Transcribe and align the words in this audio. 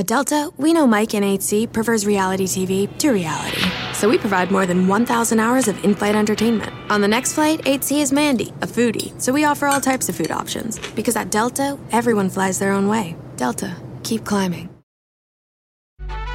At 0.00 0.06
Delta, 0.06 0.50
we 0.56 0.72
know 0.72 0.86
Mike 0.86 1.12
in 1.12 1.22
8C 1.22 1.70
prefers 1.70 2.06
reality 2.06 2.46
TV 2.46 2.88
to 3.00 3.10
reality. 3.10 3.60
So 3.92 4.08
we 4.08 4.16
provide 4.16 4.50
more 4.50 4.64
than 4.64 4.88
1,000 4.88 5.38
hours 5.38 5.68
of 5.68 5.84
in 5.84 5.94
flight 5.94 6.14
entertainment. 6.14 6.72
On 6.90 7.02
the 7.02 7.06
next 7.06 7.34
flight, 7.34 7.60
8C 7.66 8.00
is 8.00 8.10
Mandy, 8.10 8.48
a 8.62 8.66
foodie. 8.66 9.12
So 9.20 9.30
we 9.30 9.44
offer 9.44 9.66
all 9.66 9.78
types 9.78 10.08
of 10.08 10.16
food 10.16 10.30
options. 10.30 10.78
Because 10.94 11.16
at 11.16 11.30
Delta, 11.30 11.78
everyone 11.92 12.30
flies 12.30 12.58
their 12.58 12.72
own 12.72 12.88
way. 12.88 13.14
Delta, 13.36 13.76
keep 14.02 14.24
climbing. 14.24 14.70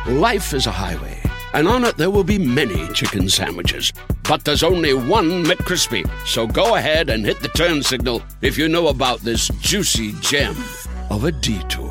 Life 0.06 0.54
is 0.54 0.68
a 0.68 0.72
highway, 0.72 1.20
and 1.56 1.68
on 1.68 1.86
it 1.86 1.98
there 1.98 2.12
will 2.12 2.24
be 2.24 2.38
many 2.38 2.88
chicken 2.94 3.28
sandwiches. 3.28 3.92
But 4.30 4.46
there's 4.46 4.62
only 4.62 4.94
one 4.94 5.44
McCrispy. 5.44 6.08
So 6.28 6.46
go 6.46 6.76
ahead 6.76 7.10
and 7.10 7.26
hit 7.26 7.40
the 7.40 7.50
turn 7.50 7.82
signal 7.82 8.22
if 8.44 8.60
you 8.60 8.70
know 8.70 8.90
about 8.90 9.22
this 9.22 9.48
juicy 9.60 10.12
gem 10.22 10.56
of 11.10 11.24
a 11.24 11.32
detour. 11.32 11.85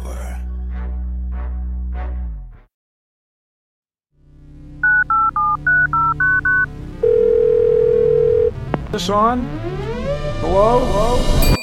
This 8.94 9.10
on? 9.10 9.40
Hello? 10.38 10.78
Hello? 10.78 11.56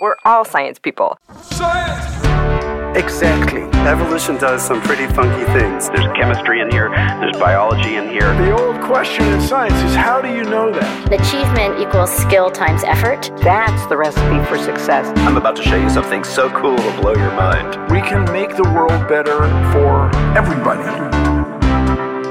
We're 0.00 0.16
all 0.24 0.46
science 0.46 0.78
people. 0.78 1.18
Science! 1.42 2.96
Exactly. 2.96 3.64
Evolution 3.86 4.38
does 4.38 4.62
some 4.62 4.80
pretty 4.80 5.06
funky 5.08 5.44
things. 5.52 5.90
There's 5.90 6.06
chemistry 6.16 6.62
in 6.62 6.70
here, 6.70 6.88
there's 7.20 7.36
biology 7.36 7.96
in 7.96 8.08
here. 8.08 8.32
The 8.38 8.56
old 8.58 8.80
question 8.80 9.26
in 9.26 9.42
science 9.42 9.74
is 9.82 9.94
how 9.94 10.22
do 10.22 10.28
you 10.28 10.44
know 10.44 10.72
that? 10.72 11.12
Achievement 11.12 11.86
equals 11.86 12.10
skill 12.10 12.50
times 12.50 12.82
effort. 12.84 13.30
That's 13.42 13.84
the 13.88 13.98
recipe 13.98 14.42
for 14.46 14.56
success. 14.56 15.06
I'm 15.18 15.36
about 15.36 15.56
to 15.56 15.62
show 15.62 15.76
you 15.76 15.90
something 15.90 16.24
so 16.24 16.48
cool 16.48 16.78
it'll 16.78 17.02
blow 17.02 17.14
your 17.14 17.32
mind. 17.32 17.76
We 17.90 18.00
can 18.00 18.24
make 18.32 18.56
the 18.56 18.64
world 18.64 19.06
better 19.06 19.36
for 19.70 20.08
everybody. 20.34 20.88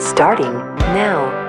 Starting 0.01 0.53
now. 0.95 1.42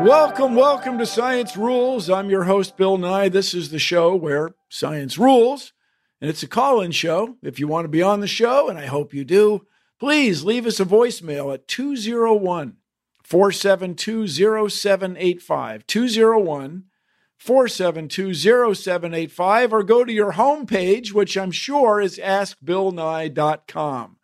Welcome, 0.00 0.54
welcome 0.54 0.96
to 0.98 1.06
Science 1.06 1.56
Rules. 1.56 2.08
I'm 2.08 2.30
your 2.30 2.44
host, 2.44 2.76
Bill 2.76 2.98
Nye. 2.98 3.28
This 3.28 3.52
is 3.52 3.70
the 3.70 3.80
show 3.80 4.14
where 4.14 4.54
science 4.68 5.18
rules, 5.18 5.72
and 6.20 6.30
it's 6.30 6.44
a 6.44 6.46
call 6.46 6.80
in 6.80 6.92
show. 6.92 7.34
If 7.42 7.58
you 7.58 7.66
want 7.66 7.84
to 7.84 7.88
be 7.88 8.00
on 8.00 8.20
the 8.20 8.28
show, 8.28 8.68
and 8.68 8.78
I 8.78 8.86
hope 8.86 9.12
you 9.12 9.24
do, 9.24 9.66
please 9.98 10.44
leave 10.44 10.66
us 10.66 10.78
a 10.78 10.84
voicemail 10.84 11.52
at 11.52 11.66
201 11.66 12.76
472 13.24 14.28
0785. 14.28 15.86
201 15.88 16.84
472 17.36 18.34
0785, 18.34 19.72
or 19.72 19.82
go 19.82 20.04
to 20.04 20.12
your 20.12 20.34
homepage, 20.34 21.12
which 21.12 21.36
I'm 21.36 21.50
sure 21.50 22.00
is 22.00 22.18
askbillnye.com. 22.18 24.17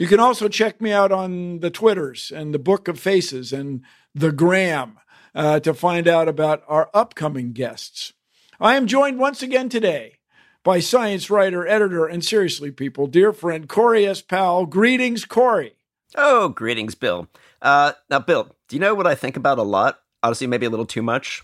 You 0.00 0.06
can 0.06 0.18
also 0.18 0.48
check 0.48 0.80
me 0.80 0.92
out 0.92 1.12
on 1.12 1.58
the 1.58 1.68
Twitters 1.68 2.32
and 2.34 2.54
the 2.54 2.58
Book 2.58 2.88
of 2.88 2.98
Faces 2.98 3.52
and 3.52 3.82
the 4.14 4.32
Gram 4.32 4.98
uh, 5.34 5.60
to 5.60 5.74
find 5.74 6.08
out 6.08 6.26
about 6.26 6.62
our 6.66 6.88
upcoming 6.94 7.52
guests. 7.52 8.14
I 8.58 8.76
am 8.76 8.86
joined 8.86 9.18
once 9.18 9.42
again 9.42 9.68
today 9.68 10.20
by 10.64 10.80
science 10.80 11.28
writer, 11.28 11.66
editor, 11.66 12.06
and 12.06 12.24
seriously, 12.24 12.70
people, 12.70 13.08
dear 13.08 13.34
friend 13.34 13.68
Corey 13.68 14.06
S. 14.06 14.22
Powell. 14.22 14.64
Greetings, 14.64 15.26
Corey. 15.26 15.74
Oh, 16.14 16.48
greetings, 16.48 16.94
Bill. 16.94 17.28
Uh, 17.60 17.92
now, 18.08 18.20
Bill, 18.20 18.56
do 18.68 18.76
you 18.76 18.80
know 18.80 18.94
what 18.94 19.06
I 19.06 19.14
think 19.14 19.36
about 19.36 19.58
a 19.58 19.62
lot? 19.62 19.98
Honestly, 20.22 20.46
maybe 20.46 20.64
a 20.64 20.70
little 20.70 20.86
too 20.86 21.02
much. 21.02 21.42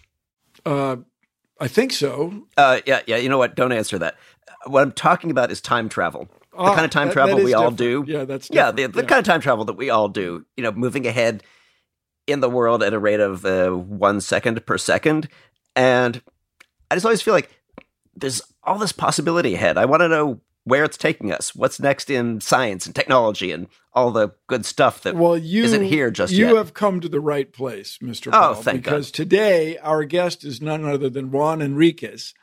Uh, 0.64 0.96
I 1.60 1.68
think 1.68 1.92
so. 1.92 2.46
Uh, 2.56 2.80
yeah, 2.86 3.00
yeah. 3.06 3.18
You 3.18 3.28
know 3.28 3.36
what? 3.36 3.54
Don't 3.54 3.72
answer 3.72 3.98
that. 3.98 4.16
What 4.64 4.82
I'm 4.82 4.92
talking 4.92 5.30
about 5.30 5.50
is 5.50 5.60
time 5.60 5.90
travel. 5.90 6.30
The 6.56 6.62
Ah, 6.62 6.74
kind 6.74 6.84
of 6.84 6.90
time 6.90 7.08
that- 7.08 7.12
travel 7.14 7.36
that 7.36 7.44
we 7.44 7.54
all 7.54 7.70
different. 7.70 8.06
do. 8.06 8.12
Yeah, 8.12 8.24
that's 8.24 8.48
yeah, 8.50 8.70
the, 8.70 8.86
the 8.86 9.00
Yeah. 9.02 9.06
kind 9.06 9.18
of 9.18 9.24
time 9.24 9.40
travel 9.40 9.64
that 9.66 9.74
we 9.76 9.90
all 9.90 10.08
do. 10.08 10.44
You 10.56 10.62
know, 10.64 10.72
moving 10.72 11.06
ahead 11.06 11.42
in 12.26 12.40
the 12.40 12.48
world 12.50 12.82
at 12.82 12.92
a 12.94 12.98
rate 12.98 13.20
of 13.20 13.44
uh, 13.44 13.70
one 13.70 14.20
second 14.20 14.64
per 14.66 14.78
second, 14.78 15.28
and 15.74 16.20
I 16.90 16.94
just 16.96 17.04
always 17.06 17.22
feel 17.22 17.34
like 17.34 17.50
there's 18.14 18.40
all 18.64 18.78
this 18.78 18.92
possibility 18.92 19.54
ahead. 19.54 19.76
I 19.78 19.84
want 19.84 20.00
to 20.00 20.08
know 20.08 20.40
where 20.64 20.82
it's 20.82 20.96
taking 20.96 21.30
us. 21.32 21.54
What's 21.54 21.78
next 21.78 22.10
in 22.10 22.40
science 22.40 22.86
and 22.86 22.94
technology 22.94 23.52
and 23.52 23.68
all 23.92 24.10
the 24.10 24.30
good 24.48 24.66
stuff 24.66 25.02
that 25.02 25.14
Well, 25.14 25.38
you 25.38 25.62
isn't 25.62 25.84
here 25.84 26.10
just 26.10 26.32
you 26.32 26.46
yet. 26.46 26.56
have 26.56 26.74
come 26.74 27.00
to 27.00 27.08
the 27.08 27.20
right 27.20 27.52
place, 27.52 27.98
Mr. 28.02 28.30
Oh, 28.32 28.54
thank 28.54 28.82
God. 28.82 28.90
because 28.90 29.10
today 29.12 29.78
our 29.78 30.02
guest 30.04 30.42
is 30.44 30.60
none 30.60 30.84
other 30.84 31.08
than 31.08 31.30
Juan 31.30 31.62
Enriquez. 31.62 32.34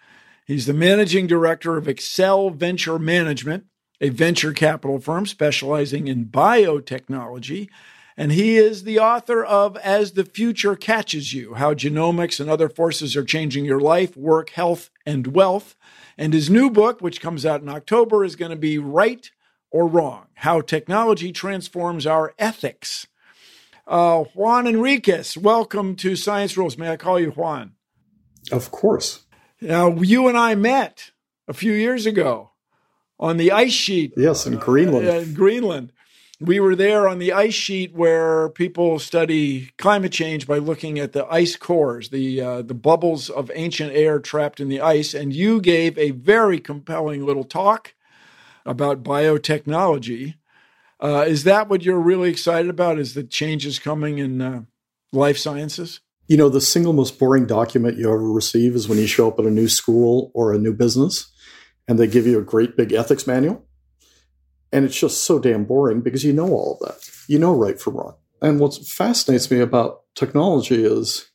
He's 0.46 0.66
the 0.66 0.74
managing 0.74 1.28
director 1.28 1.76
of 1.78 1.88
Excel 1.90 2.50
Venture 2.50 2.98
Management, 2.98 3.66
a 4.04 4.10
venture 4.10 4.52
capital 4.52 5.00
firm 5.00 5.26
specializing 5.26 6.10
in 6.10 6.26
biotechnology. 6.26 7.70
And 8.18 8.34
he 8.34 8.58
is 8.58 8.84
the 8.84 9.00
author 9.00 9.42
of 9.46 9.78
As 9.78 10.12
the 10.12 10.26
Future 10.26 10.76
Catches 10.76 11.34
You 11.34 11.54
How 11.54 11.74
Genomics 11.74 12.42
and 12.42 12.50
Other 12.50 12.68
Forces 12.68 13.16
Are 13.16 13.24
Changing 13.24 13.64
Your 13.64 13.80
Life, 13.80 14.18
Work, 14.18 14.50
Health, 14.50 14.90
and 15.06 15.28
Wealth. 15.28 15.78
And 16.18 16.34
his 16.34 16.50
new 16.50 16.70
book, 16.70 17.00
which 17.00 17.22
comes 17.22 17.46
out 17.46 17.62
in 17.62 17.70
October, 17.70 18.26
is 18.26 18.36
going 18.36 18.52
to 18.52 18.58
be 18.58 18.78
Right 18.78 19.32
or 19.72 19.88
Wrong 19.88 20.28
How 20.34 20.60
Technology 20.60 21.32
Transforms 21.32 22.06
Our 22.06 22.34
Ethics. 22.38 23.08
Uh, 23.88 24.26
Juan 24.36 24.68
Enriquez, 24.68 25.38
welcome 25.38 25.96
to 25.96 26.18
Science 26.18 26.58
Rules. 26.58 26.78
May 26.78 26.90
I 26.90 26.98
call 26.98 27.22
you 27.22 27.32
Juan? 27.32 27.72
Of 28.52 28.70
course. 28.70 29.24
Now, 29.62 29.96
you 29.96 30.28
and 30.28 30.38
I 30.38 30.56
met 30.56 31.12
a 31.48 31.54
few 31.54 31.72
years 31.72 32.06
ago 32.06 32.50
on 33.20 33.38
the 33.38 33.52
ice 33.52 33.72
sheet 33.72 34.14
Yes, 34.18 34.46
in 34.46 34.58
Greenland. 34.58 35.08
uh, 35.08 35.14
in 35.14 35.34
Greenland. 35.34 35.92
We 36.40 36.60
were 36.60 36.76
there 36.76 37.08
on 37.08 37.20
the 37.20 37.32
ice 37.32 37.54
sheet 37.54 37.94
where 37.94 38.50
people 38.50 39.00
study 39.00 39.70
climate 39.78 40.12
change 40.12 40.46
by 40.46 40.58
looking 40.58 41.00
at 41.00 41.14
the 41.14 41.26
ice 41.28 41.56
cores, 41.56 42.10
the 42.10 42.42
uh, 42.42 42.62
the 42.64 42.74
bubbles 42.74 43.30
of 43.30 43.50
ancient 43.54 43.94
air 43.94 44.20
trapped 44.20 44.60
in 44.60 44.68
the 44.68 44.82
ice. 44.82 45.14
And 45.14 45.32
you 45.34 45.62
gave 45.62 45.98
a 45.98 46.12
very 46.12 46.60
compelling 46.60 47.26
little 47.26 47.46
talk 47.46 47.94
about 48.66 49.04
biotechnology. 49.04 50.36
Uh, 51.00 51.24
is 51.28 51.44
that 51.44 51.70
what 51.70 51.84
you're 51.84 52.00
really 52.00 52.30
excited 52.30 52.70
about? 52.70 53.00
Is 53.00 53.14
the 53.14 53.24
changes 53.24 53.80
coming 53.80 54.18
in 54.18 54.42
uh, 54.42 54.64
life 55.14 55.38
sciences? 55.38 56.02
You 56.28 56.38
know, 56.38 56.50
the 56.50 56.62
single 56.62 56.94
most 56.94 57.20
boring 57.20 57.46
document 57.46 57.98
you 57.98 58.08
ever 58.08 58.32
receive 58.32 58.76
is 58.76 58.90
when 58.90 58.98
you 58.98 59.08
show 59.08 59.28
up 59.28 59.40
at 59.40 59.46
a 59.46 59.52
new 59.52 59.68
school 59.68 60.32
or 60.34 60.54
a 60.54 60.58
new 60.58 60.74
business 60.74 61.30
and 61.88 62.00
they 62.00 62.08
give 62.08 62.26
you 62.26 62.40
a 62.40 62.44
great 62.44 62.78
big 62.78 62.94
ethics 62.94 63.28
manual. 63.28 63.66
And 64.72 64.86
it's 64.86 65.00
just 65.00 65.24
so 65.24 65.40
damn 65.40 65.66
boring 65.66 66.02
because 66.02 66.24
you 66.24 66.34
know 66.34 66.50
all 66.50 66.80
of 66.80 66.88
that. 66.88 67.10
You 67.28 67.40
know 67.40 67.54
right 67.56 67.80
from 67.80 67.96
wrong. 67.96 68.16
And 68.42 68.60
what 68.60 68.76
fascinates 68.76 69.50
me 69.52 69.60
about 69.60 70.02
technology 70.16 70.84
is 70.84 71.30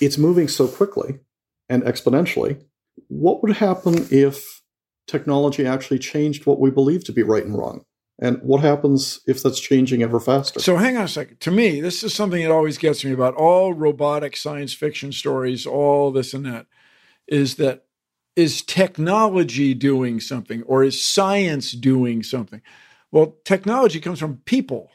it's 0.00 0.18
moving 0.18 0.48
so 0.48 0.66
quickly 0.66 1.20
and 1.68 1.82
exponentially. 1.84 2.62
What 3.08 3.42
would 3.42 3.56
happen 3.56 4.06
if 4.10 4.62
technology 5.06 5.66
actually 5.66 5.98
changed 5.98 6.46
what 6.46 6.60
we 6.60 6.70
believe 6.70 7.04
to 7.04 7.12
be 7.12 7.22
right 7.22 7.44
and 7.44 7.56
wrong? 7.56 7.84
And 8.22 8.38
what 8.42 8.60
happens 8.60 9.20
if 9.26 9.42
that's 9.42 9.58
changing 9.58 10.02
ever 10.02 10.20
faster? 10.20 10.60
So 10.60 10.76
hang 10.76 10.98
on 10.98 11.04
a 11.04 11.08
second. 11.08 11.40
To 11.40 11.50
me, 11.50 11.80
this 11.80 12.04
is 12.04 12.12
something 12.12 12.42
that 12.42 12.52
always 12.52 12.76
gets 12.76 13.02
me 13.02 13.12
about 13.12 13.34
all 13.34 13.72
robotic 13.72 14.36
science 14.36 14.74
fiction 14.74 15.10
stories, 15.10 15.66
all 15.66 16.10
this 16.10 16.34
and 16.34 16.44
that, 16.44 16.66
is 17.26 17.54
that 17.56 17.86
is 18.40 18.62
technology 18.62 19.74
doing 19.74 20.18
something 20.20 20.62
or 20.64 20.82
is 20.82 21.04
science 21.04 21.72
doing 21.72 22.22
something? 22.22 22.62
Well, 23.12 23.36
technology 23.44 24.00
comes 24.00 24.18
from 24.18 24.38
people. 24.44 24.90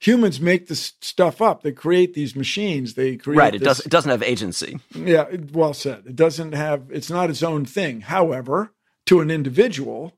Humans 0.00 0.40
make 0.40 0.66
this 0.68 0.92
stuff 1.00 1.40
up. 1.40 1.62
They 1.62 1.72
create 1.72 2.14
these 2.14 2.36
machines. 2.36 2.94
They 2.94 3.16
create 3.16 3.38
right. 3.38 3.54
It 3.54 3.60
this- 3.60 3.78
does. 3.78 3.86
It 3.86 3.90
doesn't 3.90 4.10
have 4.10 4.22
agency. 4.22 4.78
yeah, 4.94 5.24
well 5.52 5.72
said. 5.74 6.04
It 6.06 6.16
doesn't 6.16 6.52
have, 6.52 6.82
it's 6.90 7.10
not 7.10 7.30
its 7.30 7.42
own 7.42 7.64
thing. 7.64 8.02
However, 8.02 8.72
to 9.06 9.20
an 9.20 9.30
individual, 9.30 10.12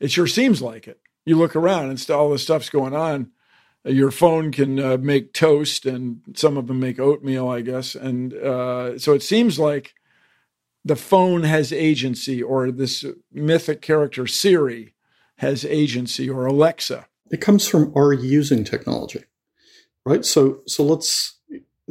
it 0.00 0.10
sure 0.10 0.26
seems 0.26 0.62
like 0.62 0.86
it. 0.86 1.00
You 1.26 1.36
look 1.36 1.56
around 1.56 1.90
and 1.90 2.10
all 2.10 2.30
this 2.30 2.42
stuff's 2.42 2.68
going 2.70 2.94
on. 2.94 3.30
Your 3.86 4.10
phone 4.10 4.50
can 4.52 4.78
uh, 4.78 4.96
make 4.98 5.34
toast, 5.34 5.84
and 5.84 6.20
some 6.34 6.56
of 6.56 6.68
them 6.68 6.80
make 6.80 6.98
oatmeal, 6.98 7.48
I 7.48 7.60
guess. 7.60 7.94
And 7.94 8.32
uh, 8.32 8.98
so 8.98 9.12
it 9.12 9.22
seems 9.22 9.58
like 9.58 9.94
the 10.84 10.96
phone 10.96 11.44
has 11.44 11.72
agency, 11.72 12.42
or 12.42 12.70
this 12.70 13.04
mythic 13.32 13.80
character 13.80 14.26
Siri 14.26 14.94
has 15.38 15.64
agency, 15.64 16.28
or 16.30 16.46
Alexa. 16.46 17.06
it 17.30 17.40
comes 17.40 17.66
from 17.66 17.92
our 17.96 18.12
using 18.12 18.64
technology 18.64 19.24
right? 20.06 20.24
So 20.24 20.60
so 20.66 20.84
let's 20.84 21.38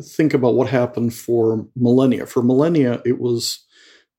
think 0.02 0.34
about 0.34 0.56
what 0.56 0.70
happened 0.70 1.14
for 1.14 1.68
millennia. 1.76 2.26
For 2.26 2.42
millennia 2.42 3.02
it 3.06 3.20
was 3.20 3.66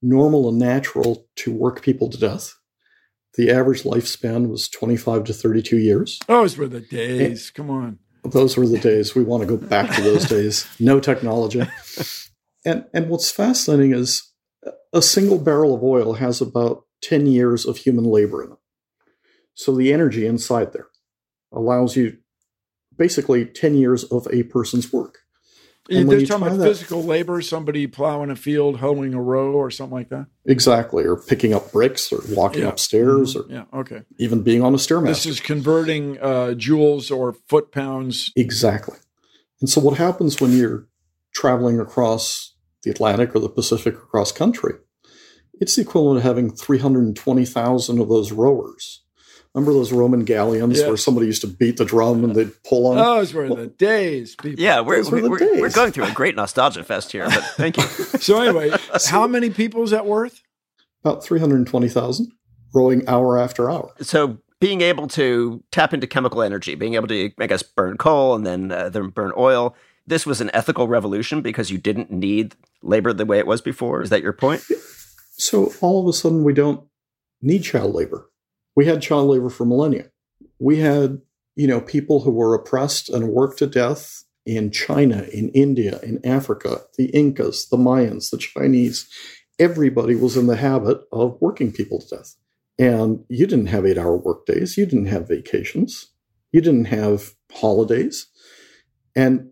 normal 0.03 0.49
and 0.49 0.59
natural 0.59 1.27
to 1.37 1.53
work 1.53 1.83
people 1.83 2.09
to 2.11 2.19
death. 2.19 2.55
The 3.37 3.51
average 3.51 3.83
lifespan 3.83 4.49
was 4.49 4.69
25 4.69 5.25
to 5.25 5.33
32 5.33 5.79
years. 5.79 6.21
Those 6.29 6.57
were 6.57 6.69
the 6.69 6.81
days. 6.81 7.51
Come 7.51 7.71
on. 7.71 7.99
those 8.23 8.57
were 8.57 8.67
the 8.69 8.79
days. 8.79 9.15
We 9.15 9.25
want 9.25 9.43
to 9.43 9.47
go 9.49 9.57
back 9.57 9.95
to 9.97 10.03
those 10.03 10.25
days. 10.29 10.67
No 10.79 11.01
technology. 11.01 11.63
And 12.65 12.85
and 12.93 13.09
what's 13.09 13.31
fascinating 13.31 13.93
is 13.93 14.33
a 14.95 15.03
single 15.03 15.39
barrel 15.39 15.75
of 15.75 15.83
oil 15.83 16.15
has 16.15 16.41
about 16.41 16.85
10 17.03 17.27
years 17.27 17.67
of 17.67 17.77
human 17.79 18.05
labor 18.05 18.43
in 18.43 18.53
it 18.53 18.59
so 19.55 19.75
the 19.77 19.93
energy 19.93 20.27
inside 20.27 20.73
there 20.73 20.89
allows 21.53 21.97
you 21.97 22.17
basically 22.97 23.45
10 23.45 23.75
years 23.75 24.05
of 24.05 24.27
a 24.33 24.45
person's 24.45 24.93
work. 24.93 25.19
And 25.91 26.09
They're 26.09 26.25
talking 26.25 26.47
about 26.47 26.59
that- 26.61 26.65
physical 26.69 27.03
labor, 27.05 27.43
somebody 27.43 27.87
plowing 27.87 28.31
a 28.31 28.37
field, 28.37 28.79
hoeing 28.79 29.13
a 29.13 29.21
row, 29.21 29.53
or 29.53 29.71
something 29.71 29.95
like 29.95 30.09
that. 30.09 30.27
Exactly, 30.47 31.05
or 31.05 31.15
picking 31.21 31.53
up 31.53 31.71
bricks, 31.73 32.11
or 32.11 32.21
walking 32.31 32.63
Yeah. 32.63 32.69
upstairs, 32.71 33.37
or 33.37 33.45
Yeah, 33.51 33.65
okay. 33.75 34.03
even 34.19 34.43
being 34.43 34.63
on 34.63 34.73
a 34.75 34.79
stairmaster. 34.79 35.07
This 35.09 35.27
is 35.27 35.41
converting 35.41 36.19
uh, 36.21 36.55
joules 36.57 37.15
or 37.15 37.35
foot 37.49 37.71
pounds. 37.71 38.33
Exactly. 38.35 38.97
And 39.61 39.69
so, 39.69 39.81
what 39.83 39.99
happens 39.99 40.41
when 40.41 40.53
you're 40.57 40.89
traveling 41.35 41.79
across 41.79 42.55
the 42.83 42.91
Atlantic 42.91 43.35
or 43.37 43.41
the 43.41 43.49
Pacific 43.51 43.95
across 43.95 44.33
country? 44.33 44.75
It's 45.61 45.77
the 45.77 45.83
equivalent 45.83 46.19
of 46.19 46.25
having 46.25 46.51
320,000 46.51 48.01
of 48.01 48.09
those 48.09 48.33
rowers. 48.33 49.03
Remember 49.55 49.73
those 49.73 49.93
Roman 49.93 50.25
galleons 50.25 50.79
Yes. 50.79 50.89
where 50.89 50.97
somebody 50.97 51.27
used 51.27 51.43
to 51.43 51.47
beat 51.47 51.77
the 51.77 51.85
drum 51.85 52.25
and 52.25 52.35
they'd 52.35 52.51
pull 52.65 52.89
on? 52.89 52.97
Those 52.97 53.33
were 53.33 53.49
the 53.49 53.69
days, 53.69 54.35
people. 54.35 54.61
Yeah, 54.63 54.81
we're 54.81 54.97
Those 54.97 55.13
were 55.13 55.21
the 55.21 55.31
we're, 55.31 55.39
days. 55.39 55.61
we're 55.61 55.71
going 55.71 55.93
through 55.93 56.07
a 56.07 56.11
great 56.13 56.35
nostalgia 56.35 56.83
fest 56.83 57.13
here, 57.13 57.27
but 57.29 57.45
thank 57.57 57.77
you. 57.77 57.83
So 57.85 58.41
anyway, 58.41 58.73
how 59.07 59.29
many 59.29 59.51
people 59.51 59.85
is 59.85 59.91
that 59.91 60.07
worth? 60.07 60.43
About 61.05 61.23
320,000 61.23 62.33
rowing 62.75 63.07
hour 63.09 63.39
after 63.39 63.71
hour. 63.71 63.93
So 64.01 64.39
being 64.61 64.81
able 64.81 65.07
to 65.09 65.63
tap 65.71 65.95
into 65.95 66.09
chemical 66.09 66.43
energy, 66.43 66.75
being 66.75 66.95
able 66.95 67.07
to, 67.09 67.31
I 67.39 67.47
guess, 67.47 67.63
burn 67.63 67.97
coal 67.97 68.35
and 68.35 68.45
then 68.45 68.73
uh, 68.73 68.89
then 68.89 69.09
burn 69.11 69.33
oil. 69.37 69.77
This 70.07 70.27
was 70.27 70.41
an 70.41 70.51
ethical 70.53 70.89
revolution 70.89 71.43
because 71.43 71.71
you 71.71 71.79
didn't 71.79 72.11
need 72.11 72.57
labor 72.83 73.13
the 73.13 73.25
way 73.25 73.39
it 73.39 73.47
was 73.47 73.61
before. 73.61 74.03
Is 74.03 74.11
that 74.11 74.23
your 74.23 74.33
point? 74.33 74.63
So, 75.37 75.73
all 75.81 76.01
of 76.01 76.09
a 76.09 76.13
sudden, 76.13 76.45
we 76.45 76.53
don't 76.53 76.87
need 77.43 77.65
child 77.65 77.95
labor. 77.95 78.31
We 78.77 78.87
had 78.87 79.03
child 79.03 79.29
labor 79.29 79.51
for 79.51 79.65
millennia. 79.65 80.11
We 80.59 80.79
had, 80.79 81.21
you 81.57 81.67
know, 81.67 81.81
people 81.81 82.21
who 82.21 82.31
were 82.31 82.55
oppressed 82.55 83.09
and 83.09 83.29
worked 83.29 83.59
to 83.59 83.67
death 83.67 84.25
in 84.47 84.71
China, 84.71 85.27
in 85.33 85.49
India, 85.51 85.99
in 86.03 86.25
Africa, 86.25 86.83
the 86.97 87.07
Incas, 87.07 87.69
the 87.69 87.77
Mayans, 87.77 88.31
the 88.31 88.39
Chinese. 88.39 89.09
Everybody 89.59 90.15
was 90.15 90.37
in 90.37 90.47
the 90.47 90.57
habit 90.57 91.01
of 91.13 91.39
working 91.41 91.73
people 91.73 92.01
to 92.01 92.17
death. 92.17 92.37
And 92.79 93.25
you 93.29 93.47
didn't 93.47 93.67
have 93.67 93.87
eight 93.87 93.99
hour 93.99 94.17
workdays. 94.17 94.77
You 94.77 94.87
didn't 94.87 95.07
have 95.07 95.29
vacations. 95.29 96.11
You 96.53 96.61
didn't 96.61 96.87
have 96.87 97.35
holidays. 97.53 98.29
And 99.17 99.51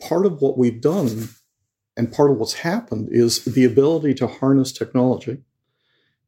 part 0.00 0.26
of 0.26 0.40
what 0.40 0.58
we've 0.58 0.80
done 0.80 1.28
and 1.98 2.12
part 2.12 2.30
of 2.30 2.38
what's 2.38 2.54
happened 2.54 3.08
is 3.10 3.44
the 3.44 3.64
ability 3.64 4.14
to 4.14 4.28
harness 4.28 4.72
technology 4.72 5.42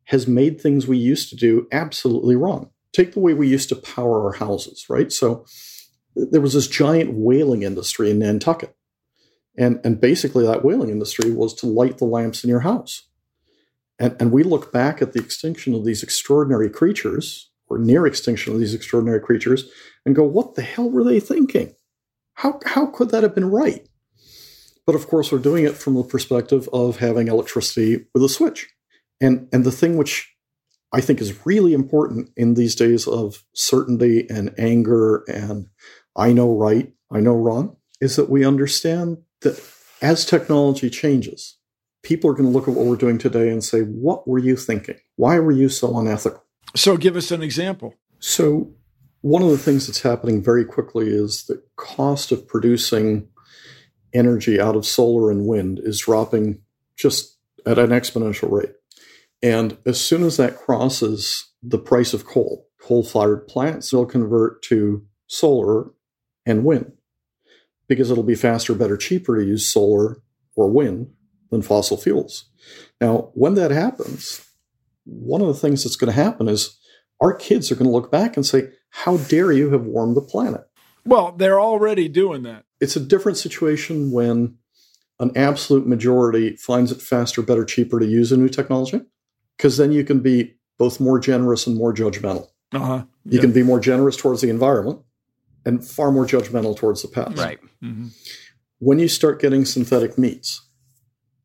has 0.06 0.26
made 0.26 0.60
things 0.60 0.88
we 0.88 0.98
used 0.98 1.28
to 1.30 1.36
do 1.36 1.68
absolutely 1.70 2.34
wrong. 2.34 2.70
Take 2.92 3.12
the 3.12 3.20
way 3.20 3.32
we 3.32 3.46
used 3.46 3.68
to 3.68 3.76
power 3.76 4.24
our 4.24 4.32
houses, 4.32 4.86
right? 4.90 5.12
So 5.12 5.46
there 6.16 6.40
was 6.40 6.54
this 6.54 6.66
giant 6.66 7.12
whaling 7.12 7.62
industry 7.62 8.10
in 8.10 8.18
Nantucket. 8.18 8.76
And, 9.56 9.80
and 9.84 10.00
basically, 10.00 10.44
that 10.44 10.64
whaling 10.64 10.90
industry 10.90 11.30
was 11.30 11.54
to 11.56 11.66
light 11.66 11.98
the 11.98 12.04
lamps 12.04 12.42
in 12.42 12.50
your 12.50 12.60
house. 12.60 13.08
And, 13.98 14.16
and 14.18 14.32
we 14.32 14.42
look 14.42 14.72
back 14.72 15.00
at 15.00 15.12
the 15.12 15.20
extinction 15.20 15.74
of 15.74 15.84
these 15.84 16.02
extraordinary 16.02 16.70
creatures, 16.70 17.50
or 17.68 17.78
near 17.78 18.06
extinction 18.06 18.52
of 18.52 18.58
these 18.58 18.74
extraordinary 18.74 19.20
creatures, 19.20 19.70
and 20.04 20.16
go, 20.16 20.24
what 20.24 20.56
the 20.56 20.62
hell 20.62 20.90
were 20.90 21.04
they 21.04 21.20
thinking? 21.20 21.74
How, 22.34 22.58
how 22.64 22.86
could 22.86 23.10
that 23.10 23.22
have 23.22 23.34
been 23.34 23.50
right? 23.50 23.86
But 24.90 24.96
of 24.96 25.06
course, 25.06 25.30
we're 25.30 25.38
doing 25.38 25.64
it 25.64 25.76
from 25.76 25.94
the 25.94 26.02
perspective 26.02 26.68
of 26.72 26.96
having 26.96 27.28
electricity 27.28 28.06
with 28.12 28.24
a 28.24 28.28
switch. 28.28 28.68
And, 29.20 29.46
and 29.52 29.62
the 29.62 29.70
thing 29.70 29.96
which 29.96 30.34
I 30.92 31.00
think 31.00 31.20
is 31.20 31.46
really 31.46 31.74
important 31.74 32.30
in 32.36 32.54
these 32.54 32.74
days 32.74 33.06
of 33.06 33.44
certainty 33.54 34.28
and 34.28 34.52
anger 34.58 35.22
and 35.28 35.68
I 36.16 36.32
know 36.32 36.52
right, 36.52 36.92
I 37.08 37.20
know 37.20 37.36
wrong, 37.36 37.76
is 38.00 38.16
that 38.16 38.30
we 38.30 38.44
understand 38.44 39.18
that 39.42 39.62
as 40.02 40.26
technology 40.26 40.90
changes, 40.90 41.56
people 42.02 42.28
are 42.28 42.34
going 42.34 42.50
to 42.50 42.52
look 42.52 42.66
at 42.66 42.74
what 42.74 42.86
we're 42.86 42.96
doing 42.96 43.18
today 43.18 43.48
and 43.48 43.62
say, 43.62 43.82
What 43.82 44.26
were 44.26 44.40
you 44.40 44.56
thinking? 44.56 44.96
Why 45.14 45.38
were 45.38 45.52
you 45.52 45.68
so 45.68 45.96
unethical? 45.96 46.42
So 46.74 46.96
give 46.96 47.14
us 47.14 47.30
an 47.30 47.44
example. 47.44 47.94
So, 48.18 48.74
one 49.20 49.42
of 49.42 49.50
the 49.50 49.58
things 49.58 49.86
that's 49.86 50.02
happening 50.02 50.42
very 50.42 50.64
quickly 50.64 51.10
is 51.10 51.44
the 51.44 51.62
cost 51.76 52.32
of 52.32 52.48
producing 52.48 53.28
energy 54.12 54.60
out 54.60 54.76
of 54.76 54.86
solar 54.86 55.30
and 55.30 55.46
wind 55.46 55.80
is 55.82 56.00
dropping 56.00 56.60
just 56.96 57.38
at 57.66 57.78
an 57.78 57.90
exponential 57.90 58.50
rate. 58.50 58.74
And 59.42 59.78
as 59.86 60.00
soon 60.00 60.22
as 60.22 60.36
that 60.36 60.56
crosses 60.56 61.50
the 61.62 61.78
price 61.78 62.12
of 62.12 62.26
coal, 62.26 62.68
coal 62.80 63.02
fired 63.02 63.46
plants 63.48 63.92
will 63.92 64.06
convert 64.06 64.62
to 64.64 65.04
solar 65.26 65.90
and 66.44 66.64
wind 66.64 66.92
because 67.88 68.10
it'll 68.10 68.22
be 68.22 68.34
faster, 68.34 68.74
better, 68.74 68.96
cheaper 68.96 69.36
to 69.36 69.44
use 69.44 69.70
solar 69.70 70.22
or 70.54 70.70
wind 70.70 71.12
than 71.50 71.62
fossil 71.62 71.96
fuels. 71.96 72.46
Now, 73.00 73.30
when 73.34 73.54
that 73.54 73.70
happens, 73.70 74.46
one 75.04 75.40
of 75.40 75.48
the 75.48 75.54
things 75.54 75.82
that's 75.82 75.96
going 75.96 76.12
to 76.12 76.22
happen 76.22 76.48
is 76.48 76.78
our 77.20 77.34
kids 77.34 77.70
are 77.70 77.74
going 77.74 77.86
to 77.86 77.92
look 77.92 78.10
back 78.10 78.36
and 78.36 78.46
say, 78.46 78.68
How 78.90 79.16
dare 79.16 79.52
you 79.52 79.70
have 79.70 79.84
warmed 79.84 80.16
the 80.16 80.22
planet? 80.22 80.68
Well, 81.04 81.32
they're 81.32 81.60
already 81.60 82.08
doing 82.08 82.42
that. 82.44 82.64
It's 82.80 82.96
a 82.96 83.00
different 83.00 83.38
situation 83.38 84.10
when 84.10 84.56
an 85.18 85.32
absolute 85.36 85.86
majority 85.86 86.56
finds 86.56 86.90
it 86.90 87.02
faster, 87.02 87.42
better, 87.42 87.64
cheaper 87.64 88.00
to 88.00 88.06
use 88.06 88.32
a 88.32 88.36
new 88.36 88.48
technology, 88.48 89.02
because 89.56 89.76
then 89.76 89.92
you 89.92 90.02
can 90.04 90.20
be 90.20 90.54
both 90.78 90.98
more 90.98 91.18
generous 91.18 91.66
and 91.66 91.76
more 91.76 91.92
judgmental. 91.92 92.48
Uh-huh. 92.72 93.04
You 93.24 93.32
Yeah. 93.36 93.40
can 93.42 93.52
be 93.52 93.62
more 93.62 93.80
generous 93.80 94.16
towards 94.16 94.40
the 94.40 94.48
environment 94.48 95.00
and 95.66 95.86
far 95.86 96.10
more 96.10 96.24
judgmental 96.24 96.74
towards 96.74 97.02
the 97.02 97.08
pets. 97.08 97.36
Right. 97.38 97.58
Mhm. 97.82 98.10
When 98.78 98.98
you 98.98 99.08
start 99.08 99.40
getting 99.42 99.66
synthetic 99.66 100.16
meats 100.16 100.62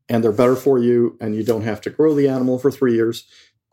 and 0.08 0.24
they're 0.24 0.32
better 0.32 0.56
for 0.56 0.78
you 0.78 1.18
and 1.20 1.34
you 1.34 1.42
don't 1.42 1.62
have 1.64 1.82
to 1.82 1.90
grow 1.90 2.14
the 2.14 2.28
animal 2.28 2.58
for 2.58 2.70
three 2.70 2.94
years, 2.94 3.24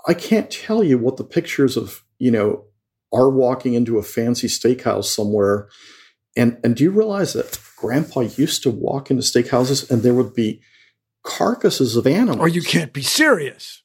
I 0.05 0.13
can't 0.13 0.51
tell 0.51 0.83
you 0.83 0.97
what 0.97 1.15
the 1.15 1.23
pictures 1.23 1.77
of, 1.77 2.03
you 2.19 2.29
know, 2.31 2.65
are 3.13 3.29
walking 3.29 3.73
into 3.73 3.97
a 3.97 4.03
fancy 4.03 4.47
steakhouse 4.49 5.05
somewhere. 5.05 5.69
And 6.35 6.57
and 6.63 6.75
do 6.75 6.83
you 6.83 6.91
realize 6.91 7.33
that 7.33 7.59
grandpa 7.77 8.21
used 8.21 8.63
to 8.63 8.69
walk 8.69 9.11
into 9.11 9.23
steakhouses 9.23 9.89
and 9.89 10.03
there 10.03 10.13
would 10.13 10.33
be 10.33 10.61
carcasses 11.23 11.95
of 11.95 12.07
animals 12.07 12.39
Or 12.39 12.47
you 12.47 12.61
can't 12.61 12.93
be 12.93 13.01
serious. 13.01 13.81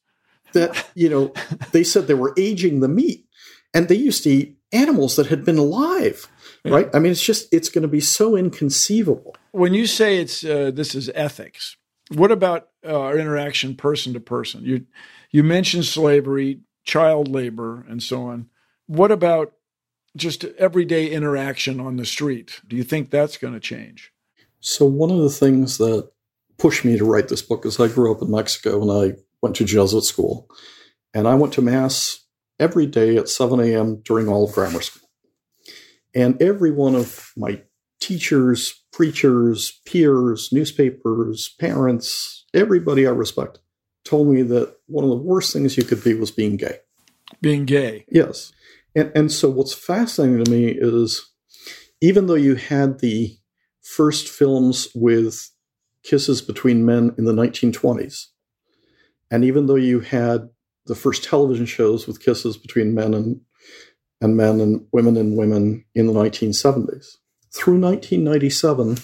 that, 0.53 0.87
you 0.95 1.09
know, 1.09 1.33
they 1.71 1.83
said 1.83 2.07
they 2.07 2.13
were 2.13 2.33
aging 2.37 2.79
the 2.79 2.87
meat 2.87 3.25
and 3.73 3.87
they 3.87 3.95
used 3.95 4.23
to 4.23 4.29
eat 4.29 4.57
animals 4.71 5.15
that 5.15 5.27
had 5.27 5.45
been 5.45 5.57
alive. 5.57 6.27
Right? 6.65 6.89
I 6.93 6.99
mean, 6.99 7.13
it's 7.13 7.23
just 7.23 7.51
it's 7.53 7.69
going 7.69 7.83
to 7.83 7.87
be 7.87 8.01
so 8.01 8.35
inconceivable. 8.35 9.35
When 9.51 9.73
you 9.73 9.85
say 9.87 10.19
it's 10.19 10.43
uh, 10.43 10.71
this 10.73 10.93
is 10.93 11.09
ethics, 11.15 11.77
what 12.13 12.31
about 12.31 12.67
uh, 12.85 12.99
our 12.99 13.17
interaction 13.17 13.75
person 13.75 14.13
to 14.13 14.19
person? 14.19 14.65
You 14.65 14.85
you 15.31 15.41
mentioned 15.41 15.85
slavery, 15.85 16.59
child 16.83 17.29
labor, 17.29 17.85
and 17.87 18.03
so 18.03 18.23
on. 18.23 18.49
What 18.87 19.09
about 19.11 19.53
just 20.19 20.43
everyday 20.57 21.07
interaction 21.07 21.79
on 21.79 21.97
the 21.97 22.05
street? 22.05 22.61
Do 22.67 22.75
you 22.75 22.83
think 22.83 23.09
that's 23.09 23.37
going 23.37 23.53
to 23.53 23.59
change? 23.59 24.11
So 24.59 24.85
one 24.85 25.09
of 25.09 25.19
the 25.19 25.29
things 25.29 25.77
that 25.77 26.09
pushed 26.57 26.85
me 26.85 26.97
to 26.97 27.05
write 27.05 27.29
this 27.29 27.41
book 27.41 27.65
is 27.65 27.79
I 27.79 27.87
grew 27.87 28.13
up 28.13 28.21
in 28.21 28.29
Mexico 28.29 28.81
and 28.81 28.91
I 28.91 29.17
went 29.41 29.55
to 29.55 29.65
Jesuit 29.65 30.03
school. 30.03 30.49
And 31.13 31.27
I 31.27 31.35
went 31.35 31.53
to 31.53 31.61
Mass 31.61 32.25
every 32.59 32.85
day 32.85 33.17
at 33.17 33.29
7 33.29 33.59
a.m. 33.59 34.01
during 34.03 34.27
all 34.27 34.45
of 34.45 34.53
grammar 34.53 34.81
school. 34.81 35.09
And 36.13 36.39
every 36.41 36.71
one 36.71 36.95
of 36.95 37.31
my 37.35 37.61
teachers, 37.99 38.83
preachers, 38.91 39.79
peers, 39.85 40.49
newspapers, 40.51 41.55
parents, 41.59 42.45
everybody 42.53 43.07
I 43.07 43.11
respect 43.11 43.59
told 44.03 44.27
me 44.27 44.41
that 44.43 44.75
one 44.87 45.03
of 45.03 45.09
the 45.09 45.15
worst 45.15 45.53
things 45.53 45.77
you 45.77 45.83
could 45.83 46.03
be 46.03 46.13
was 46.13 46.31
being 46.31 46.57
gay. 46.57 46.77
Being 47.41 47.65
gay. 47.65 48.05
Yes. 48.09 48.51
And 48.99 49.11
and 49.15 49.31
so 49.31 49.49
what's 49.49 49.73
fascinating 49.73 50.43
to 50.43 50.51
me 50.51 50.67
is 50.67 51.25
even 52.01 52.27
though 52.27 52.35
you 52.35 52.55
had 52.55 52.99
the 52.99 53.37
first 53.81 54.27
films 54.27 54.89
with 54.93 55.49
kisses 56.03 56.41
between 56.41 56.85
men 56.85 57.15
in 57.17 57.23
the 57.23 57.33
1920s, 57.33 58.25
and 59.31 59.45
even 59.45 59.67
though 59.67 59.75
you 59.75 60.01
had 60.01 60.49
the 60.85 60.95
first 60.95 61.23
television 61.23 61.65
shows 61.65 62.07
with 62.07 62.21
kisses 62.21 62.57
between 62.57 62.93
men 62.93 63.13
and 63.13 63.41
and 64.21 64.35
men 64.35 64.59
and 64.59 64.85
women 64.91 65.15
and 65.15 65.37
women 65.37 65.85
in 65.95 66.07
the 66.07 66.13
1970s, 66.13 67.15
through 67.53 67.79
1997, 67.79 68.97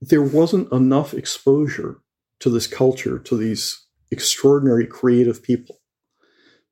there 0.00 0.22
wasn't 0.22 0.70
enough 0.70 1.12
exposure 1.14 1.96
to 2.38 2.48
this 2.48 2.68
culture, 2.68 3.18
to 3.18 3.36
these 3.36 3.86
extraordinary 4.12 4.86
creative 4.86 5.42
people. 5.42 5.81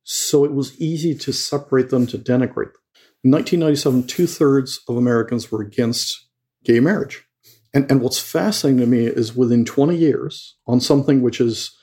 So 0.02 0.44
it 0.44 0.52
was 0.52 0.78
easy 0.80 1.14
to 1.14 1.32
separate 1.32 1.90
them, 1.90 2.06
to 2.08 2.18
denigrate 2.18 2.72
them. 2.72 2.82
In 3.22 3.30
1997, 3.30 4.06
two 4.06 4.26
thirds 4.26 4.80
of 4.88 4.96
Americans 4.96 5.52
were 5.52 5.60
against 5.60 6.26
gay 6.64 6.80
marriage. 6.80 7.24
And, 7.72 7.88
and 7.90 8.00
what's 8.00 8.18
fascinating 8.18 8.80
to 8.80 8.86
me 8.86 9.04
is 9.04 9.36
within 9.36 9.64
20 9.64 9.96
years, 9.96 10.56
on 10.66 10.80
something 10.80 11.22
which 11.22 11.40
is, 11.40 11.76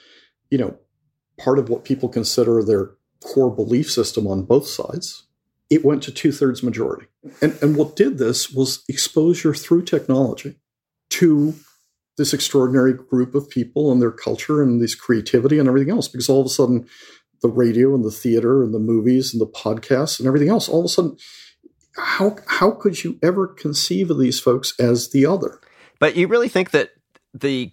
you 0.50 0.58
know, 0.58 0.78
part 1.40 1.60
of 1.60 1.70
what 1.70 1.86
people 1.86 2.10
consider 2.10 2.64
their 2.64 2.92
core 3.24 3.54
belief 3.54 3.92
system 3.92 4.28
on 4.28 4.44
both 4.44 4.68
sides, 4.68 5.28
it 5.70 5.86
went 5.86 6.04
to 6.04 6.12
two 6.12 6.32
thirds 6.32 6.64
majority. 6.64 7.08
And, 7.42 7.58
and 7.62 7.76
what 7.76 7.96
did 7.96 8.18
this 8.18 8.50
was 8.50 8.84
exposure 8.90 9.54
through 9.54 9.84
technology 9.84 10.56
to 11.12 11.54
this 12.18 12.34
extraordinary 12.34 12.94
group 12.94 13.36
of 13.36 13.50
people 13.50 13.92
and 13.92 14.02
their 14.02 14.12
culture 14.12 14.62
and 14.62 14.82
this 14.82 14.96
creativity 14.96 15.60
and 15.60 15.68
everything 15.68 15.92
else. 15.92 16.08
Because 16.08 16.30
all 16.30 16.42
of 16.42 16.48
a 16.48 16.50
sudden, 16.50 16.88
the 17.42 17.50
radio 17.50 17.94
and 17.94 18.04
the 18.04 18.12
theater 18.12 18.64
and 18.64 18.74
the 18.74 18.80
movies 18.80 19.34
and 19.34 19.42
the 19.42 19.48
podcasts 19.48 20.20
and 20.20 20.28
everything 20.28 20.50
else, 20.50 20.68
all 20.68 20.80
of 20.80 20.86
a 20.86 20.90
sudden, 20.90 21.18
how 21.98 22.38
how 22.48 22.72
could 22.72 23.04
you 23.04 23.18
ever 23.24 23.48
conceive 23.48 24.12
of 24.12 24.20
these 24.20 24.40
folks 24.40 24.74
as 24.80 25.10
the 25.10 25.26
other? 25.26 25.60
But 26.00 26.16
you 26.16 26.28
really 26.28 26.50
think 26.50 26.72
that 26.72 26.92
the 27.34 27.72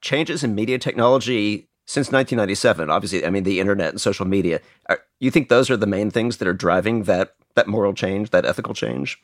changes 0.00 0.44
in 0.44 0.54
media 0.54 0.78
technology 0.78 1.68
since 1.86 2.12
1997, 2.12 2.88
obviously, 2.88 3.26
I 3.26 3.30
mean 3.30 3.42
the 3.42 3.58
internet 3.58 3.88
and 3.88 4.00
social 4.00 4.24
media, 4.24 4.60
are, 4.88 5.00
you 5.18 5.30
think 5.30 5.48
those 5.48 5.70
are 5.70 5.76
the 5.76 5.88
main 5.88 6.10
things 6.10 6.36
that 6.36 6.46
are 6.46 6.54
driving 6.54 7.04
that 7.04 7.34
that 7.56 7.66
moral 7.66 7.92
change, 7.92 8.30
that 8.30 8.44
ethical 8.44 8.74
change? 8.74 9.20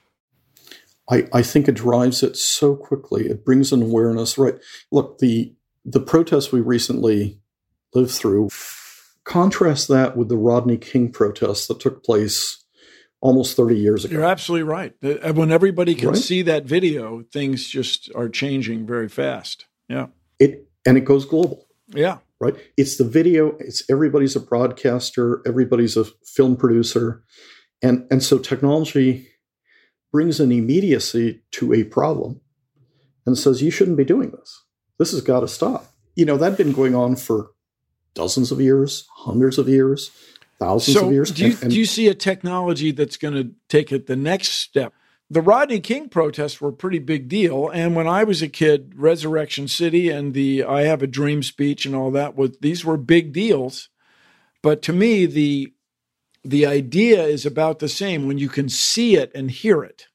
I, 1.08 1.28
I 1.32 1.42
think 1.42 1.68
it 1.68 1.76
drives 1.76 2.24
it 2.24 2.36
so 2.36 2.74
quickly. 2.74 3.26
It 3.26 3.44
brings 3.44 3.72
an 3.72 3.82
awareness. 3.82 4.36
Right. 4.36 4.56
Look, 4.90 5.18
the 5.18 5.54
the 5.84 6.00
protests 6.00 6.50
we 6.50 6.60
recently 6.60 7.40
lived 7.94 8.10
through, 8.10 8.48
contrast 9.26 9.88
that 9.88 10.16
with 10.16 10.28
the 10.28 10.36
Rodney 10.36 10.78
King 10.78 11.10
protests 11.10 11.66
that 11.66 11.80
took 11.80 12.02
place 12.02 12.64
almost 13.20 13.56
30 13.56 13.76
years 13.76 14.04
ago. 14.04 14.14
You're 14.14 14.24
absolutely 14.24 14.62
right. 14.62 14.94
Uh, 15.02 15.32
when 15.32 15.50
everybody 15.50 15.94
can 15.94 16.10
right? 16.10 16.16
see 16.16 16.42
that 16.42 16.64
video, 16.64 17.24
things 17.32 17.68
just 17.68 18.10
are 18.14 18.28
changing 18.28 18.86
very 18.86 19.08
fast. 19.08 19.66
Yeah. 19.88 20.06
It 20.38 20.68
and 20.86 20.96
it 20.96 21.04
goes 21.04 21.26
global. 21.26 21.66
Yeah. 21.88 22.18
Right? 22.38 22.54
It's 22.76 22.96
the 22.96 23.04
video, 23.04 23.56
it's 23.58 23.82
everybody's 23.90 24.36
a 24.36 24.40
broadcaster, 24.40 25.42
everybody's 25.46 25.96
a 25.96 26.04
film 26.24 26.56
producer. 26.56 27.24
And 27.82 28.06
and 28.10 28.22
so 28.22 28.38
technology 28.38 29.28
brings 30.12 30.38
an 30.38 30.52
immediacy 30.52 31.42
to 31.52 31.72
a 31.72 31.84
problem 31.84 32.40
and 33.26 33.36
says 33.36 33.60
you 33.60 33.70
shouldn't 33.70 33.96
be 33.96 34.04
doing 34.04 34.30
this. 34.30 34.64
This 34.98 35.10
has 35.10 35.20
got 35.20 35.40
to 35.40 35.48
stop. 35.48 35.92
You 36.14 36.24
know, 36.24 36.36
that'd 36.36 36.56
been 36.56 36.72
going 36.72 36.94
on 36.94 37.16
for 37.16 37.50
dozens 38.16 38.50
of 38.50 38.60
years, 38.60 39.06
hundreds 39.14 39.58
of 39.58 39.68
years 39.68 40.10
thousands 40.58 40.96
so 40.96 41.06
of 41.06 41.12
years. 41.12 41.30
Do 41.30 41.44
you, 41.46 41.52
and, 41.52 41.62
and, 41.62 41.70
do 41.70 41.78
you 41.78 41.84
see 41.84 42.08
a 42.08 42.14
technology 42.14 42.90
that's 42.90 43.16
going 43.16 43.34
to 43.34 43.50
take 43.68 43.92
it 43.92 44.06
the 44.06 44.16
next 44.16 44.48
step? 44.48 44.92
The 45.28 45.40
Rodney 45.40 45.80
King 45.80 46.08
protests 46.08 46.60
were 46.60 46.68
a 46.68 46.74
pretty 46.74 47.00
big 47.00 47.28
deal, 47.28 47.68
and 47.68 47.96
when 47.96 48.06
I 48.06 48.22
was 48.22 48.42
a 48.42 48.48
kid, 48.48 48.92
Resurrection 48.96 49.66
City 49.66 50.08
and 50.08 50.34
the 50.34 50.62
"I 50.62 50.82
Have 50.82 51.02
a 51.02 51.08
Dream" 51.08 51.42
speech 51.42 51.84
and 51.84 51.96
all 51.96 52.12
that 52.12 52.36
was 52.36 52.56
these 52.60 52.84
were 52.84 52.96
big 52.96 53.32
deals. 53.32 53.88
But 54.62 54.82
to 54.82 54.92
me, 54.92 55.26
the 55.26 55.72
the 56.44 56.64
idea 56.64 57.24
is 57.24 57.44
about 57.44 57.80
the 57.80 57.88
same 57.88 58.28
when 58.28 58.38
you 58.38 58.48
can 58.48 58.68
see 58.68 59.16
it 59.16 59.32
and 59.34 59.50
hear 59.50 59.82
it. 59.82 60.06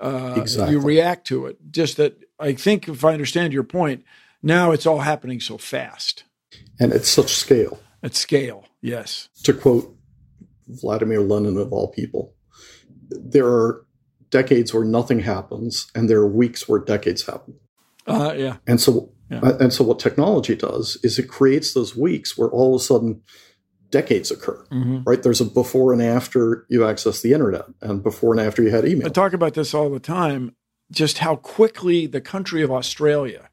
Uh, 0.00 0.36
exactly. 0.38 0.72
You 0.72 0.80
react 0.80 1.26
to 1.26 1.44
it. 1.44 1.58
Just 1.70 1.98
that 1.98 2.18
I 2.38 2.54
think, 2.54 2.88
if 2.88 3.04
I 3.04 3.12
understand 3.12 3.52
your 3.52 3.62
point, 3.62 4.06
now 4.42 4.70
it's 4.70 4.86
all 4.86 5.00
happening 5.00 5.40
so 5.40 5.58
fast 5.58 6.24
and 6.80 6.92
at 6.92 7.04
such 7.04 7.34
scale. 7.34 7.78
At 8.02 8.14
scale, 8.14 8.64
yes. 8.80 9.28
To 9.44 9.52
quote 9.52 9.94
Vladimir 10.66 11.20
Lenin 11.20 11.58
of 11.58 11.72
all 11.72 11.88
people, 11.88 12.34
there 13.10 13.46
are 13.46 13.84
decades 14.30 14.72
where 14.72 14.84
nothing 14.84 15.20
happens, 15.20 15.90
and 15.94 16.08
there 16.08 16.18
are 16.18 16.28
weeks 16.28 16.68
where 16.68 16.80
decades 16.80 17.26
happen. 17.26 17.54
Uh, 18.06 18.34
yeah. 18.36 18.56
And 18.66 18.80
so, 18.80 19.12
yeah. 19.30 19.40
Uh, 19.40 19.58
and 19.60 19.72
so, 19.72 19.84
what 19.84 19.98
technology 19.98 20.56
does 20.56 20.98
is 21.02 21.18
it 21.18 21.28
creates 21.28 21.74
those 21.74 21.94
weeks 21.94 22.38
where 22.38 22.48
all 22.48 22.74
of 22.74 22.80
a 22.80 22.84
sudden 22.84 23.22
decades 23.90 24.30
occur. 24.30 24.64
Mm-hmm. 24.72 25.02
Right? 25.04 25.22
There's 25.22 25.40
a 25.40 25.44
before 25.44 25.92
and 25.92 26.02
after 26.02 26.66
you 26.68 26.86
access 26.86 27.20
the 27.20 27.32
internet, 27.32 27.66
and 27.82 28.02
before 28.02 28.32
and 28.32 28.40
after 28.40 28.62
you 28.62 28.70
had 28.70 28.86
email. 28.86 29.06
I 29.06 29.10
talk 29.10 29.32
about 29.32 29.54
this 29.54 29.74
all 29.74 29.90
the 29.90 30.00
time. 30.00 30.54
Just 30.90 31.18
how 31.18 31.36
quickly 31.36 32.06
the 32.06 32.20
country 32.20 32.62
of 32.62 32.70
Australia 32.72 33.50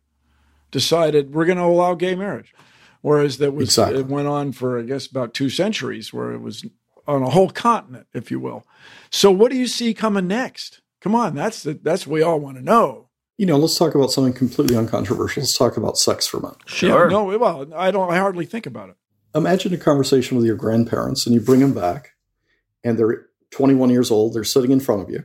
decided 0.72 1.34
we're 1.34 1.46
going 1.46 1.60
to 1.60 1.64
allow 1.64 1.94
gay 1.94 2.16
marriage. 2.16 2.54
Whereas 3.08 3.38
that 3.38 3.54
was 3.54 3.70
exactly. 3.70 4.02
it 4.02 4.08
went 4.08 4.28
on 4.28 4.52
for 4.52 4.78
I 4.78 4.82
guess 4.82 5.08
about 5.08 5.34
two 5.34 5.50
centuries, 5.50 6.12
where 6.12 6.34
it 6.34 6.42
was 6.42 6.66
on 7.08 7.24
a 7.24 7.30
whole 7.30 7.50
continent, 7.50 8.06
if 8.14 8.30
you 8.30 8.38
will. 8.38 8.66
So 9.10 9.32
what 9.32 9.50
do 9.50 9.58
you 9.58 9.66
see 9.66 9.94
coming 9.94 10.28
next? 10.28 10.82
Come 11.00 11.16
on, 11.16 11.34
that's 11.34 11.64
the, 11.64 11.80
that's 11.82 12.06
what 12.06 12.16
we 12.16 12.22
all 12.22 12.38
want 12.38 12.58
to 12.58 12.62
know. 12.62 13.08
You 13.38 13.46
know, 13.46 13.56
let's 13.56 13.78
talk 13.78 13.96
about 13.96 14.12
something 14.12 14.34
completely 14.34 14.76
uncontroversial. 14.76 15.44
Let's 15.44 15.58
talk 15.58 15.78
about 15.78 15.98
sex 15.98 16.28
for 16.28 16.42
men. 16.42 16.56
Sure. 16.66 17.06
Yeah, 17.06 17.10
no, 17.10 17.24
well, 17.38 17.74
I 17.74 17.92
don't. 17.92 18.12
I 18.12 18.18
hardly 18.18 18.46
think 18.46 18.66
about 18.66 18.90
it. 18.90 18.98
Imagine 19.34 19.74
a 19.74 19.78
conversation 19.78 20.36
with 20.36 20.46
your 20.46 20.58
grandparents, 20.58 21.26
and 21.26 21.34
you 21.34 21.40
bring 21.40 21.62
them 21.62 21.74
back, 21.74 22.12
and 22.84 23.00
they're 23.00 23.28
21 23.52 23.90
years 23.90 24.12
old. 24.12 24.34
They're 24.34 24.44
sitting 24.44 24.72
in 24.72 24.82
front 24.82 25.04
of 25.04 25.10
you, 25.10 25.24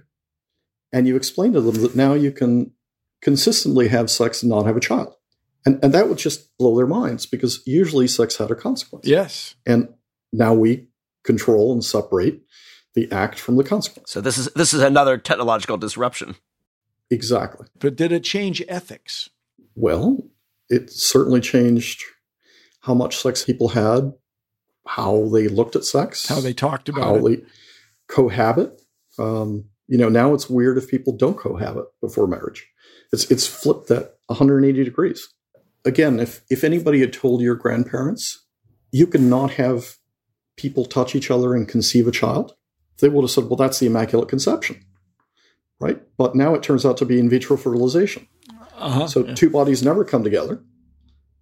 and 0.93 1.09
you 1.09 1.17
explain 1.17 1.53
to 1.55 1.61
them 1.61 1.83
that 1.83 1.97
now 1.97 2.13
you 2.13 2.31
can 2.31 2.75
consistently 3.23 3.89
have 3.89 4.09
sex 4.09 4.41
and 4.41 4.51
not 4.51 4.67
have 4.67 4.77
a 4.77 4.81
child. 4.81 5.17
And, 5.65 5.79
and 5.83 5.93
that 5.95 6.09
would 6.09 6.19
just 6.19 6.57
blow 6.59 6.77
their 6.77 6.87
minds 6.87 7.27
because 7.27 7.63
usually 7.67 8.09
sex 8.09 8.37
had 8.37 8.51
a 8.51 8.55
consequence. 8.55 9.07
Yes. 9.07 9.55
And 9.65 9.89
now 10.33 10.55
we 10.55 10.89
control 11.25 11.73
and 11.73 11.85
separate 11.85 12.43
the 12.95 13.11
act 13.13 13.39
from 13.39 13.57
the 13.57 13.65
consequence. 13.65 14.11
So 14.11 14.21
this 14.21 14.39
is 14.39 14.49
this 14.55 14.75
is 14.75 14.83
another 14.83 15.17
technological 15.17 15.77
disruption. 15.77 16.35
Exactly. 17.11 17.67
But 17.79 17.97
did 17.97 18.13
it 18.13 18.25
change 18.25 18.63
ethics? 18.69 19.31
Well, 19.75 20.19
it 20.69 20.91
certainly 20.91 21.41
changed 21.41 22.03
how 22.81 22.95
much 22.95 23.17
sex 23.17 23.45
people 23.45 23.69
had, 23.69 24.13
how 24.87 25.29
they 25.33 25.49
looked 25.49 25.77
at 25.77 25.85
sex, 25.85 26.29
how 26.29 26.41
they 26.41 26.53
talked 26.53 26.89
about 26.89 27.05
how 27.05 27.17
it. 27.17 27.23
they 27.23 27.47
cohabit. 28.09 28.81
Um, 29.19 29.67
you 29.89 29.99
know, 29.99 30.09
now 30.09 30.35
it's 30.35 30.51
weird 30.51 30.79
if 30.79 30.89
people 30.89 31.17
don't 31.17 31.37
cohabit 31.37 31.85
before 32.01 32.27
marriage. 32.27 32.69
It's 33.13 33.31
it's 33.31 33.47
flipped 33.47 33.89
that 33.89 34.17
180 34.27 34.85
degrees 34.85 35.29
again, 35.85 36.21
if 36.21 36.43
if 36.51 36.65
anybody 36.65 37.01
had 37.01 37.13
told 37.13 37.41
your 37.41 37.55
grandparents 37.55 38.45
you 38.91 39.07
could 39.07 39.23
not 39.23 39.53
have 39.53 39.97
people 40.57 40.85
touch 40.85 41.15
each 41.15 41.31
other 41.31 41.55
and 41.55 41.69
conceive 41.69 42.07
a 42.07 42.13
child, 42.13 42.55
they 43.01 43.09
would 43.09 43.23
have 43.23 43.31
said, 43.31 43.45
"Well, 43.45 43.57
that's 43.57 43.79
the 43.79 43.87
immaculate 43.87 44.29
conception." 44.29 44.85
Right? 45.81 46.01
But 46.17 46.37
now 46.37 46.55
it 46.55 46.63
turns 46.63 46.87
out 46.87 46.97
to 46.99 47.05
be 47.05 47.19
in 47.19 47.29
vitro 47.29 47.57
fertilization. 47.57 48.29
Uh-huh, 48.77 49.07
so 49.07 49.25
yeah. 49.25 49.35
two 49.35 49.51
bodies 49.51 49.83
never 49.83 50.05
come 50.05 50.25
together 50.25 50.63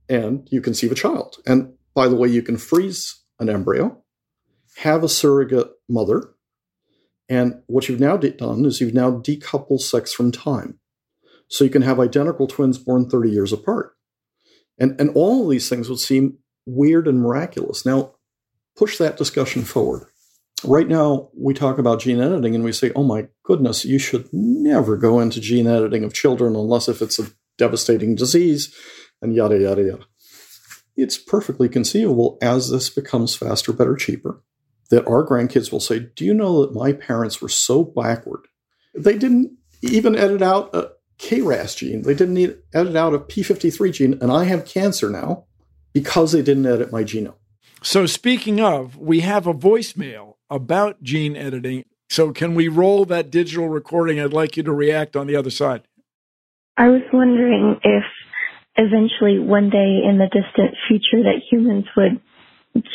and 0.09 0.47
you 0.51 0.61
conceive 0.61 0.93
a 0.93 0.95
child. 0.97 1.37
And 1.47 1.73
by 1.95 2.09
the 2.09 2.17
way, 2.17 2.29
you 2.29 2.43
can 2.43 2.57
freeze 2.57 3.23
an 3.39 3.49
embryo, 3.49 4.03
have 4.79 5.03
a 5.03 5.09
surrogate 5.09 5.71
mother, 5.89 6.35
and 7.29 7.63
what 7.69 7.89
you've 7.89 8.01
now 8.01 8.17
done 8.17 8.65
is 8.65 8.81
you've 8.81 8.93
now 8.93 9.13
decoupled 9.13 9.81
sex 9.81 10.13
from 10.13 10.33
time. 10.33 10.81
So 11.49 11.65
you 11.65 11.71
can 11.71 11.83
have 11.83 12.01
identical 12.01 12.47
twins 12.47 12.77
born 12.77 13.09
30 13.09 13.31
years 13.31 13.53
apart. 13.53 13.93
And, 14.81 15.01
and 15.01 15.11
all 15.15 15.45
of 15.45 15.51
these 15.51 15.69
things 15.69 15.89
would 15.89 16.01
seem 16.01 16.39
weird 16.67 17.07
and 17.07 17.21
miraculous. 17.21 17.87
Now, 17.87 18.15
push 18.77 18.99
that 18.99 19.17
discussion 19.17 19.63
forward. 19.63 20.07
Right 20.65 20.89
now, 20.89 21.29
we 21.37 21.55
talk 21.55 21.79
about 21.79 22.01
gene 22.01 22.21
editing 22.21 22.55
and 22.55 22.65
we 22.65 22.73
say, 22.73 22.91
oh 22.97 23.03
my 23.03 23.29
goodness, 23.45 23.85
you 23.85 23.99
should 23.99 24.29
never 24.33 24.97
go 24.97 25.21
into 25.21 25.41
gene 25.41 25.67
editing 25.67 26.05
of 26.05 26.13
children 26.13 26.57
unless 26.57 26.89
if 26.89 27.01
it's 27.01 27.19
a 27.19 27.31
devastating 27.57 28.15
disease 28.15 28.75
and 29.23 29.35
yada, 29.35 29.59
yada, 29.59 29.83
yada. 29.83 30.07
It's 30.97 31.17
perfectly 31.17 31.69
conceivable 31.69 32.39
as 32.43 32.71
this 32.71 32.91
becomes 32.91 33.35
faster, 33.35 33.73
better, 33.73 33.97
cheaper 33.97 34.43
that 34.91 35.07
our 35.07 35.27
grandkids 35.27 35.73
will 35.73 35.81
say, 35.81 36.01
Do 36.01 36.25
you 36.25 36.35
know 36.35 36.65
that 36.65 36.75
my 36.75 36.93
parents 36.93 37.41
were 37.41 37.49
so 37.49 37.85
backward? 37.85 38.47
They 38.95 39.17
didn't 39.17 39.57
even 39.83 40.17
edit 40.17 40.43
out 40.43 40.75
a, 40.75 40.91
KRAS 41.21 41.77
gene. 41.77 42.03
They 42.03 42.15
didn't 42.15 42.35
need, 42.35 42.57
edit 42.73 42.97
out 42.97 43.15
a 43.15 43.19
P53 43.19 43.93
gene, 43.93 44.19
and 44.21 44.33
I 44.33 44.45
have 44.45 44.65
cancer 44.65 45.11
now 45.11 45.45
because 45.93 46.33
they 46.33 46.43
didn't 46.43 46.67
edit 46.67 46.91
my 46.91 47.05
genome. 47.05 47.35
So, 47.83 48.07
speaking 48.07 48.61
of, 48.61 48.97
we 48.97 49.21
have 49.21 49.47
a 49.47 49.55
voicemail 49.55 50.35
about 50.49 51.03
gene 51.03 51.37
editing. 51.37 51.85
So, 52.09 52.33
can 52.33 52.55
we 52.55 52.69
roll 52.69 53.05
that 53.07 53.31
digital 53.31 53.69
recording? 53.69 54.19
I'd 54.19 54.33
like 54.33 54.57
you 54.57 54.63
to 54.63 54.73
react 54.73 55.17
on 55.17 55.27
the 55.27 55.37
other 55.37 55.51
side. 55.51 55.83
I 56.77 56.89
was 56.89 57.03
wondering 57.13 57.77
if 57.85 58.05
eventually 58.77 59.39
one 59.39 59.69
day 59.69 60.01
in 60.09 60.19
the 60.19 60.27
distant 60.27 60.77
future 60.89 61.25
that 61.25 61.43
humans 61.51 61.85
would 61.97 62.21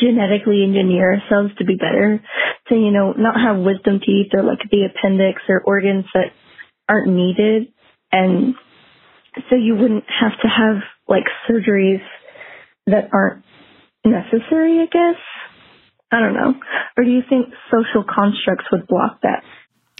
genetically 0.00 0.64
engineer 0.64 1.14
ourselves 1.14 1.54
to 1.58 1.64
be 1.64 1.76
better. 1.76 2.20
So, 2.68 2.74
you 2.74 2.90
know, 2.90 3.12
not 3.12 3.38
have 3.40 3.58
wisdom 3.58 4.00
teeth 4.04 4.32
or 4.34 4.42
like 4.42 4.62
the 4.70 4.88
appendix 4.90 5.42
or 5.48 5.60
organs 5.60 6.06
that 6.14 6.32
aren't 6.88 7.12
needed 7.12 7.72
and 8.16 8.54
so 9.50 9.56
you 9.56 9.76
wouldn't 9.76 10.04
have 10.08 10.32
to 10.42 10.48
have 10.48 10.82
like 11.08 11.24
surgeries 11.48 12.02
that 12.86 13.10
aren't 13.12 13.44
necessary, 14.04 14.80
I 14.80 14.86
guess. 14.86 15.20
I 16.10 16.20
don't 16.20 16.34
know. 16.34 16.54
Or 16.96 17.04
do 17.04 17.10
you 17.10 17.22
think 17.28 17.46
social 17.70 18.04
constructs 18.04 18.64
would 18.72 18.86
block 18.86 19.20
that? 19.22 19.42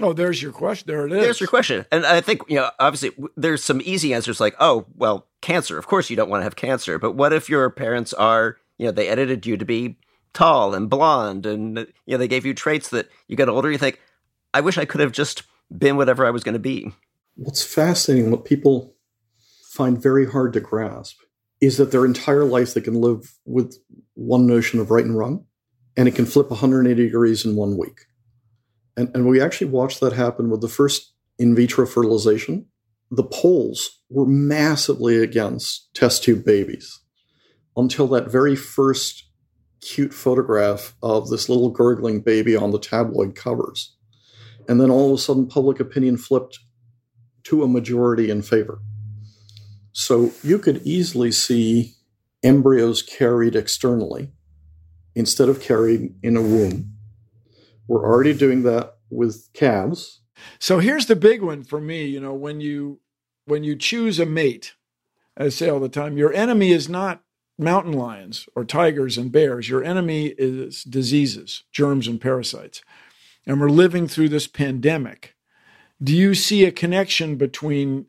Oh, 0.01 0.13
there's 0.13 0.41
your 0.41 0.53
question. 0.53 0.87
There 0.87 1.07
it 1.07 1.13
is. 1.13 1.21
There's 1.21 1.41
your 1.41 1.49
question. 1.49 1.85
And 1.91 2.05
I 2.07 2.21
think, 2.21 2.43
you 2.49 2.57
know, 2.57 2.71
obviously 2.79 3.11
there's 3.37 3.65
some 3.65 3.81
easy 3.85 4.15
answers 4.15 4.41
like, 4.41 4.55
oh, 4.61 4.87
well, 4.95 5.27
cancer. 5.41 5.79
Of 5.79 5.87
course 5.87 6.11
you 6.11 6.17
don't 6.17 6.29
want 6.29 6.41
to 6.41 6.45
have 6.45 6.57
cancer. 6.57 6.99
But 6.99 7.13
what 7.13 7.33
if 7.33 7.49
your 7.49 7.69
parents 7.71 8.13
are, 8.13 8.57
you 8.79 8.87
know, 8.87 8.93
they 8.93 9.09
edited 9.09 9.47
you 9.47 9.57
to 9.57 9.65
be 9.65 9.97
tall 10.37 10.75
and 10.75 10.91
blonde, 10.91 11.47
and 11.47 11.79
you 11.79 12.13
know 12.13 12.19
they 12.19 12.29
gave 12.29 12.45
you 12.45 12.53
traits 12.53 12.91
that 12.91 13.09
you 13.27 13.37
get 13.37 13.49
older, 13.49 13.73
you 13.73 13.79
think, 13.79 14.03
I 14.53 14.61
wish 14.61 14.77
I 14.77 14.85
could 14.85 15.01
have 15.01 15.13
just 15.13 15.45
been 15.77 15.97
whatever 15.97 16.27
I 16.27 16.31
was 16.31 16.45
going 16.45 16.53
to 16.53 16.59
be. 16.59 16.93
What's 17.37 17.62
fascinating, 17.62 18.31
what 18.31 18.45
people 18.45 18.97
find 19.71 20.00
very 20.00 20.26
hard 20.26 20.52
to 20.55 20.61
grasp, 20.61 21.16
is 21.61 21.76
that 21.76 21.90
their 21.90 22.05
entire 22.05 22.45
life 22.45 22.75
they 22.75 22.81
can 22.81 23.00
live 23.00 23.35
with 23.45 23.76
one 24.14 24.47
notion 24.47 24.81
of 24.81 24.90
right 24.90 25.05
and 25.05 25.16
wrong, 25.16 25.45
and 25.97 26.09
it 26.09 26.14
can 26.14 26.26
flip 26.26 26.50
180 26.50 27.02
degrees 27.02 27.45
in 27.45 27.57
one 27.57 27.76
week. 27.76 28.07
And, 28.97 29.11
and 29.14 29.26
we 29.28 29.40
actually 29.40 29.69
watched 29.69 30.00
that 30.00 30.14
happen 30.14 30.50
with 30.50 30.61
the 30.61 30.69
first 30.69 31.12
in 31.38 31.55
vitro 31.55 31.87
fertilization. 31.87 32.66
The 33.11 33.25
polls 33.25 34.00
were 34.09 34.26
massively 34.26 35.19
against 35.19 35.95
test 35.95 36.25
tube 36.25 36.45
babies 36.45 37.00
until 37.76 38.09
that 38.09 38.31
very 38.31 38.57
first 38.57 39.25
cute 39.81 40.14
photograph 40.14 40.97
of 41.02 41.28
this 41.28 41.49
little 41.49 41.71
gurgling 41.71 42.21
baby 42.21 42.57
on 42.57 42.71
the 42.71 42.78
tabloid 42.78 43.35
covers. 43.35 43.95
And 44.69 44.81
then 44.81 44.90
all 44.90 45.12
of 45.12 45.19
a 45.19 45.23
sudden, 45.23 45.47
public 45.47 45.78
opinion 45.78 46.16
flipped 46.16 46.59
to 47.47 47.62
a 47.62 47.69
majority 47.69 48.31
in 48.31 48.43
favor. 48.43 48.81
So 49.93 50.33
you 50.43 50.59
could 50.59 50.83
easily 50.85 51.33
see 51.33 51.95
embryos 52.43 53.03
carried 53.03 53.57
externally 53.57 54.33
instead 55.15 55.49
of 55.49 55.61
carried 55.61 56.15
in 56.23 56.37
a 56.37 56.43
womb. 56.43 56.93
We're 57.88 58.05
already 58.05 58.35
doing 58.35 58.62
that 58.65 58.97
with 59.11 59.49
calves. 59.55 60.21
So 60.59 60.81
here's 60.81 61.07
the 61.07 61.17
big 61.17 61.43
one 61.43 61.65
for 61.65 61.81
me, 61.81 62.05
you 62.05 62.21
know, 62.21 62.35
when 62.35 62.61
you 62.61 63.00
when 63.47 63.62
you 63.62 63.76
choose 63.76 64.19
a 64.19 64.26
mate, 64.26 64.75
I 65.37 65.50
say 65.50 65.69
all 65.69 65.79
the 65.79 65.88
time, 65.88 66.19
your 66.19 66.33
enemy 66.33 66.73
is 66.73 66.88
not 66.88 67.23
mountain 67.59 67.93
lions 67.93 68.49
or 68.57 68.65
tigers 68.65 69.17
and 69.17 69.31
bears. 69.31 69.69
Your 69.69 69.85
enemy 69.85 70.35
is 70.37 70.83
diseases, 70.83 71.62
germs 71.73 72.09
and 72.09 72.21
parasites. 72.21 72.83
And 73.47 73.61
we're 73.61 73.69
living 73.69 74.09
through 74.09 74.31
this 74.31 74.49
pandemic. 74.49 75.36
Do 76.03 76.15
you 76.15 76.35
see 76.35 76.65
a 76.65 76.73
connection 76.73 77.37
between 77.37 78.07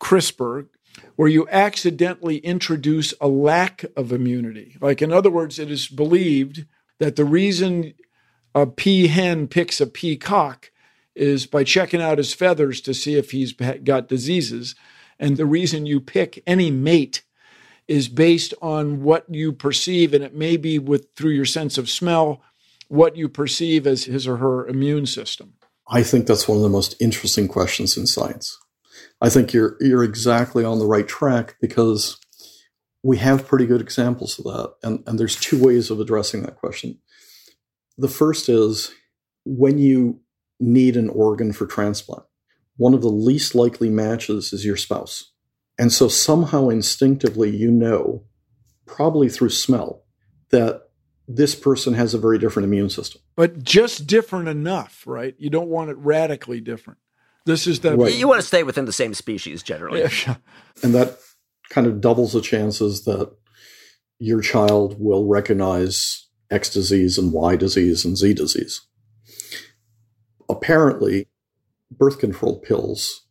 CRISPR 0.00 0.66
where 1.14 1.28
you 1.28 1.46
accidentally 1.48 2.38
introduce 2.38 3.14
a 3.20 3.28
lack 3.28 3.84
of 3.96 4.12
immunity? 4.12 4.76
Like, 4.80 5.00
in 5.00 5.12
other 5.12 5.30
words, 5.30 5.58
it 5.58 5.70
is 5.70 5.86
believed 5.86 6.66
that 6.98 7.14
the 7.14 7.24
reason 7.24 7.94
a 8.54 8.66
peahen 8.66 9.48
picks 9.48 9.80
a 9.80 9.86
peacock 9.86 10.72
is 11.14 11.46
by 11.46 11.62
checking 11.62 12.02
out 12.02 12.18
his 12.18 12.34
feathers 12.34 12.80
to 12.80 12.94
see 12.94 13.14
if 13.14 13.30
he's 13.30 13.52
got 13.52 14.08
diseases. 14.08 14.74
And 15.18 15.36
the 15.36 15.46
reason 15.46 15.86
you 15.86 16.00
pick 16.00 16.42
any 16.46 16.72
mate 16.72 17.22
is 17.86 18.08
based 18.08 18.54
on 18.60 19.02
what 19.02 19.32
you 19.32 19.52
perceive, 19.52 20.12
and 20.12 20.24
it 20.24 20.34
may 20.34 20.56
be 20.56 20.78
with 20.78 21.14
through 21.14 21.32
your 21.32 21.44
sense 21.44 21.78
of 21.78 21.88
smell, 21.88 22.42
what 22.88 23.16
you 23.16 23.28
perceive 23.28 23.86
as 23.86 24.04
his 24.04 24.26
or 24.26 24.38
her 24.38 24.66
immune 24.66 25.06
system. 25.06 25.54
I 25.90 26.02
think 26.04 26.26
that's 26.26 26.48
one 26.48 26.56
of 26.56 26.62
the 26.62 26.68
most 26.68 26.94
interesting 27.00 27.48
questions 27.48 27.96
in 27.96 28.06
science. 28.06 28.56
I 29.20 29.28
think 29.28 29.52
you're 29.52 29.76
you're 29.80 30.04
exactly 30.04 30.64
on 30.64 30.78
the 30.78 30.86
right 30.86 31.06
track 31.06 31.56
because 31.60 32.16
we 33.02 33.18
have 33.18 33.46
pretty 33.46 33.66
good 33.66 33.80
examples 33.80 34.38
of 34.38 34.44
that. 34.44 34.74
And, 34.82 35.02
and 35.06 35.18
there's 35.18 35.36
two 35.36 35.62
ways 35.62 35.90
of 35.90 36.00
addressing 36.00 36.42
that 36.42 36.56
question. 36.56 36.98
The 37.98 38.08
first 38.08 38.48
is 38.48 38.92
when 39.44 39.78
you 39.78 40.20
need 40.58 40.96
an 40.96 41.08
organ 41.08 41.52
for 41.52 41.66
transplant, 41.66 42.24
one 42.76 42.94
of 42.94 43.00
the 43.00 43.08
least 43.08 43.54
likely 43.54 43.88
matches 43.88 44.52
is 44.52 44.64
your 44.64 44.76
spouse. 44.76 45.32
And 45.78 45.92
so 45.92 46.08
somehow 46.08 46.68
instinctively 46.68 47.54
you 47.54 47.70
know, 47.70 48.24
probably 48.86 49.30
through 49.30 49.50
smell, 49.50 50.04
that 50.50 50.89
this 51.34 51.54
person 51.54 51.94
has 51.94 52.12
a 52.12 52.18
very 52.18 52.38
different 52.38 52.66
immune 52.66 52.90
system. 52.90 53.22
But 53.36 53.62
just 53.62 54.06
different 54.06 54.48
enough, 54.48 55.04
right? 55.06 55.34
You 55.38 55.48
don't 55.48 55.68
want 55.68 55.90
it 55.90 55.96
radically 55.98 56.60
different. 56.60 56.98
This 57.46 57.66
is 57.66 57.80
the 57.80 57.96
right. 57.96 58.14
you 58.14 58.28
want 58.28 58.40
to 58.40 58.46
stay 58.46 58.62
within 58.62 58.84
the 58.84 58.92
same 58.92 59.14
species 59.14 59.62
generally. 59.62 60.00
Yeah. 60.00 60.36
And 60.82 60.94
that 60.94 61.18
kind 61.70 61.86
of 61.86 62.00
doubles 62.00 62.32
the 62.32 62.40
chances 62.40 63.04
that 63.04 63.32
your 64.18 64.40
child 64.40 64.96
will 64.98 65.26
recognize 65.26 66.28
X 66.50 66.70
disease 66.70 67.16
and 67.16 67.32
Y 67.32 67.56
disease 67.56 68.04
and 68.04 68.16
Z 68.16 68.34
disease. 68.34 68.82
Apparently, 70.48 71.28
birth 71.90 72.18
control 72.18 72.58
pills 72.58 73.26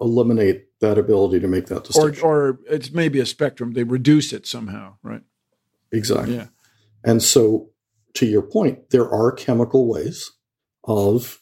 eliminate 0.00 0.66
that 0.80 0.98
ability 0.98 1.40
to 1.40 1.48
make 1.48 1.66
that 1.66 1.84
distinction. 1.84 2.24
Or, 2.24 2.48
or 2.48 2.60
it's 2.68 2.92
maybe 2.92 3.18
a 3.18 3.26
spectrum. 3.26 3.72
They 3.72 3.84
reduce 3.84 4.32
it 4.32 4.46
somehow, 4.46 4.96
right? 5.02 5.22
Exactly. 5.92 6.36
Yeah. 6.36 6.46
And 7.04 7.22
so, 7.22 7.70
to 8.14 8.26
your 8.26 8.42
point, 8.42 8.90
there 8.90 9.08
are 9.08 9.32
chemical 9.32 9.86
ways 9.88 10.30
of 10.84 11.40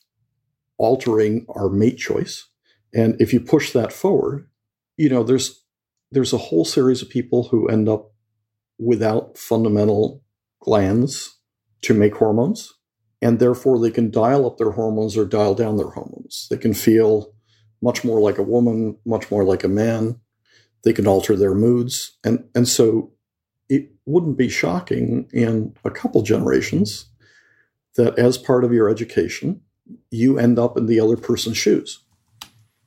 altering 0.79 1.47
our 1.49 1.69
mate 1.69 1.99
choice. 1.99 2.49
And 2.95 3.21
if 3.21 3.33
you 3.33 3.41
push 3.41 3.73
that 3.73 3.93
forward, 3.93 4.49
you 4.97 5.09
know, 5.09 5.23
there's 5.23 5.65
there's 6.11 6.33
a 6.33 6.39
whole 6.39 6.65
series 6.65 7.01
of 7.01 7.09
people 7.09 7.45
who 7.45 7.69
end 7.69 7.89
up 7.89 8.13
without 8.79 9.39
fundamental 9.39 10.23
glands 10.61 11.39
to 11.83 11.95
make 11.95 12.15
hormones, 12.17 12.73
and 13.23 13.39
therefore 13.39 13.79
they 13.79 13.91
can 13.91 14.11
dial 14.11 14.47
up 14.47 14.59
their 14.59 14.73
hormones 14.73 15.17
or 15.17 15.25
dial 15.25 15.55
down 15.55 15.77
their 15.77 15.91
hormones. 15.91 16.49
They 16.51 16.59
can 16.59 16.75
feel 16.75 17.33
much 17.81 18.05
more 18.05 18.21
like 18.21 18.39
a 18.39 18.43
woman, 18.43 18.99
much 19.07 19.31
more 19.31 19.45
like 19.45 19.65
a 19.65 19.69
man. 19.69 20.21
They 20.85 20.93
can 20.93 21.07
alter 21.07 21.37
their 21.37 21.55
moods. 21.55 22.19
And, 22.25 22.45
and 22.55 22.69
so 22.69 23.12
wouldn't 24.07 24.37
be 24.37 24.49
shocking 24.49 25.29
in 25.33 25.75
a 25.85 25.91
couple 25.91 26.23
generations 26.23 27.07
that 27.97 28.19
as 28.19 28.39
part 28.39 28.65
of 28.65 28.73
your 28.73 28.89
education, 28.89 29.61
you 30.11 30.39
end 30.39 30.59
up 30.59 30.77
in 30.77 30.87
the 30.87 31.01
other 31.01 31.17
person's 31.17 31.57
shoes 31.57 32.01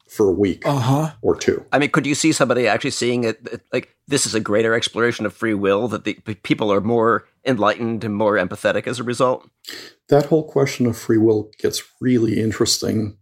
for 0.08 0.30
a 0.30 0.34
week 0.34 0.66
uh-huh. 0.66 1.12
or 1.22 1.36
two. 1.36 1.66
I 1.72 1.80
mean, 1.80 1.90
could 1.90 2.06
you 2.06 2.16
see 2.16 2.32
somebody 2.32 2.68
actually 2.68 2.92
seeing 2.92 3.26
it 3.26 3.64
like 3.74 3.96
this 4.08 4.26
is 4.26 4.34
a 4.34 4.40
greater 4.40 4.74
exploration 4.74 5.26
of 5.26 5.34
free 5.34 5.54
will 5.54 5.88
that 5.90 6.06
the 6.06 6.14
people 6.44 6.72
are 6.72 6.82
more 6.82 7.28
enlightened 7.46 8.04
and 8.04 8.16
more 8.16 8.36
empathetic 8.36 8.88
as 8.88 9.00
a 9.00 9.04
result? 9.04 9.50
That 10.10 10.28
whole 10.28 10.50
question 10.50 10.86
of 10.86 10.98
free 10.98 11.18
will 11.18 11.52
gets 11.60 11.84
really 12.00 12.40
interesting 12.40 13.18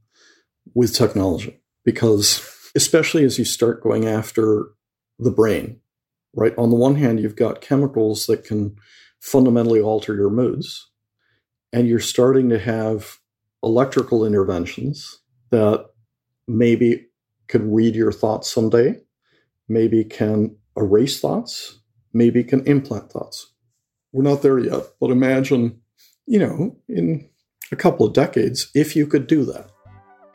with 0.76 0.94
technology 0.94 1.62
because 1.84 2.48
especially 2.76 3.24
as 3.24 3.40
you 3.40 3.46
start 3.46 3.82
going 3.82 4.08
after 4.08 4.68
the 5.20 5.32
brain, 5.32 5.80
right? 6.34 6.54
On 6.58 6.70
the 6.70 6.76
one 6.76 6.96
hand, 6.96 7.20
you've 7.20 7.36
got 7.36 7.62
chemicals 7.62 8.26
that 8.26 8.44
can 8.44 8.76
fundamentally 9.20 9.80
alter 9.80 10.16
your 10.16 10.30
moods, 10.30 10.90
and 11.72 11.88
you're 11.88 12.00
starting 12.00 12.50
to 12.50 12.60
have 12.60 13.20
electrical 13.64 14.26
interventions 14.26 15.22
that 15.50 15.86
maybe 16.48 17.08
can 17.48 17.72
read 17.72 17.96
your 17.96 18.12
thoughts 18.12 18.52
someday, 18.52 19.00
maybe 19.70 20.04
can 20.04 20.56
erase 20.76 21.20
thoughts, 21.20 21.80
maybe 22.14 22.44
can 22.44 22.66
implant 22.66 23.12
thoughts. 23.12 23.54
We're 24.12 24.24
not 24.24 24.42
there 24.42 24.60
yet, 24.60 24.84
but 25.00 25.12
imagine, 25.12 25.82
you 26.26 26.40
know, 26.40 26.78
in 26.90 27.30
a 27.72 27.76
couple 27.76 28.06
of 28.06 28.14
decades, 28.14 28.70
if 28.76 28.96
you 28.96 29.08
could 29.08 29.28
do 29.28 29.46
that. 29.46 29.70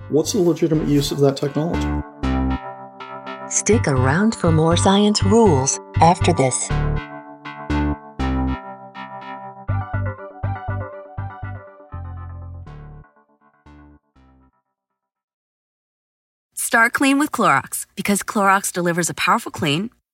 What's 0.09 0.33
the 0.33 0.41
legitimate 0.41 0.89
use 0.89 1.13
of 1.13 1.19
that 1.19 1.37
technology? 1.37 2.08
Stick 3.59 3.89
around 3.89 4.37
for 4.37 4.53
more 4.53 4.77
science 4.77 5.25
rules 5.25 5.81
after 5.97 6.33
this. 6.33 6.69
Start 16.55 16.93
clean 16.93 17.19
with 17.19 17.33
Clorox 17.33 17.87
because 17.97 18.23
Clorox 18.23 18.73
delivers 18.73 19.11
a 19.11 19.15
powerful 19.15 19.51
clean 19.51 19.91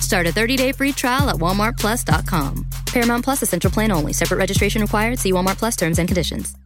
Start 0.00 0.26
a 0.26 0.30
30-day 0.30 0.72
free 0.72 0.92
trial 0.92 1.28
at 1.28 1.36
walmartplus.com. 1.36 2.66
Paramount 2.86 3.24
Plus 3.24 3.42
Essential 3.42 3.70
plan 3.70 3.92
only. 3.92 4.12
Separate 4.12 4.38
registration 4.38 4.82
required. 4.82 5.18
See 5.18 5.32
Walmart 5.32 5.58
Plus 5.58 5.76
terms 5.76 5.98
and 5.98 6.08
conditions. 6.08 6.56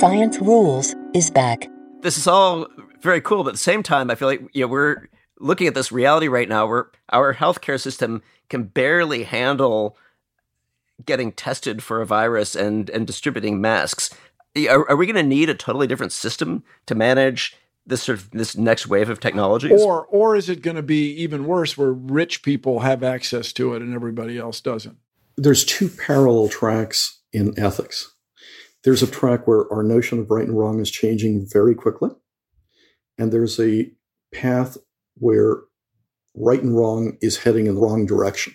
Science 0.00 0.40
Rules 0.40 0.96
is 1.14 1.30
back. 1.30 1.68
This 2.00 2.18
is 2.18 2.26
all 2.26 2.66
very 3.02 3.20
cool, 3.20 3.44
but 3.44 3.50
at 3.50 3.54
the 3.54 3.58
same 3.58 3.84
time, 3.84 4.10
I 4.10 4.16
feel 4.16 4.26
like 4.26 4.42
you 4.52 4.62
know, 4.62 4.66
we're 4.66 5.08
looking 5.38 5.66
at 5.66 5.74
this 5.74 5.92
reality 5.92 6.26
right 6.26 6.48
now 6.48 6.66
where 6.66 6.90
our 7.10 7.34
healthcare 7.34 7.80
system 7.80 8.22
can 8.48 8.64
barely 8.64 9.24
handle 9.24 9.96
getting 11.04 11.30
tested 11.30 11.82
for 11.82 12.00
a 12.00 12.06
virus 12.06 12.56
and, 12.56 12.90
and 12.90 13.06
distributing 13.06 13.60
masks. 13.60 14.10
Are, 14.68 14.90
are 14.90 14.96
we 14.96 15.06
going 15.06 15.16
to 15.16 15.22
need 15.22 15.48
a 15.48 15.54
totally 15.54 15.86
different 15.86 16.12
system 16.12 16.64
to 16.86 16.94
manage 16.94 17.56
this 17.86 18.02
sort 18.02 18.18
of 18.18 18.30
this 18.30 18.56
next 18.56 18.86
wave 18.86 19.10
of 19.10 19.20
technologies? 19.20 19.80
Or 19.80 20.06
or 20.06 20.36
is 20.36 20.48
it 20.48 20.62
going 20.62 20.76
to 20.76 20.82
be 20.82 21.10
even 21.22 21.46
worse 21.46 21.76
where 21.76 21.92
rich 21.92 22.42
people 22.42 22.80
have 22.80 23.02
access 23.02 23.52
to 23.54 23.74
it 23.74 23.82
and 23.82 23.94
everybody 23.94 24.38
else 24.38 24.60
doesn't? 24.60 24.98
There's 25.36 25.64
two 25.64 25.88
parallel 25.88 26.48
tracks 26.48 27.22
in 27.32 27.58
ethics. 27.58 28.14
There's 28.84 29.02
a 29.02 29.06
track 29.06 29.46
where 29.46 29.72
our 29.72 29.82
notion 29.82 30.18
of 30.18 30.30
right 30.30 30.46
and 30.46 30.58
wrong 30.58 30.80
is 30.80 30.90
changing 30.90 31.46
very 31.50 31.74
quickly. 31.74 32.10
And 33.16 33.32
there's 33.32 33.60
a 33.60 33.90
path 34.32 34.76
where 35.14 35.58
right 36.34 36.62
and 36.62 36.76
wrong 36.76 37.16
is 37.20 37.38
heading 37.38 37.66
in 37.66 37.74
the 37.74 37.80
wrong 37.80 38.06
direction. 38.06 38.54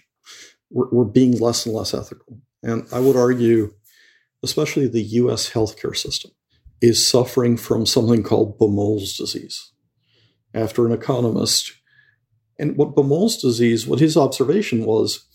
We're, 0.70 0.90
we're 0.92 1.06
being 1.06 1.40
less 1.40 1.66
and 1.66 1.74
less 1.74 1.94
ethical. 1.94 2.42
And 2.64 2.88
I 2.92 3.00
would 3.00 3.16
argue, 3.16 3.74
especially 4.44 4.88
the 4.88 5.02
US 5.02 5.50
healthcare 5.52 5.96
system, 5.96 6.32
is 6.82 7.06
suffering 7.06 7.58
from 7.58 7.86
something 7.86 8.24
called 8.24 8.58
Baumol's 8.60 9.18
disease. 9.18 9.72
After 10.54 10.86
an 10.86 10.92
economist, 10.92 11.74
and 12.60 12.78
what 12.78 12.96
Baumol's 12.96 13.38
disease, 13.38 13.86
what 13.86 14.00
his 14.00 14.18
observation 14.18 14.86
was, 14.86 15.26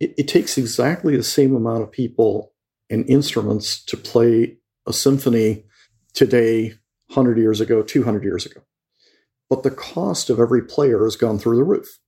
it, 0.00 0.14
it 0.16 0.28
takes 0.28 0.58
exactly 0.58 1.16
the 1.16 1.22
same 1.22 1.54
amount 1.54 1.82
of 1.82 1.92
people 1.92 2.52
and 2.90 3.08
instruments 3.08 3.82
to 3.84 3.96
play 3.96 4.58
a 4.86 4.92
symphony 4.92 5.64
today, 6.14 6.74
100 7.08 7.38
years 7.38 7.60
ago, 7.60 7.82
200 7.82 8.24
years 8.24 8.46
ago. 8.46 8.60
But 9.48 9.62
the 9.62 9.70
cost 9.70 10.30
of 10.30 10.40
every 10.40 10.62
player 10.62 11.04
has 11.04 11.16
gone 11.16 11.38
through 11.38 11.56
the 11.56 11.64
roof. 11.64 11.98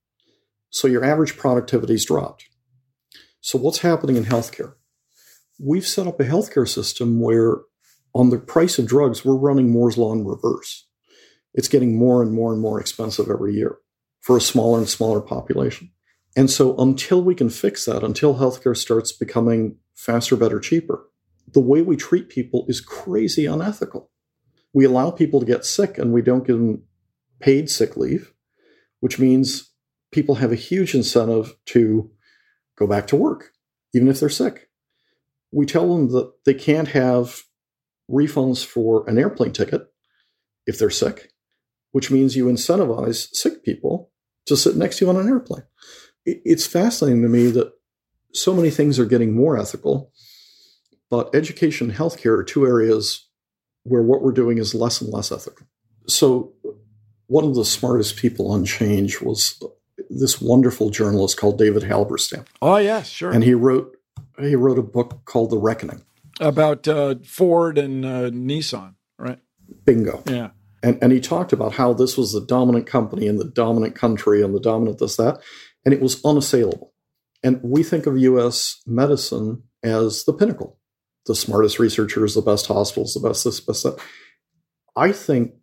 So 0.69 0.87
your 0.87 1.03
average 1.03 1.37
productivity's 1.37 2.05
dropped. 2.05 2.45
So 3.41 3.57
what's 3.57 3.79
happening 3.79 4.17
in 4.17 4.25
healthcare? 4.25 4.73
We've 5.59 5.87
set 5.87 6.07
up 6.07 6.19
a 6.19 6.25
healthcare 6.25 6.67
system 6.67 7.19
where 7.19 7.57
on 8.13 8.29
the 8.29 8.39
price 8.39 8.79
of 8.79 8.87
drugs, 8.87 9.23
we're 9.23 9.35
running 9.35 9.69
Moore's 9.69 9.97
law 9.97 10.13
in 10.13 10.25
reverse. 10.25 10.87
It's 11.53 11.67
getting 11.67 11.97
more 11.97 12.21
and 12.21 12.31
more 12.31 12.53
and 12.53 12.61
more 12.61 12.79
expensive 12.79 13.29
every 13.29 13.53
year 13.53 13.77
for 14.21 14.37
a 14.37 14.41
smaller 14.41 14.79
and 14.79 14.89
smaller 14.89 15.21
population. 15.21 15.91
And 16.35 16.49
so 16.49 16.77
until 16.77 17.21
we 17.21 17.35
can 17.35 17.49
fix 17.49 17.85
that, 17.85 18.03
until 18.03 18.35
healthcare 18.35 18.77
starts 18.77 19.11
becoming 19.11 19.77
faster, 19.95 20.35
better, 20.35 20.59
cheaper. 20.59 21.05
The 21.51 21.59
way 21.59 21.81
we 21.81 21.97
treat 21.97 22.29
people 22.29 22.65
is 22.67 22.79
crazy 22.79 23.45
unethical. 23.45 24.11
We 24.73 24.85
allow 24.85 25.11
people 25.11 25.39
to 25.39 25.45
get 25.45 25.65
sick 25.65 25.97
and 25.97 26.13
we 26.13 26.21
don't 26.21 26.45
give 26.45 26.57
them 26.57 26.83
paid 27.39 27.69
sick 27.69 27.97
leave, 27.97 28.31
which 28.99 29.17
means 29.17 29.71
people 30.11 30.35
have 30.35 30.51
a 30.51 30.55
huge 30.55 30.93
incentive 30.93 31.55
to 31.65 32.11
go 32.77 32.85
back 32.85 33.07
to 33.07 33.15
work, 33.15 33.51
even 33.93 34.07
if 34.07 34.19
they're 34.19 34.29
sick. 34.29 34.69
We 35.51 35.65
tell 35.65 35.93
them 35.93 36.09
that 36.11 36.31
they 36.45 36.53
can't 36.53 36.89
have 36.89 37.41
refunds 38.09 38.65
for 38.65 39.07
an 39.07 39.17
airplane 39.17 39.51
ticket 39.51 39.87
if 40.65 40.77
they're 40.77 40.89
sick, 40.89 41.31
which 41.91 42.11
means 42.11 42.35
you 42.35 42.45
incentivize 42.45 43.27
sick 43.33 43.63
people 43.63 44.11
to 44.45 44.57
sit 44.57 44.75
next 44.75 44.97
to 44.97 45.05
you 45.05 45.09
on 45.09 45.17
an 45.17 45.27
airplane. 45.27 45.63
It's 46.25 46.67
fascinating 46.67 47.21
to 47.21 47.29
me 47.29 47.47
that 47.47 47.71
so 48.33 48.53
many 48.53 48.69
things 48.69 48.99
are 48.99 49.05
getting 49.05 49.35
more 49.35 49.57
ethical, 49.57 50.11
but 51.09 51.33
education 51.33 51.89
and 51.89 51.97
healthcare 51.97 52.37
are 52.37 52.43
two 52.43 52.65
areas 52.65 53.27
where 53.83 54.03
what 54.03 54.21
we're 54.21 54.31
doing 54.31 54.57
is 54.57 54.75
less 54.75 55.01
and 55.01 55.11
less 55.11 55.31
ethical. 55.31 55.65
So, 56.07 56.53
one 57.27 57.45
of 57.45 57.55
the 57.55 57.65
smartest 57.65 58.17
people 58.17 58.51
on 58.51 58.65
change 58.65 59.21
was 59.21 59.61
this 60.09 60.41
wonderful 60.41 60.89
journalist 60.89 61.37
called 61.37 61.57
David 61.57 61.83
Halberstam. 61.83 62.45
Oh 62.61 62.77
yes, 62.77 63.07
sure. 63.07 63.31
And 63.31 63.43
he 63.43 63.53
wrote 63.53 63.95
he 64.39 64.55
wrote 64.55 64.79
a 64.79 64.83
book 64.83 65.21
called 65.25 65.51
The 65.51 65.57
Reckoning 65.57 66.03
about 66.39 66.87
uh, 66.87 67.15
Ford 67.25 67.77
and 67.77 68.05
uh, 68.05 68.29
Nissan, 68.29 68.95
right? 69.17 69.39
Bingo. 69.85 70.23
Yeah. 70.25 70.49
And 70.81 70.97
and 71.01 71.11
he 71.11 71.19
talked 71.19 71.51
about 71.51 71.73
how 71.73 71.93
this 71.93 72.17
was 72.17 72.31
the 72.31 72.45
dominant 72.45 72.87
company 72.87 73.27
in 73.27 73.37
the 73.37 73.45
dominant 73.45 73.95
country 73.95 74.41
and 74.41 74.55
the 74.55 74.61
dominant 74.61 74.99
this 74.99 75.17
that, 75.17 75.41
and 75.83 75.93
it 75.93 76.01
was 76.01 76.23
unassailable. 76.23 76.93
And 77.43 77.59
we 77.63 77.83
think 77.83 78.05
of 78.05 78.17
US 78.17 78.81
medicine 78.85 79.63
as 79.83 80.23
the 80.25 80.33
pinnacle 80.33 80.79
the 81.29 81.35
smartest 81.35 81.77
researchers, 81.77 82.33
the 82.33 82.41
best 82.41 82.65
hospitals, 82.65 83.13
the 83.13 83.27
best 83.27 83.43
this, 83.43 83.59
best 83.59 83.83
that. 83.83 83.99
I 84.95 85.11
think 85.11 85.53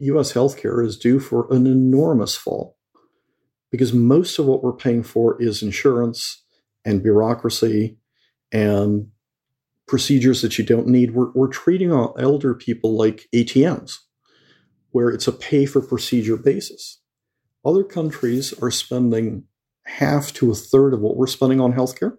US 0.00 0.32
healthcare 0.32 0.84
is 0.84 0.98
due 0.98 1.20
for 1.20 1.46
an 1.52 1.66
enormous 1.66 2.34
fall 2.34 2.76
because 3.70 3.92
most 3.92 4.38
of 4.38 4.46
what 4.46 4.62
we're 4.62 4.72
paying 4.72 5.04
for 5.04 5.40
is 5.40 5.62
insurance 5.62 6.42
and 6.84 7.02
bureaucracy 7.02 7.96
and 8.52 9.08
procedures 9.86 10.42
that 10.42 10.58
you 10.58 10.64
don't 10.64 10.86
need. 10.86 11.12
We're, 11.12 11.30
we're 11.32 11.48
treating 11.48 11.92
our 11.92 12.14
elder 12.18 12.54
people 12.54 12.96
like 12.96 13.28
ATMs, 13.34 13.98
where 14.90 15.10
it's 15.10 15.28
a 15.28 15.32
pay 15.32 15.66
for 15.66 15.80
procedure 15.80 16.36
basis. 16.36 17.00
Other 17.64 17.84
countries 17.84 18.54
are 18.62 18.70
spending 18.70 19.44
half 19.86 20.32
to 20.34 20.50
a 20.50 20.54
third 20.54 20.94
of 20.94 21.00
what 21.00 21.16
we're 21.16 21.26
spending 21.26 21.60
on 21.60 21.72
healthcare. 21.72 22.16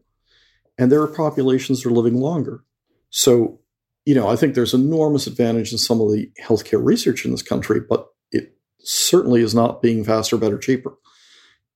And 0.77 0.91
there 0.91 1.01
are 1.01 1.07
populations 1.07 1.85
are 1.85 1.91
living 1.91 2.15
longer. 2.15 2.63
So, 3.09 3.61
you 4.05 4.13
know, 4.13 4.27
I 4.27 4.35
think 4.35 4.53
there's 4.53 4.73
enormous 4.73 5.25
advantage 5.25 5.71
in 5.71 5.77
some 5.77 6.01
of 6.01 6.11
the 6.11 6.29
healthcare 6.41 6.83
research 6.83 7.25
in 7.25 7.31
this 7.31 7.41
country, 7.41 7.79
but 7.79 8.07
it 8.31 8.57
certainly 8.79 9.41
is 9.41 9.55
not 9.55 9.81
being 9.81 10.03
faster, 10.03 10.37
better, 10.37 10.57
cheaper. 10.57 10.93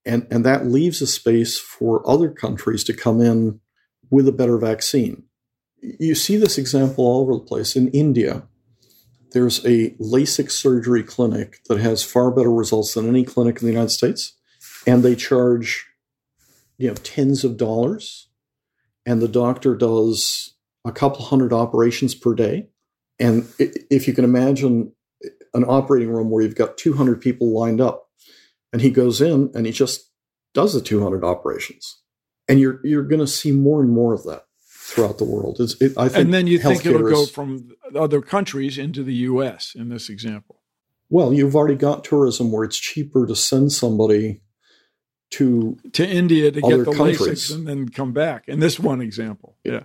And, 0.06 0.28
and 0.30 0.46
that 0.46 0.68
leaves 0.68 1.02
a 1.02 1.08
space 1.08 1.58
for 1.58 2.08
other 2.10 2.30
countries 2.30 2.84
to 2.86 2.94
come 2.94 3.22
in 3.22 3.60
with 4.10 4.28
a 4.28 4.34
better 4.34 4.58
vaccine. 4.58 5.24
You 5.82 6.16
see 6.16 6.38
this 6.38 6.58
example 6.58 7.06
all 7.06 7.22
over 7.22 7.34
the 7.34 7.40
place. 7.40 7.76
In 7.76 7.88
India, 7.90 8.44
there's 9.32 9.66
a 9.66 9.92
LASIK 9.92 10.52
surgery 10.52 11.04
clinic 11.04 11.60
that 11.68 11.80
has 11.80 12.04
far 12.04 12.32
better 12.32 12.52
results 12.52 12.94
than 12.94 13.08
any 13.08 13.24
clinic 13.24 13.62
in 13.62 13.68
the 13.68 13.74
United 13.74 13.92
States 13.92 14.34
and 14.88 15.04
they 15.04 15.16
charge 15.16 15.88
you 16.78 16.88
know 16.88 16.96
tens 16.96 17.44
of 17.44 17.58
dollars 17.58 18.30
and 19.06 19.22
the 19.22 19.28
doctor 19.28 19.76
does 19.76 20.56
a 20.86 20.92
couple 20.92 21.26
hundred 21.26 21.52
operations 21.52 22.16
per 22.16 22.34
day. 22.34 22.70
And 23.20 23.48
if 23.60 24.08
you 24.08 24.14
can 24.14 24.24
imagine 24.24 24.94
an 25.54 25.66
operating 25.66 26.10
room 26.10 26.30
where 26.30 26.42
you've 26.42 26.56
got 26.56 26.78
200 26.78 27.20
people 27.20 27.52
lined 27.52 27.82
up 27.82 28.08
and 28.72 28.82
he 28.82 28.90
goes 28.90 29.20
in 29.20 29.52
and 29.54 29.66
he 29.66 29.72
just 29.72 30.10
does 30.54 30.74
the 30.74 30.82
200 30.82 31.24
operations. 31.24 32.02
And 32.48 32.60
you're 32.60 32.80
you're 32.84 33.04
going 33.04 33.20
to 33.20 33.28
see 33.28 33.52
more 33.52 33.82
and 33.82 33.92
more 33.92 34.14
of 34.14 34.24
that 34.24 34.46
throughout 34.90 35.18
the 35.18 35.26
world 35.26 35.58
it, 35.60 35.94
I 35.98 36.10
think 36.10 36.26
and 36.26 36.34
then 36.34 36.48
you 36.48 36.60
think 36.60 36.86
it'll 36.86 37.02
go 37.02 37.26
from 37.26 37.72
other 37.96 38.22
countries 38.22 38.78
into 38.78 39.04
the 39.04 39.14
US 39.14 39.76
in 39.76 39.90
this 39.90 40.10
example 40.10 40.62
well 41.10 41.34
you've 41.34 41.56
already 41.56 41.76
got 41.76 42.04
tourism 42.04 42.52
where 42.52 42.64
it's 42.64 42.78
cheaper 42.78 43.28
to 43.28 43.36
send 43.36 43.72
somebody 43.72 44.42
to 45.32 45.78
to 45.94 46.08
India 46.08 46.52
to 46.52 46.62
get 46.62 46.86
the 46.86 46.92
countries. 46.92 47.50
LASIKs 47.50 47.56
and 47.56 47.68
then 47.68 47.90
come 47.90 48.14
back. 48.14 48.48
In 48.48 48.60
this 48.60 48.80
one 48.80 49.02
example, 49.02 49.56
yeah, 49.64 49.84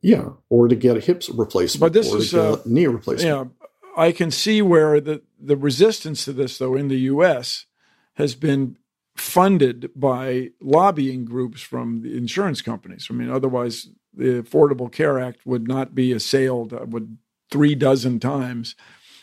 yeah, 0.00 0.30
or 0.48 0.68
to 0.68 0.74
get 0.74 0.96
a 0.96 1.00
hips 1.00 1.28
replacement, 1.28 1.80
but 1.80 1.92
this 1.92 2.12
or 2.12 2.18
is 2.18 2.34
uh, 2.34 2.60
a 2.64 2.68
knee 2.68 2.86
replacement. 2.86 3.50
Yeah, 3.62 3.66
I 3.96 4.12
can 4.12 4.30
see 4.30 4.62
where 4.62 5.00
the 5.00 5.22
the 5.38 5.56
resistance 5.56 6.24
to 6.24 6.32
this, 6.32 6.58
though, 6.58 6.74
in 6.74 6.88
the 6.88 6.98
U.S. 7.00 7.66
has 8.14 8.34
been 8.34 8.78
funded 9.16 9.90
by 9.94 10.50
lobbying 10.60 11.24
groups 11.24 11.60
from 11.60 12.02
the 12.02 12.16
insurance 12.16 12.62
companies. 12.62 13.08
I 13.10 13.14
mean, 13.14 13.30
otherwise, 13.30 13.88
the 14.16 14.42
Affordable 14.42 14.90
Care 14.90 15.18
Act 15.18 15.46
would 15.46 15.68
not 15.68 15.94
be 15.94 16.12
assailed 16.12 16.72
uh, 16.72 16.86
would 16.86 17.18
three 17.50 17.74
dozen 17.74 18.18
times. 18.18 18.74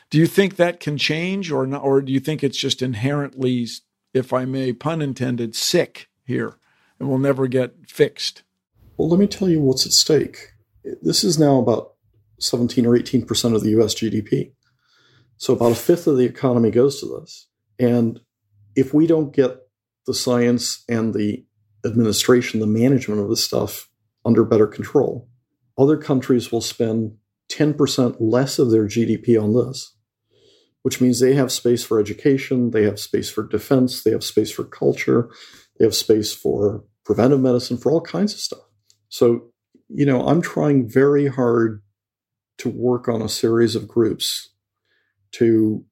Do 0.09 0.17
you 0.17 0.27
think 0.27 0.55
that 0.55 0.79
can 0.79 0.97
change, 0.97 1.51
or 1.51 1.65
not, 1.65 1.83
or 1.83 2.01
do 2.01 2.11
you 2.13 2.19
think 2.19 2.43
it's 2.43 2.57
just 2.57 2.81
inherently 2.81 3.67
if 4.13 4.31
I 4.31 4.45
may, 4.45 4.71
pun 4.73 5.01
intended, 5.01 5.55
sick 5.55 6.09
here 6.23 6.57
and 6.99 7.09
will 7.09 7.17
never 7.17 7.47
get 7.47 7.89
fixed. 7.89 8.43
Well, 8.97 9.09
let 9.09 9.19
me 9.19 9.27
tell 9.27 9.49
you 9.49 9.59
what's 9.59 9.85
at 9.85 9.91
stake. 9.91 10.53
This 11.01 11.23
is 11.23 11.39
now 11.39 11.57
about 11.57 11.93
17 12.39 12.85
or 12.85 12.97
18% 12.97 13.55
of 13.55 13.63
the 13.63 13.71
US 13.79 13.95
GDP. 13.95 14.51
So 15.37 15.53
about 15.53 15.71
a 15.71 15.75
fifth 15.75 16.07
of 16.07 16.17
the 16.17 16.25
economy 16.25 16.71
goes 16.71 16.99
to 16.99 17.19
this. 17.19 17.47
And 17.79 18.21
if 18.75 18.93
we 18.93 19.07
don't 19.07 19.33
get 19.33 19.57
the 20.05 20.13
science 20.13 20.83
and 20.87 21.13
the 21.13 21.45
administration, 21.85 22.59
the 22.59 22.67
management 22.67 23.19
of 23.19 23.29
this 23.29 23.43
stuff 23.43 23.89
under 24.25 24.43
better 24.43 24.67
control, 24.67 25.27
other 25.77 25.97
countries 25.97 26.51
will 26.51 26.61
spend 26.61 27.17
10% 27.51 28.17
less 28.19 28.59
of 28.59 28.71
their 28.71 28.85
GDP 28.85 29.41
on 29.41 29.53
this, 29.53 29.95
which 30.81 31.01
means 31.01 31.19
they 31.19 31.33
have 31.33 31.51
space 31.51 31.83
for 31.83 31.99
education, 31.99 32.71
they 32.71 32.83
have 32.83 32.99
space 32.99 33.29
for 33.29 33.47
defense, 33.47 34.03
they 34.03 34.11
have 34.11 34.23
space 34.23 34.51
for 34.51 34.63
culture, 34.63 35.29
they 35.77 35.85
have 35.85 35.95
space 35.95 36.33
for 36.33 36.83
preventive 37.05 37.41
medicine, 37.41 37.77
for 37.77 37.91
all 37.91 38.01
kinds 38.01 38.33
of 38.33 38.39
stuff. 38.39 38.63
So, 39.09 39.51
you 39.89 40.05
know, 40.05 40.27
I'm 40.27 40.41
trying 40.41 40.89
very 40.89 41.27
hard 41.27 41.81
to 42.59 42.69
work 42.69 43.07
on 43.07 43.21
a 43.21 43.29
series 43.29 43.75
of 43.75 43.87
groups 43.87 44.49
to 45.33 45.85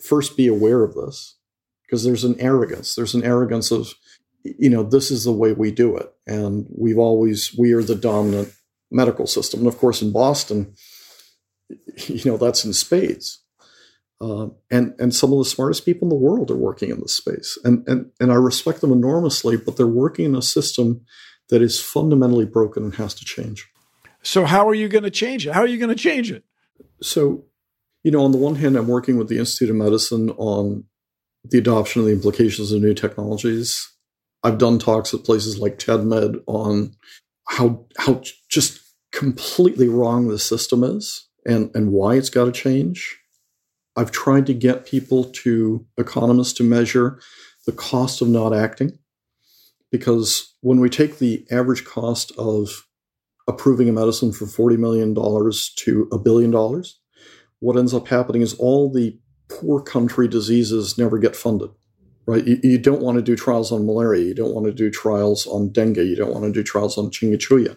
first 0.00 0.36
be 0.36 0.46
aware 0.46 0.82
of 0.82 0.94
this 0.94 1.36
because 1.82 2.04
there's 2.04 2.24
an 2.24 2.38
arrogance. 2.38 2.94
There's 2.94 3.14
an 3.14 3.24
arrogance 3.24 3.70
of, 3.70 3.94
you 4.42 4.70
know, 4.70 4.82
this 4.82 5.10
is 5.10 5.24
the 5.24 5.32
way 5.32 5.52
we 5.52 5.70
do 5.70 5.96
it. 5.96 6.12
And 6.26 6.66
we've 6.70 6.98
always, 6.98 7.54
we 7.58 7.72
are 7.72 7.82
the 7.82 7.94
dominant 7.94 8.52
medical 8.90 9.26
system. 9.26 9.60
And 9.60 9.68
of 9.68 9.78
course, 9.78 10.02
in 10.02 10.12
Boston, 10.12 10.74
you 12.06 12.30
know, 12.30 12.36
that's 12.36 12.64
in 12.64 12.72
spades. 12.72 13.42
Uh, 14.22 14.48
and 14.70 14.94
and 14.98 15.14
some 15.14 15.32
of 15.32 15.38
the 15.38 15.46
smartest 15.46 15.86
people 15.86 16.04
in 16.04 16.10
the 16.10 16.14
world 16.14 16.50
are 16.50 16.56
working 16.56 16.90
in 16.90 17.00
this 17.00 17.16
space, 17.16 17.58
and 17.64 17.88
and 17.88 18.10
and 18.20 18.30
I 18.30 18.34
respect 18.34 18.82
them 18.82 18.92
enormously. 18.92 19.56
But 19.56 19.78
they're 19.78 19.86
working 19.86 20.26
in 20.26 20.34
a 20.34 20.42
system 20.42 21.06
that 21.48 21.62
is 21.62 21.80
fundamentally 21.80 22.44
broken 22.44 22.84
and 22.84 22.94
has 22.96 23.14
to 23.14 23.24
change. 23.24 23.66
So 24.22 24.44
how 24.44 24.68
are 24.68 24.74
you 24.74 24.88
going 24.88 25.04
to 25.04 25.10
change 25.10 25.46
it? 25.46 25.54
How 25.54 25.60
are 25.60 25.66
you 25.66 25.78
going 25.78 25.94
to 25.94 26.02
change 26.02 26.30
it? 26.30 26.44
So, 27.02 27.46
you 28.04 28.10
know, 28.10 28.22
on 28.22 28.32
the 28.32 28.38
one 28.38 28.56
hand, 28.56 28.76
I'm 28.76 28.88
working 28.88 29.16
with 29.16 29.28
the 29.28 29.38
Institute 29.38 29.70
of 29.70 29.76
Medicine 29.76 30.30
on 30.32 30.84
the 31.42 31.56
adoption 31.56 32.00
of 32.00 32.06
the 32.06 32.12
implications 32.12 32.72
of 32.72 32.82
new 32.82 32.92
technologies. 32.92 33.90
I've 34.42 34.58
done 34.58 34.78
talks 34.78 35.12
at 35.12 35.24
places 35.24 35.58
like 35.58 35.78
TEDMed 35.78 36.42
on 36.46 36.94
how 37.48 37.86
how 37.98 38.22
just 38.48 38.80
completely 39.12 39.88
wrong 39.88 40.28
the 40.28 40.38
system 40.38 40.84
is 40.84 41.28
and 41.44 41.70
and 41.74 41.92
why 41.92 42.14
it's 42.14 42.30
got 42.30 42.46
to 42.46 42.52
change. 42.52 43.18
I've 43.96 44.12
tried 44.12 44.46
to 44.46 44.54
get 44.54 44.86
people 44.86 45.24
to 45.24 45.84
economists 45.98 46.54
to 46.54 46.62
measure 46.62 47.20
the 47.66 47.72
cost 47.72 48.22
of 48.22 48.28
not 48.28 48.54
acting 48.54 48.98
because 49.90 50.54
when 50.60 50.80
we 50.80 50.88
take 50.88 51.18
the 51.18 51.44
average 51.50 51.84
cost 51.84 52.32
of 52.38 52.86
approving 53.48 53.88
a 53.88 53.92
medicine 53.92 54.32
for 54.32 54.46
$40 54.46 54.78
million 54.78 55.14
to 55.14 56.08
a 56.12 56.18
billion 56.18 56.50
dollars, 56.50 57.00
what 57.58 57.76
ends 57.76 57.92
up 57.92 58.08
happening 58.08 58.42
is 58.42 58.54
all 58.54 58.90
the 58.90 59.18
poor 59.48 59.82
country 59.82 60.28
diseases 60.28 60.96
never 60.96 61.18
get 61.18 61.34
funded 61.34 61.70
right? 62.26 62.46
You, 62.46 62.60
you, 62.62 62.78
don't 62.78 63.02
want 63.02 63.16
to 63.16 63.22
do 63.22 63.36
trials 63.36 63.72
on 63.72 63.86
malaria. 63.86 64.24
You 64.24 64.34
don't 64.34 64.54
want 64.54 64.66
to 64.66 64.72
do 64.72 64.90
trials 64.90 65.46
on 65.46 65.72
dengue. 65.72 65.96
You 65.96 66.16
don't 66.16 66.32
want 66.32 66.44
to 66.44 66.52
do 66.52 66.62
trials 66.62 66.96
on 66.96 67.10
chikungunya. 67.10 67.76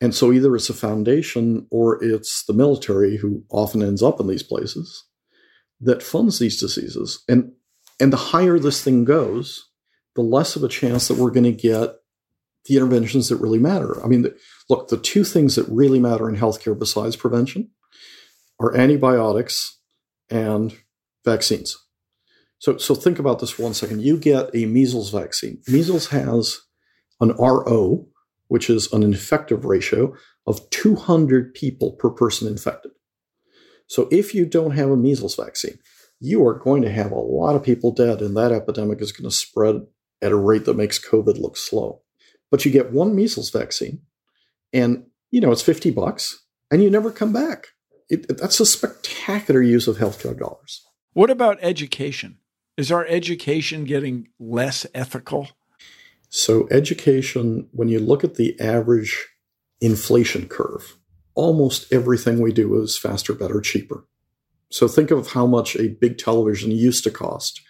And 0.00 0.14
so 0.14 0.32
either 0.32 0.54
it's 0.54 0.70
a 0.70 0.74
foundation 0.74 1.66
or 1.70 2.02
it's 2.02 2.44
the 2.44 2.52
military 2.52 3.16
who 3.16 3.44
often 3.50 3.82
ends 3.82 4.02
up 4.02 4.20
in 4.20 4.26
these 4.26 4.42
places 4.42 5.04
that 5.80 6.02
funds 6.02 6.38
these 6.38 6.60
diseases. 6.60 7.22
And 7.28 7.52
and 7.98 8.12
the 8.12 8.18
higher 8.18 8.58
this 8.58 8.84
thing 8.84 9.04
goes, 9.04 9.70
the 10.16 10.22
less 10.22 10.54
of 10.54 10.62
a 10.62 10.68
chance 10.68 11.08
that 11.08 11.16
we're 11.16 11.30
going 11.30 11.44
to 11.44 11.52
get 11.52 11.94
the 12.66 12.76
interventions 12.76 13.28
that 13.28 13.36
really 13.36 13.58
matter. 13.58 14.04
I 14.04 14.08
mean, 14.08 14.22
the, 14.22 14.36
look, 14.68 14.88
the 14.88 14.98
two 14.98 15.24
things 15.24 15.54
that 15.54 15.66
really 15.68 16.00
matter 16.00 16.28
in 16.28 16.36
healthcare 16.36 16.78
besides 16.78 17.16
prevention 17.16 17.70
are 18.60 18.76
antibiotics 18.76 19.78
and 20.28 20.76
vaccines. 21.24 21.76
So, 22.58 22.78
so 22.78 22.94
think 22.94 23.18
about 23.18 23.38
this 23.38 23.50
for 23.50 23.62
one 23.62 23.74
second. 23.74 24.02
You 24.02 24.16
get 24.16 24.50
a 24.54 24.66
measles 24.66 25.10
vaccine. 25.10 25.60
Measles 25.68 26.08
has 26.08 26.60
an 27.20 27.32
RO, 27.38 28.06
which 28.48 28.70
is 28.70 28.92
an 28.92 29.02
infective 29.02 29.64
ratio 29.64 30.14
of 30.46 30.68
200 30.70 31.54
people 31.54 31.92
per 31.92 32.10
person 32.10 32.48
infected. 32.48 32.92
So 33.88 34.08
if 34.10 34.34
you 34.34 34.46
don't 34.46 34.72
have 34.72 34.90
a 34.90 34.96
measles 34.96 35.36
vaccine, 35.36 35.78
you 36.18 36.44
are 36.46 36.58
going 36.58 36.82
to 36.82 36.90
have 36.90 37.12
a 37.12 37.16
lot 37.16 37.56
of 37.56 37.62
people 37.62 37.92
dead, 37.92 38.20
and 38.20 38.36
that 38.36 38.52
epidemic 38.52 39.00
is 39.00 39.12
going 39.12 39.28
to 39.28 39.36
spread 39.36 39.82
at 40.22 40.32
a 40.32 40.36
rate 40.36 40.64
that 40.64 40.76
makes 40.76 41.04
COVID 41.04 41.38
look 41.38 41.56
slow. 41.56 42.02
But 42.50 42.64
you 42.64 42.70
get 42.70 42.92
one 42.92 43.14
measles 43.14 43.50
vaccine, 43.50 44.02
and 44.72 45.06
you 45.30 45.40
know 45.40 45.52
it's 45.52 45.62
50 45.62 45.90
bucks, 45.90 46.44
and 46.70 46.82
you 46.82 46.90
never 46.90 47.10
come 47.10 47.32
back. 47.32 47.68
It, 48.08 48.38
that's 48.38 48.60
a 48.60 48.66
spectacular 48.66 49.60
use 49.60 49.88
of 49.88 49.98
healthcare 49.98 50.38
dollars. 50.38 50.82
What 51.12 51.30
about 51.30 51.58
education? 51.60 52.38
Is 52.76 52.92
our 52.92 53.06
education 53.06 53.84
getting 53.84 54.28
less 54.38 54.86
ethical? 54.94 55.48
So, 56.28 56.68
education, 56.70 57.68
when 57.72 57.88
you 57.88 57.98
look 57.98 58.22
at 58.22 58.34
the 58.34 58.58
average 58.60 59.28
inflation 59.80 60.46
curve, 60.46 60.98
almost 61.34 61.90
everything 61.92 62.40
we 62.40 62.52
do 62.52 62.80
is 62.82 62.98
faster, 62.98 63.32
better, 63.32 63.60
cheaper. 63.60 64.04
So, 64.70 64.88
think 64.88 65.10
of 65.10 65.28
how 65.28 65.46
much 65.46 65.76
a 65.76 65.88
big 65.88 66.18
television 66.18 66.70
used 66.70 67.04
to 67.04 67.10
cost 67.10 67.62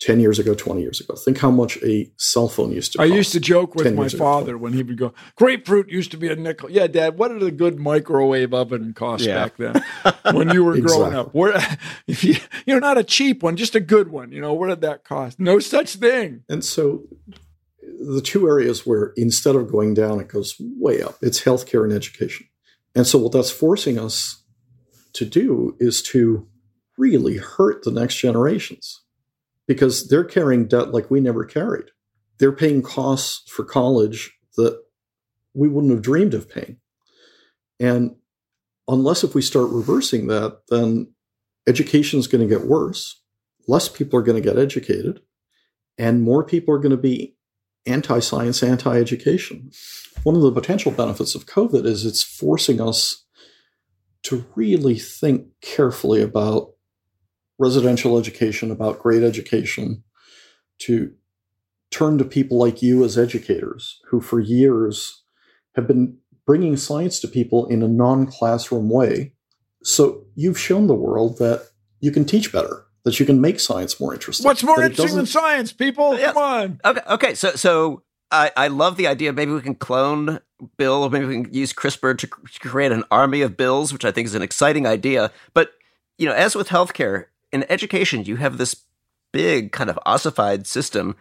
10 0.00 0.20
years 0.20 0.38
ago, 0.38 0.54
20 0.54 0.82
years 0.82 1.00
ago. 1.00 1.14
Think 1.14 1.38
how 1.38 1.50
much 1.50 1.78
a 1.82 2.10
cell 2.18 2.48
phone 2.48 2.70
used 2.70 2.92
to 2.92 3.02
I 3.02 3.06
used 3.06 3.32
to 3.32 3.40
joke 3.40 3.74
with 3.74 3.94
my 3.94 4.08
father 4.08 4.56
ago. 4.56 4.62
when 4.62 4.74
he 4.74 4.82
would 4.82 4.98
go, 4.98 5.14
Grapefruit 5.36 5.88
used 5.88 6.10
to 6.10 6.18
be 6.18 6.28
a 6.28 6.36
nickel. 6.36 6.70
Yeah, 6.70 6.86
Dad, 6.86 7.18
what 7.18 7.28
did 7.28 7.42
a 7.42 7.50
good 7.50 7.78
microwave 7.78 8.52
oven 8.52 8.92
cost 8.92 9.24
yeah. 9.24 9.34
back 9.34 9.56
then 9.56 9.82
when 10.32 10.50
you 10.50 10.64
were 10.64 10.76
exactly. 10.76 10.98
growing 10.98 11.14
up? 11.14 11.34
Where, 11.34 11.56
if 12.06 12.24
you, 12.24 12.34
you 12.66 12.74
know, 12.74 12.78
not 12.78 12.98
a 12.98 13.04
cheap 13.04 13.42
one, 13.42 13.56
just 13.56 13.74
a 13.74 13.80
good 13.80 14.08
one. 14.08 14.32
You 14.32 14.40
know, 14.40 14.52
what 14.52 14.68
did 14.68 14.82
that 14.82 15.04
cost? 15.04 15.40
No 15.40 15.58
such 15.58 15.96
thing. 15.96 16.42
And 16.48 16.62
so 16.62 17.04
the 17.82 18.20
two 18.20 18.46
areas 18.46 18.86
where 18.86 19.12
instead 19.16 19.56
of 19.56 19.70
going 19.70 19.94
down, 19.94 20.20
it 20.20 20.28
goes 20.28 20.56
way 20.58 21.02
up 21.02 21.16
it's 21.22 21.42
healthcare 21.42 21.84
and 21.84 21.92
education. 21.92 22.46
And 22.94 23.06
so 23.06 23.18
what 23.18 23.32
that's 23.32 23.50
forcing 23.50 23.98
us 23.98 24.42
to 25.14 25.24
do 25.24 25.74
is 25.80 26.02
to 26.02 26.46
really 26.98 27.38
hurt 27.38 27.82
the 27.82 27.90
next 27.90 28.16
generations 28.16 29.02
because 29.66 30.08
they're 30.08 30.24
carrying 30.24 30.66
debt 30.66 30.92
like 30.92 31.10
we 31.10 31.20
never 31.20 31.44
carried. 31.44 31.86
They're 32.38 32.52
paying 32.52 32.82
costs 32.82 33.50
for 33.50 33.64
college 33.64 34.32
that 34.56 34.80
we 35.54 35.68
wouldn't 35.68 35.92
have 35.92 36.02
dreamed 36.02 36.34
of 36.34 36.48
paying. 36.48 36.78
And 37.80 38.16
unless 38.88 39.24
if 39.24 39.34
we 39.34 39.42
start 39.42 39.70
reversing 39.70 40.28
that, 40.28 40.60
then 40.68 41.12
education 41.66 42.18
is 42.18 42.26
going 42.26 42.46
to 42.46 42.54
get 42.54 42.66
worse. 42.66 43.22
Less 43.66 43.88
people 43.88 44.18
are 44.18 44.22
going 44.22 44.40
to 44.40 44.48
get 44.48 44.58
educated, 44.58 45.20
and 45.98 46.22
more 46.22 46.44
people 46.44 46.72
are 46.72 46.78
going 46.78 46.90
to 46.90 46.96
be 46.96 47.36
anti 47.84 48.20
science, 48.20 48.62
anti 48.62 48.96
education. 48.96 49.70
One 50.22 50.36
of 50.36 50.42
the 50.42 50.52
potential 50.52 50.92
benefits 50.92 51.34
of 51.34 51.46
COVID 51.46 51.84
is 51.84 52.06
it's 52.06 52.22
forcing 52.22 52.80
us 52.80 53.24
to 54.24 54.44
really 54.54 54.98
think 54.98 55.48
carefully 55.60 56.22
about 56.22 56.75
residential 57.58 58.18
education, 58.18 58.70
about 58.70 58.98
great 58.98 59.22
education, 59.22 60.02
to 60.80 61.12
turn 61.90 62.18
to 62.18 62.24
people 62.24 62.58
like 62.58 62.82
you 62.82 63.04
as 63.04 63.16
educators 63.16 64.00
who, 64.08 64.20
for 64.20 64.40
years, 64.40 65.22
have 65.74 65.86
been 65.86 66.18
bringing 66.46 66.76
science 66.76 67.20
to 67.20 67.28
people 67.28 67.66
in 67.66 67.82
a 67.82 67.88
non 67.88 68.26
classroom 68.26 68.90
way. 68.90 69.32
So 69.82 70.24
you've 70.34 70.58
shown 70.58 70.86
the 70.86 70.94
world 70.94 71.38
that 71.38 71.68
you 72.00 72.10
can 72.10 72.24
teach 72.24 72.52
better, 72.52 72.84
that 73.04 73.18
you 73.20 73.26
can 73.26 73.40
make 73.40 73.60
science 73.60 74.00
more 74.00 74.12
interesting. 74.12 74.44
What's 74.44 74.62
more 74.62 74.82
interesting 74.82 75.16
than 75.16 75.26
science, 75.26 75.72
people? 75.72 76.18
Yes. 76.18 76.32
Come 76.32 76.42
on. 76.42 76.80
Okay, 76.84 77.00
okay. 77.08 77.34
So, 77.34 77.52
so 77.52 78.02
I, 78.30 78.50
I 78.56 78.68
love 78.68 78.96
the 78.96 79.06
idea. 79.06 79.32
Maybe 79.32 79.52
we 79.52 79.60
can 79.60 79.74
clone 79.74 80.40
Bill, 80.76 81.04
or 81.04 81.10
maybe 81.10 81.26
we 81.26 81.42
can 81.42 81.54
use 81.54 81.72
CRISPR 81.72 82.18
to 82.18 82.26
create 82.60 82.92
an 82.92 83.04
army 83.10 83.42
of 83.42 83.56
Bills, 83.56 83.92
which 83.92 84.04
I 84.04 84.10
think 84.10 84.26
is 84.26 84.34
an 84.34 84.42
exciting 84.42 84.86
idea. 84.86 85.30
But 85.54 85.72
you 86.18 86.26
know, 86.26 86.34
as 86.34 86.56
with 86.56 86.68
healthcare, 86.68 87.26
in 87.56 87.70
education, 87.70 88.24
you 88.24 88.36
have 88.36 88.58
this 88.58 88.76
big 89.32 89.72
kind 89.72 89.90
of 89.90 89.98
ossified 90.06 90.66
system. 90.66 91.16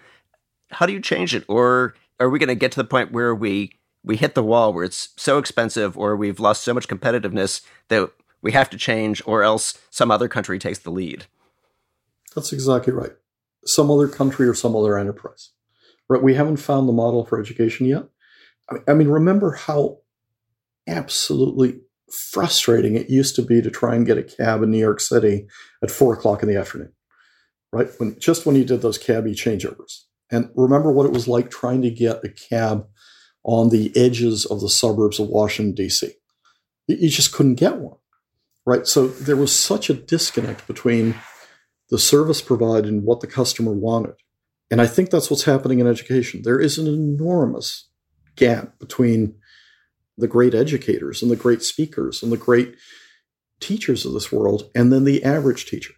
How 0.70 0.86
do 0.86 0.94
you 0.94 1.00
change 1.00 1.34
it? 1.34 1.46
Or 1.48 1.96
are 2.20 2.30
we 2.30 2.40
going 2.40 2.50
to 2.50 2.56
get 2.56 2.72
to 2.74 2.80
the 2.80 2.88
point 2.88 3.12
where 3.12 3.34
we 3.34 3.72
we 4.04 4.18
hit 4.18 4.36
the 4.36 4.44
wall 4.44 4.72
where 4.72 4.84
it's 4.84 5.10
so 5.18 5.40
expensive 5.40 5.98
or 5.98 6.16
we've 6.16 6.40
lost 6.40 6.64
so 6.64 6.76
much 6.76 6.88
competitiveness 6.88 7.62
that 7.88 8.12
we 8.44 8.52
have 8.52 8.70
to 8.70 8.78
change 8.78 9.20
or 9.26 9.42
else 9.42 9.80
some 9.90 10.12
other 10.12 10.28
country 10.28 10.60
takes 10.60 10.78
the 10.80 10.92
lead? 10.92 11.26
That's 12.36 12.54
exactly 12.54 12.94
right. 12.94 13.14
Some 13.66 13.90
other 13.90 14.08
country 14.08 14.48
or 14.48 14.54
some 14.54 14.76
other 14.76 15.00
enterprise. 15.00 15.50
Right? 16.08 16.22
We 16.22 16.36
haven't 16.36 16.58
found 16.58 16.88
the 16.88 16.94
model 16.94 17.26
for 17.26 17.40
education 17.40 17.88
yet. 17.88 18.04
I 18.88 18.94
mean, 18.94 19.08
remember 19.08 19.54
how 19.54 20.00
absolutely 20.88 21.80
frustrating 22.16 22.96
it 22.96 23.10
used 23.10 23.36
to 23.36 23.42
be 23.42 23.62
to 23.62 23.70
try 23.70 23.96
and 23.96 24.06
get 24.06 24.18
a 24.18 24.24
cab 24.24 24.64
in 24.64 24.72
New 24.72 24.80
York 24.80 25.00
City 25.00 25.48
at 25.84 25.92
four 25.92 26.14
o'clock 26.14 26.42
in 26.42 26.50
the 26.50 26.58
afternoon, 26.58 26.94
right? 27.72 27.88
When 27.98 28.18
just 28.20 28.46
when 28.46 28.56
you 28.56 28.66
did 28.66 28.82
those 28.82 28.98
cabby 28.98 29.34
changeovers. 29.34 30.04
And 30.32 30.50
remember 30.56 30.92
what 30.92 31.06
it 31.06 31.12
was 31.12 31.28
like 31.28 31.52
trying 31.52 31.82
to 31.84 31.92
get 31.92 32.24
a 32.24 32.30
cab 32.30 32.88
on 33.44 33.70
the 33.70 33.96
edges 33.96 34.46
of 34.46 34.60
the 34.60 34.70
suburbs 34.70 35.20
of 35.20 35.28
Washington, 35.28 35.76
D.C. 35.76 36.12
You 36.88 37.10
just 37.10 37.32
couldn't 37.32 37.56
get 37.56 37.78
one, 37.78 37.98
right? 38.66 38.88
So 38.88 39.08
there 39.08 39.36
was 39.36 39.56
such 39.56 39.90
a 39.90 39.94
disconnect 39.94 40.66
between 40.66 41.16
the 41.90 42.00
service 42.00 42.42
provided 42.42 42.92
and 42.92 43.04
what 43.04 43.20
the 43.20 43.28
customer 43.28 43.72
wanted. 43.72 44.16
And 44.72 44.82
I 44.82 44.88
think 44.88 45.12
that's 45.12 45.30
what's 45.30 45.44
happening 45.44 45.80
in 45.80 45.88
education. 45.88 46.42
There 46.44 46.60
is 46.60 46.80
an 46.80 46.88
enormous 46.88 47.88
gap 48.36 48.80
between 48.80 49.36
the 50.18 50.28
great 50.28 50.54
educators 50.54 51.22
and 51.22 51.30
the 51.30 51.36
great 51.36 51.62
speakers 51.62 52.24
and 52.24 52.32
the 52.32 52.38
great 52.38 52.76
teachers 53.60 54.06
of 54.06 54.14
this 54.14 54.32
world 54.32 54.70
and 54.74 54.92
then 54.92 55.04
the 55.04 55.24
average 55.24 55.66
teacher. 55.66 55.94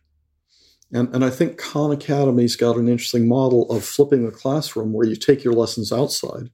And, 0.92 1.14
and 1.14 1.24
I 1.24 1.30
think 1.30 1.58
Khan 1.58 1.92
Academy's 1.92 2.56
got 2.56 2.78
an 2.78 2.88
interesting 2.88 3.28
model 3.28 3.70
of 3.70 3.84
flipping 3.84 4.26
the 4.26 4.32
classroom 4.32 4.94
where 4.94 5.08
you 5.08 5.16
take 5.16 5.44
your 5.44 5.54
lessons 5.54 5.92
outside 5.92 6.50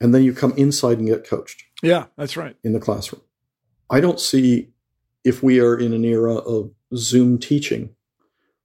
and 0.00 0.14
then 0.14 0.22
you 0.22 0.32
come 0.32 0.52
inside 0.56 0.98
and 0.98 1.08
get 1.08 1.26
coached. 1.26 1.62
Yeah, 1.82 2.06
that's 2.16 2.36
right. 2.36 2.56
In 2.62 2.72
the 2.72 2.80
classroom. 2.80 3.22
I 3.90 4.00
don't 4.00 4.20
see 4.20 4.70
if 5.24 5.42
we 5.42 5.60
are 5.60 5.76
in 5.76 5.92
an 5.92 6.04
era 6.04 6.34
of 6.34 6.72
Zoom 6.94 7.38
teaching, 7.38 7.94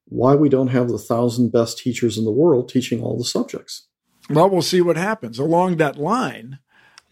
why 0.05 0.35
we 0.35 0.49
don't 0.49 0.69
have 0.69 0.89
the 0.89 0.97
thousand 0.97 1.51
best 1.51 1.77
teachers 1.77 2.17
in 2.17 2.25
the 2.25 2.31
world 2.31 2.69
teaching 2.69 3.01
all 3.01 3.17
the 3.17 3.25
subjects. 3.25 3.87
Well, 4.29 4.49
we'll 4.49 4.61
see 4.61 4.81
what 4.81 4.97
happens. 4.97 5.39
Along 5.39 5.77
that 5.77 5.97
line, 5.97 6.59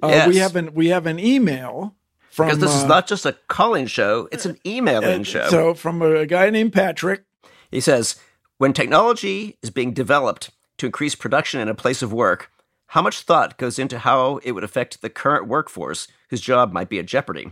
uh, 0.03 0.07
yes. 0.07 0.27
we 0.27 0.37
have 0.37 0.55
an 0.55 0.73
we 0.73 0.87
have 0.87 1.05
an 1.05 1.19
email 1.19 1.95
from 2.29 2.47
because 2.47 2.59
this 2.59 2.73
uh, 2.73 2.77
is 2.77 2.83
not 2.85 3.07
just 3.07 3.25
a 3.25 3.33
calling 3.47 3.87
show; 3.87 4.27
it's 4.31 4.45
an 4.45 4.57
emailing 4.65 5.21
uh, 5.21 5.23
show. 5.23 5.49
So, 5.49 5.73
from 5.73 6.01
a 6.01 6.25
guy 6.25 6.49
named 6.49 6.73
Patrick, 6.73 7.23
he 7.71 7.79
says, 7.79 8.15
"When 8.57 8.73
technology 8.73 9.57
is 9.61 9.69
being 9.69 9.93
developed 9.93 10.51
to 10.77 10.85
increase 10.85 11.15
production 11.15 11.59
in 11.61 11.69
a 11.69 11.75
place 11.75 12.01
of 12.01 12.11
work, 12.11 12.51
how 12.87 13.01
much 13.01 13.21
thought 13.21 13.57
goes 13.57 13.79
into 13.79 13.99
how 13.99 14.37
it 14.43 14.51
would 14.51 14.63
affect 14.63 15.01
the 15.01 15.09
current 15.09 15.47
workforce 15.47 16.07
whose 16.29 16.41
job 16.41 16.73
might 16.73 16.89
be 16.89 16.99
at 16.99 17.05
jeopardy?" 17.05 17.51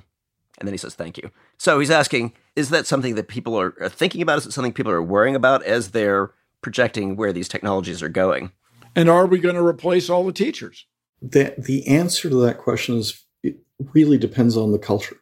And 0.60 0.68
then 0.68 0.74
he 0.74 0.78
says, 0.78 0.96
"Thank 0.96 1.18
you." 1.18 1.32
So 1.58 1.80
he's 1.80 1.92
asking, 1.92 2.34
is 2.56 2.70
that 2.70 2.86
something 2.86 3.16
that 3.16 3.28
people 3.28 3.60
are, 3.60 3.76
are 3.80 3.90
thinking 3.90 4.22
about? 4.22 4.40
Is 4.40 4.46
it 4.48 4.52
something 4.52 4.74
people 4.74 4.92
are 4.92 5.02
worrying 5.02 5.36
about 5.36 5.64
as 5.64 5.92
they're 5.92 6.32
projecting 6.62 7.16
where 7.16 7.34
these 7.34 7.48
technologies 7.48 8.04
are 8.04 8.10
going? 8.10 8.52
And 8.96 9.10
are 9.10 9.26
we 9.26 9.40
going 9.40 9.56
to 9.56 9.66
replace 9.66 10.10
all 10.10 10.26
the 10.26 10.34
teachers? 10.34 10.86
The, 11.24 11.56
the 11.58 11.88
answer 11.88 12.30
to 12.30 12.36
that 12.42 12.58
question 12.58 12.98
is 12.98 13.24
it 13.44 13.56
really 13.94 14.18
depends 14.18 14.58
on 14.58 14.74
the 14.74 14.80
culture. 14.80 15.16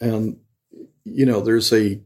And, 0.00 0.38
you 1.04 1.26
know, 1.26 1.40
there's 1.40 1.72
a 1.72 2.00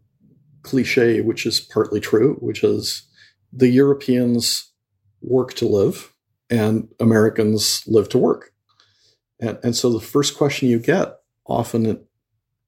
cliche 0.62 1.20
which 1.20 1.46
is 1.46 1.60
partly 1.60 2.00
true, 2.00 2.34
which 2.40 2.64
is 2.64 3.06
the 3.52 3.68
Europeans 3.68 4.72
work 5.22 5.54
to 5.54 5.68
live 5.68 6.12
and 6.50 6.88
Americans 6.98 7.84
live 7.86 8.08
to 8.10 8.18
work. 8.18 8.52
And, 9.40 9.58
and 9.62 9.76
so 9.76 9.92
the 9.92 10.00
first 10.00 10.36
question 10.36 10.68
you 10.68 10.80
get 10.80 11.16
often 11.46 12.04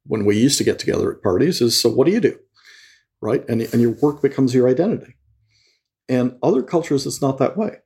when 0.07 0.24
we 0.24 0.38
used 0.38 0.59
to 0.59 0.64
get 0.64 0.79
together 0.79 1.12
at 1.12 1.22
parties 1.22 1.61
is 1.61 1.81
so 1.81 1.88
what 1.88 2.07
do 2.07 2.12
you 2.12 2.20
do? 2.20 2.38
Right? 3.20 3.44
And, 3.48 3.61
and 3.61 3.83
your 3.83 3.90
work 3.90 4.22
becomes 4.22 4.55
your 4.55 4.68
identity. 4.68 5.16
And 6.09 6.38
other 6.42 6.62
cultures, 6.62 7.07
it's 7.07 7.20
not 7.20 7.38
that 7.38 7.57
way 7.57 7.79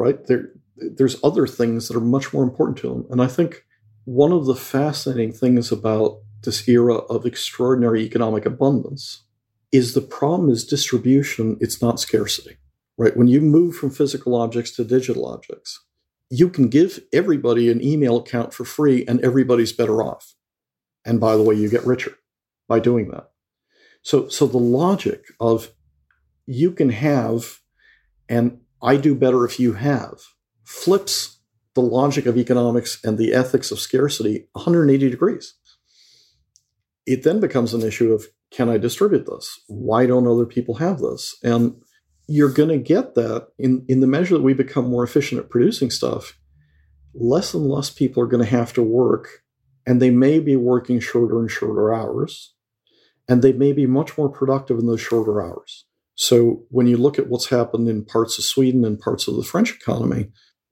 right? 0.00 0.26
There, 0.26 0.48
there's 0.80 1.22
other 1.22 1.46
things 1.46 1.88
that 1.88 1.96
are 1.96 2.00
much 2.00 2.32
more 2.32 2.42
important 2.42 2.78
to 2.78 2.88
them. 2.88 3.06
And 3.10 3.22
I 3.22 3.26
think 3.26 3.64
one 4.04 4.32
of 4.32 4.46
the 4.46 4.54
fascinating 4.54 5.32
things 5.32 5.70
about 5.70 6.20
this 6.42 6.66
era 6.68 6.94
of 6.94 7.26
extraordinary 7.26 8.02
economic 8.02 8.46
abundance 8.46 9.24
is 9.72 9.94
the 9.94 10.00
problem 10.00 10.50
is 10.50 10.64
distribution, 10.64 11.56
it's 11.60 11.80
not 11.80 12.00
scarcity, 12.00 12.56
right? 12.96 13.16
When 13.16 13.28
you 13.28 13.40
move 13.40 13.76
from 13.76 13.90
physical 13.90 14.34
objects 14.34 14.72
to 14.72 14.84
digital 14.84 15.26
objects, 15.26 15.84
you 16.28 16.48
can 16.48 16.68
give 16.68 17.00
everybody 17.12 17.70
an 17.70 17.82
email 17.84 18.16
account 18.16 18.54
for 18.54 18.64
free 18.64 19.04
and 19.06 19.20
everybody's 19.20 19.72
better 19.72 20.02
off. 20.02 20.34
And 21.04 21.20
by 21.20 21.36
the 21.36 21.42
way, 21.42 21.54
you 21.54 21.68
get 21.68 21.86
richer 21.86 22.16
by 22.68 22.80
doing 22.80 23.10
that. 23.10 23.30
So, 24.02 24.28
so 24.28 24.46
the 24.46 24.58
logic 24.58 25.24
of 25.38 25.72
you 26.46 26.72
can 26.72 26.90
have 26.90 27.60
and 28.28 28.60
I 28.80 28.96
do 28.96 29.14
better 29.14 29.44
if 29.44 29.58
you 29.60 29.74
have, 29.74 30.20
flips 30.70 31.40
the 31.74 31.82
logic 31.82 32.26
of 32.26 32.38
economics 32.38 33.02
and 33.02 33.18
the 33.18 33.34
ethics 33.34 33.72
of 33.72 33.80
scarcity 33.80 34.46
180 34.52 35.10
degrees. 35.10 35.54
It 37.06 37.24
then 37.24 37.40
becomes 37.40 37.74
an 37.74 37.82
issue 37.82 38.12
of 38.12 38.26
can 38.52 38.68
I 38.68 38.78
distribute 38.78 39.26
this? 39.26 39.60
Why 39.66 40.06
don't 40.06 40.28
other 40.28 40.46
people 40.46 40.76
have 40.76 41.00
this? 41.00 41.36
And 41.42 41.74
you're 42.28 42.52
going 42.52 42.68
to 42.68 42.78
get 42.78 43.16
that 43.16 43.48
in, 43.58 43.84
in 43.88 43.98
the 43.98 44.06
measure 44.06 44.36
that 44.36 44.44
we 44.44 44.54
become 44.54 44.88
more 44.88 45.02
efficient 45.02 45.40
at 45.40 45.50
producing 45.50 45.90
stuff. 45.90 46.38
Less 47.14 47.52
and 47.52 47.66
less 47.66 47.90
people 47.90 48.22
are 48.22 48.28
going 48.28 48.44
to 48.44 48.50
have 48.50 48.72
to 48.74 48.82
work, 48.82 49.42
and 49.84 50.00
they 50.00 50.10
may 50.10 50.38
be 50.38 50.54
working 50.54 51.00
shorter 51.00 51.40
and 51.40 51.50
shorter 51.50 51.92
hours, 51.92 52.54
and 53.28 53.42
they 53.42 53.52
may 53.52 53.72
be 53.72 53.86
much 53.86 54.16
more 54.16 54.28
productive 54.28 54.78
in 54.78 54.86
those 54.86 55.00
shorter 55.00 55.42
hours. 55.42 55.84
So 56.14 56.64
when 56.68 56.86
you 56.86 56.96
look 56.96 57.18
at 57.18 57.28
what's 57.28 57.48
happened 57.48 57.88
in 57.88 58.04
parts 58.04 58.38
of 58.38 58.44
Sweden 58.44 58.84
and 58.84 59.00
parts 59.00 59.26
of 59.26 59.36
the 59.36 59.42
French 59.42 59.74
economy, 59.74 60.30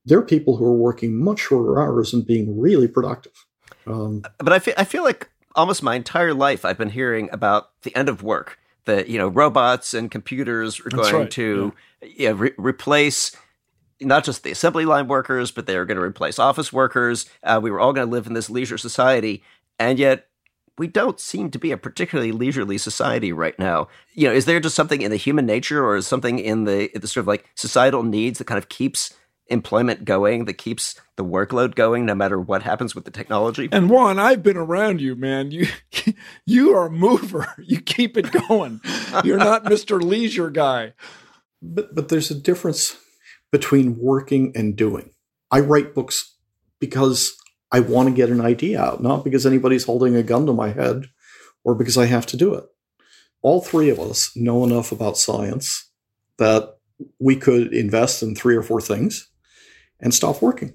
there 0.09 0.19
are 0.19 0.23
people 0.23 0.57
who 0.57 0.65
are 0.65 0.77
working 0.77 1.23
much 1.23 1.41
shorter 1.41 1.81
hours 1.81 2.13
and 2.13 2.27
being 2.27 2.59
really 2.59 2.89
productive. 2.89 3.47
Um, 3.87 4.23
but 4.39 4.53
I 4.53 4.59
feel, 4.59 4.75
I 4.77 4.85
feel 4.85 5.03
like 5.05 5.29
almost 5.55 5.83
my 5.83 5.95
entire 5.95 6.35
life 6.35 6.65
I've 6.65 6.79
been 6.79 6.91
hearing 6.91 7.29
about 7.33 7.71
the 7.83 7.95
end 7.97 8.09
of 8.09 8.23
work. 8.23 8.59
That 8.85 9.09
you 9.09 9.19
know 9.19 9.29
robots 9.29 9.93
and 9.93 10.11
computers 10.11 10.81
are 10.81 10.89
going 10.89 11.15
right. 11.15 11.31
to 11.33 11.75
yeah. 12.01 12.09
Yeah, 12.17 12.33
re- 12.35 12.55
replace 12.57 13.37
not 14.01 14.25
just 14.25 14.45
the 14.45 14.51
assembly 14.51 14.85
line 14.85 15.09
workers, 15.09 15.51
but 15.51 15.67
they 15.67 15.77
are 15.77 15.85
going 15.85 15.97
to 15.97 16.03
replace 16.03 16.39
office 16.39 16.73
workers. 16.73 17.27
Uh, 17.43 17.61
we 17.63 17.71
were 17.71 17.81
all 17.81 17.93
going 17.93 18.07
to 18.07 18.11
live 18.11 18.27
in 18.27 18.33
this 18.33 18.49
leisure 18.49 18.79
society, 18.79 19.43
and 19.79 19.99
yet 19.99 20.29
we 20.79 20.87
don't 20.87 21.19
seem 21.19 21.51
to 21.51 21.59
be 21.59 21.73
a 21.73 21.77
particularly 21.77 22.33
leisurely 22.33 22.79
society 22.79 23.33
right 23.33 23.59
now. 23.59 23.89
You 24.15 24.29
know, 24.29 24.35
is 24.35 24.45
there 24.45 24.61
just 24.61 24.77
something 24.77 25.03
in 25.03 25.11
the 25.11 25.17
human 25.17 25.45
nature 25.45 25.85
or 25.85 25.97
is 25.97 26.07
something 26.07 26.39
in 26.39 26.65
the, 26.65 26.89
the 26.95 27.09
sort 27.09 27.23
of 27.23 27.27
like 27.27 27.51
societal 27.57 28.05
needs 28.05 28.39
that 28.39 28.47
kind 28.47 28.59
of 28.59 28.69
keeps 28.69 29.15
employment 29.49 30.05
going, 30.05 30.45
that 30.45 30.55
keeps 30.55 30.95
the 31.17 31.25
workload 31.25 31.75
going 31.75 32.07
no 32.07 32.15
matter 32.15 32.39
what 32.39 32.63
happens 32.63 32.95
with 32.95 33.05
the 33.05 33.11
technology? 33.11 33.69
And 33.73 33.91
Juan, 33.91 34.19
I've 34.19 34.43
been 34.43 34.57
around 34.57 35.01
you, 35.01 35.17
man. 35.17 35.51
You 35.51 35.67
you 36.47 36.75
are 36.75 36.87
a 36.87 36.91
mover. 36.91 37.55
You 37.69 37.81
keep 37.81 38.17
it 38.17 38.33
going. 38.49 38.81
You're 39.25 39.37
not 39.37 39.65
Mr. 39.65 40.01
Leisure 40.01 40.51
guy. 40.51 40.95
But 41.61 41.95
but 41.95 42.09
there's 42.09 42.31
a 42.31 42.35
difference 42.35 42.97
between 43.51 43.99
working 43.99 44.53
and 44.55 44.77
doing. 44.77 45.11
I 45.51 45.61
write 45.61 45.95
books 45.95 46.37
because 46.79 47.37
I 47.71 47.81
want 47.81 48.09
to 48.09 48.15
get 48.15 48.31
an 48.31 48.41
idea 48.41 48.81
out, 48.81 49.03
not 49.03 49.25
because 49.25 49.45
anybody's 49.45 49.85
holding 49.85 50.17
a 50.17 50.23
gun 50.23 50.47
to 50.47 50.53
my 50.53 50.71
head 50.71 51.07
or 51.65 51.75
because 51.75 51.99
I 51.99 52.07
have 52.07 52.27
to 52.27 52.37
do 52.37 52.55
it. 52.55 52.65
All 53.43 53.61
three 53.61 53.91
of 53.91 54.01
us 54.01 54.35
know 54.35 54.65
enough 54.65 54.93
about 54.93 55.19
science 55.19 55.91
that 56.39 56.79
we 57.19 57.37
could 57.37 57.73
invest 57.75 58.23
in 58.23 58.35
three 58.35 58.57
or 58.57 58.63
four 58.63 58.81
things 58.81 59.29
and 60.01 60.15
stop 60.15 60.43
working. 60.43 60.75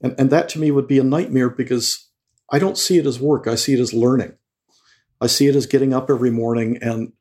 And, 0.00 0.14
and 0.18 0.30
that 0.30 0.48
to 0.50 0.58
me 0.58 0.70
would 0.70 0.86
be 0.86 0.98
a 0.98 1.04
nightmare 1.04 1.50
because 1.50 2.08
I 2.50 2.58
don't 2.58 2.78
see 2.78 2.98
it 2.98 3.06
as 3.06 3.20
work. 3.20 3.46
I 3.46 3.56
see 3.56 3.74
it 3.74 3.80
as 3.80 3.92
learning. 3.92 4.34
I 5.20 5.26
see 5.26 5.48
it 5.48 5.56
as 5.56 5.66
getting 5.66 5.92
up 5.92 6.08
every 6.10 6.30
morning 6.30 6.78
and 6.80 7.12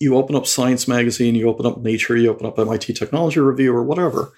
you 0.00 0.16
open 0.16 0.34
up 0.34 0.46
Science 0.46 0.88
Magazine, 0.88 1.34
you 1.34 1.48
open 1.48 1.66
up 1.66 1.80
Nature, 1.80 2.16
you 2.16 2.30
open 2.30 2.46
up 2.46 2.58
MIT 2.58 2.94
Technology 2.94 3.40
Review 3.40 3.74
or 3.74 3.84
whatever, 3.84 4.32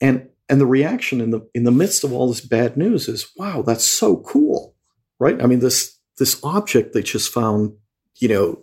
and 0.00 0.28
and 0.48 0.60
the 0.60 0.66
reaction 0.66 1.20
in 1.20 1.30
the 1.30 1.48
in 1.54 1.64
the 1.64 1.70
midst 1.70 2.04
of 2.04 2.12
all 2.12 2.28
this 2.28 2.40
bad 2.40 2.76
news 2.76 3.08
is 3.08 3.30
wow 3.36 3.62
that's 3.62 3.84
so 3.84 4.16
cool 4.18 4.74
right 5.18 5.42
i 5.42 5.46
mean 5.46 5.60
this 5.60 5.98
this 6.18 6.40
object 6.42 6.92
they 6.92 7.02
just 7.02 7.32
found 7.32 7.72
you 8.16 8.28
know 8.28 8.62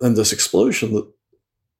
and 0.00 0.16
this 0.16 0.32
explosion 0.32 0.92
that 0.92 1.10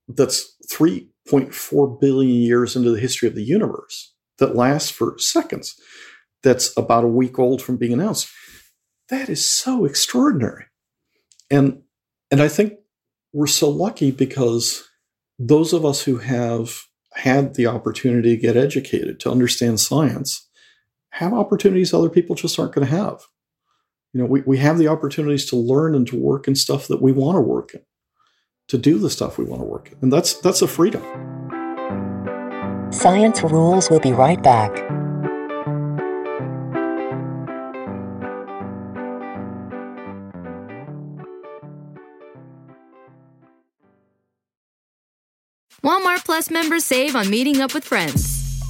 that's 0.09 0.57
3.4 0.73 2.01
billion 2.01 2.41
years 2.41 2.75
into 2.75 2.91
the 2.91 3.01
history 3.01 3.29
of 3.29 3.35
the 3.35 3.45
universe 3.45 4.15
that 4.39 4.57
lasts 4.57 4.91
for 4.91 5.19
seconds 5.19 5.75
that's 6.43 6.77
about 6.77 7.05
a 7.05 7.09
week 7.09 7.39
old 7.39 7.61
from 7.61 7.77
being 7.77 7.93
announced 7.93 8.29
that 9.09 9.29
is 9.29 9.45
so 9.45 9.85
extraordinary 9.85 10.65
and 11.51 11.83
and 12.31 12.41
i 12.41 12.49
think 12.49 12.75
we're 13.33 13.47
so 13.47 13.69
lucky 13.69 14.11
because 14.11 14.89
those 15.39 15.73
of 15.73 15.85
us 15.85 16.03
who 16.03 16.19
have 16.19 16.83
had 17.15 17.55
the 17.55 17.67
opportunity 17.67 18.37
to 18.37 18.43
get 18.43 18.57
educated, 18.57 19.21
to 19.21 19.31
understand 19.31 19.81
science, 19.81 20.49
have 21.11 21.33
opportunities 21.33 21.93
other 21.93 22.09
people 22.09 22.37
just 22.37 22.59
aren't 22.59 22.75
going 22.75 22.87
to 22.87 22.95
have. 22.95 23.23
You 24.13 24.21
know, 24.21 24.27
we, 24.27 24.41
we 24.43 24.59
have 24.59 24.79
the 24.79 24.89
opportunities 24.89 25.49
to 25.51 25.57
learn 25.57 25.95
and 25.95 26.07
to 26.09 26.17
work 26.17 26.49
in 26.49 26.55
stuff 26.55 26.89
that 26.89 27.03
we 27.03 27.13
want 27.13 27.37
to 27.37 27.41
work 27.41 27.75
in, 27.75 27.83
to 28.69 28.79
do 28.79 28.99
the 28.99 29.11
stuff 29.11 29.37
we 29.37 29.45
want 29.45 29.61
to 29.61 29.67
work 29.67 29.93
in. 29.93 29.99
And 30.01 30.13
that's 30.13 30.35
that's 30.35 30.63
a 30.63 30.69
freedom. 30.69 31.38
Science 32.91 33.43
Rules 33.43 33.91
will 33.91 34.01
be 34.01 34.13
right 34.13 34.43
back. 34.43 34.73
Walmart 45.85 46.25
Plus 46.25 46.51
members 46.51 46.85
save 46.85 47.15
on 47.15 47.31
meeting 47.31 47.61
up 47.61 47.75
with 47.75 47.85
friends. 47.85 48.38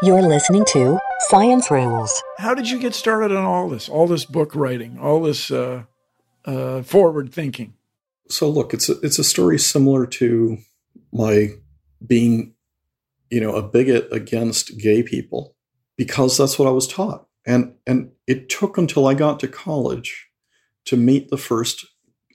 You're 0.00 0.22
listening 0.22 0.64
to 0.66 0.96
Science 1.22 1.72
Rules. 1.72 2.22
How 2.38 2.54
did 2.54 2.70
you 2.70 2.78
get 2.78 2.94
started 2.94 3.32
on 3.32 3.44
all 3.44 3.68
this? 3.68 3.88
All 3.88 4.06
this 4.06 4.24
book 4.24 4.54
writing, 4.54 4.96
all 4.96 5.20
this 5.20 5.50
uh, 5.50 5.86
uh, 6.44 6.82
forward 6.82 7.34
thinking. 7.34 7.74
So 8.28 8.48
look, 8.48 8.72
it's 8.72 8.88
a, 8.88 9.00
it's 9.00 9.18
a 9.18 9.24
story 9.24 9.58
similar 9.58 10.06
to 10.06 10.58
my 11.12 11.48
being, 12.06 12.54
you 13.28 13.40
know, 13.40 13.56
a 13.56 13.62
bigot 13.62 14.06
against 14.12 14.78
gay 14.78 15.02
people 15.02 15.56
because 15.96 16.36
that's 16.36 16.60
what 16.60 16.68
I 16.68 16.72
was 16.72 16.86
taught. 16.86 17.26
And 17.44 17.74
and 17.84 18.12
it 18.28 18.48
took 18.48 18.78
until 18.78 19.04
I 19.04 19.14
got 19.14 19.40
to 19.40 19.48
college 19.48 20.28
to 20.84 20.96
meet 20.96 21.28
the 21.28 21.36
first 21.36 21.84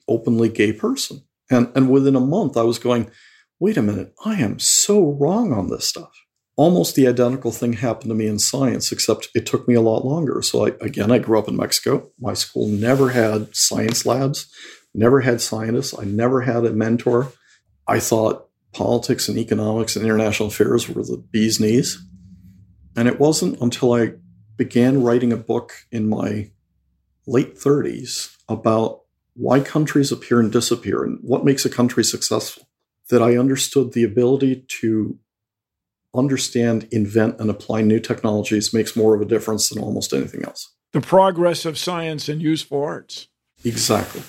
openly 0.09 0.49
gay 0.49 0.73
person. 0.73 1.23
And 1.49 1.71
and 1.75 1.89
within 1.89 2.17
a 2.17 2.19
month 2.19 2.57
I 2.57 2.63
was 2.63 2.77
going, 2.77 3.09
wait 3.57 3.77
a 3.77 3.81
minute, 3.81 4.13
I 4.25 4.35
am 4.41 4.59
so 4.59 5.13
wrong 5.13 5.53
on 5.53 5.69
this 5.69 5.87
stuff. 5.87 6.22
Almost 6.55 6.95
the 6.95 7.07
identical 7.07 7.51
thing 7.51 7.73
happened 7.73 8.09
to 8.09 8.15
me 8.15 8.27
in 8.27 8.37
science, 8.37 8.91
except 8.91 9.29
it 9.33 9.45
took 9.45 9.67
me 9.67 9.73
a 9.73 9.81
lot 9.81 10.05
longer. 10.05 10.41
So 10.43 10.67
I, 10.67 10.71
again, 10.81 11.11
I 11.11 11.17
grew 11.17 11.39
up 11.39 11.47
in 11.47 11.55
Mexico. 11.55 12.11
My 12.19 12.33
school 12.33 12.67
never 12.67 13.09
had 13.09 13.55
science 13.55 14.05
labs, 14.05 14.47
never 14.93 15.21
had 15.21 15.41
scientists. 15.41 15.97
I 15.97 16.03
never 16.03 16.41
had 16.41 16.65
a 16.65 16.71
mentor. 16.71 17.31
I 17.87 17.99
thought 17.99 18.47
politics 18.71 19.27
and 19.27 19.37
economics 19.37 19.95
and 19.95 20.05
international 20.05 20.49
affairs 20.49 20.87
were 20.87 21.03
the 21.03 21.23
bee's 21.31 21.59
knees. 21.59 21.97
And 22.95 23.07
it 23.07 23.19
wasn't 23.19 23.59
until 23.59 23.93
I 23.93 24.13
began 24.55 25.01
writing 25.01 25.33
a 25.33 25.37
book 25.37 25.73
in 25.91 26.07
my 26.07 26.51
late 27.25 27.55
30s 27.55 28.35
about 28.47 29.01
why 29.35 29.59
countries 29.59 30.11
appear 30.11 30.39
and 30.39 30.51
disappear 30.51 31.03
and 31.03 31.17
what 31.21 31.45
makes 31.45 31.65
a 31.65 31.69
country 31.69 32.03
successful 32.03 32.67
that 33.09 33.21
I 33.21 33.37
understood 33.37 33.93
the 33.93 34.03
ability 34.03 34.65
to 34.81 35.17
understand, 36.15 36.87
invent, 36.91 37.39
and 37.39 37.49
apply 37.49 37.81
new 37.81 37.99
technologies 37.99 38.73
makes 38.73 38.95
more 38.95 39.15
of 39.15 39.21
a 39.21 39.25
difference 39.25 39.69
than 39.69 39.81
almost 39.81 40.13
anything 40.13 40.43
else. 40.43 40.73
The 40.91 41.01
progress 41.01 41.65
of 41.65 41.77
science 41.77 42.29
and 42.29 42.41
useful 42.41 42.81
arts. 42.83 43.27
Exactly. 43.65 44.21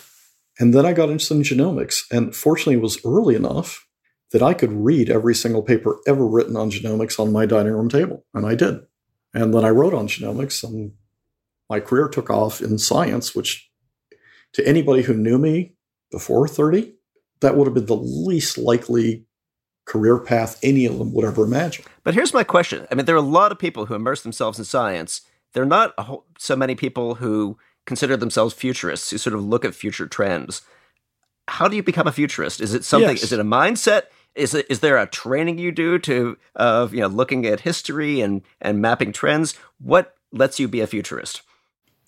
And 0.59 0.72
then 0.72 0.87
I 0.87 0.93
got 0.93 1.11
interested 1.11 1.37
in 1.37 1.43
genomics, 1.43 2.05
and 2.11 2.35
fortunately, 2.35 2.74
it 2.74 2.82
was 2.82 3.05
early 3.05 3.35
enough 3.35 3.87
that 4.30 4.43
I 4.43 4.55
could 4.55 4.72
read 4.72 5.11
every 5.11 5.35
single 5.35 5.62
paper 5.62 5.99
ever 6.07 6.26
written 6.26 6.57
on 6.57 6.70
genomics 6.70 7.18
on 7.18 7.32
my 7.32 7.47
dining 7.47 7.72
room 7.72 7.89
table, 7.89 8.24
and 8.35 8.47
I 8.47 8.55
did. 8.55 8.80
And 9.35 9.53
then 9.53 9.64
I 9.64 9.70
wrote 9.70 9.95
on 9.95 10.09
genomics, 10.09 10.62
and 10.62 10.93
my 11.68 11.80
career 11.80 12.09
took 12.09 12.30
off 12.30 12.61
in 12.61 12.78
science, 12.78 13.35
which 13.35 13.70
to 14.53 14.66
anybody 14.66 15.03
who 15.03 15.14
knew 15.14 15.39
me 15.39 15.74
before 16.11 16.47
30, 16.47 16.95
that 17.41 17.57
would 17.57 17.66
have 17.66 17.74
been 17.74 17.87
the 17.87 17.97
least 17.97 18.57
likely 18.57 19.26
career 19.85 20.18
path 20.18 20.59
any 20.62 20.87
of 20.87 20.99
them 20.99 21.12
would 21.12 21.24
ever 21.24 21.45
imagine. 21.45 21.85
But 22.03 22.14
here's 22.14 22.35
my 22.35 22.45
question. 22.45 22.87
I 22.91 22.95
mean, 22.95 23.07
there 23.07 23.14
are 23.14 23.18
a 23.18 23.22
lot 23.22 23.53
of 23.53 23.59
people 23.59 23.87
who 23.87 23.95
immerse 23.95 24.22
themselves 24.22 24.59
in 24.59 24.64
science. 24.64 25.22
There 25.53 25.62
are 25.62 25.66
not 25.66 25.99
whole, 25.99 26.26
so 26.39 26.57
many 26.57 26.74
people 26.74 27.16
who 27.16 27.59
consider 27.87 28.16
themselves 28.16 28.55
futurists, 28.55 29.11
who 29.11 29.18
sort 29.18 29.35
of 29.35 29.45
look 29.45 29.64
at 29.64 29.74
future 29.74 30.07
trends. 30.07 30.62
How 31.49 31.68
do 31.68 31.76
you 31.76 31.82
become 31.82 32.07
a 32.07 32.12
futurist? 32.12 32.61
Is 32.61 32.72
it 32.72 32.85
something? 32.85 33.11
Yes. 33.11 33.24
Is 33.24 33.32
it 33.32 33.41
a 33.41 33.45
mindset? 33.45 34.05
Is 34.35 34.55
it 34.55 34.66
is 34.68 34.80
there 34.80 34.99
a 34.99 35.07
training 35.07 35.59
you 35.59 35.70
do 35.70 35.99
to 36.01 36.37
of 36.57 36.93
you 36.95 37.01
know 37.01 37.07
looking 37.07 37.47
at 37.47 37.61
history 37.61 38.20
and 38.20 38.43
and 38.61 38.80
mapping 38.80 39.12
trends? 39.12 39.55
What 39.78 40.14
lets 40.32 40.59
you 40.59 40.66
be 40.66 40.80
a 40.80 40.87
futurist? 40.87 41.43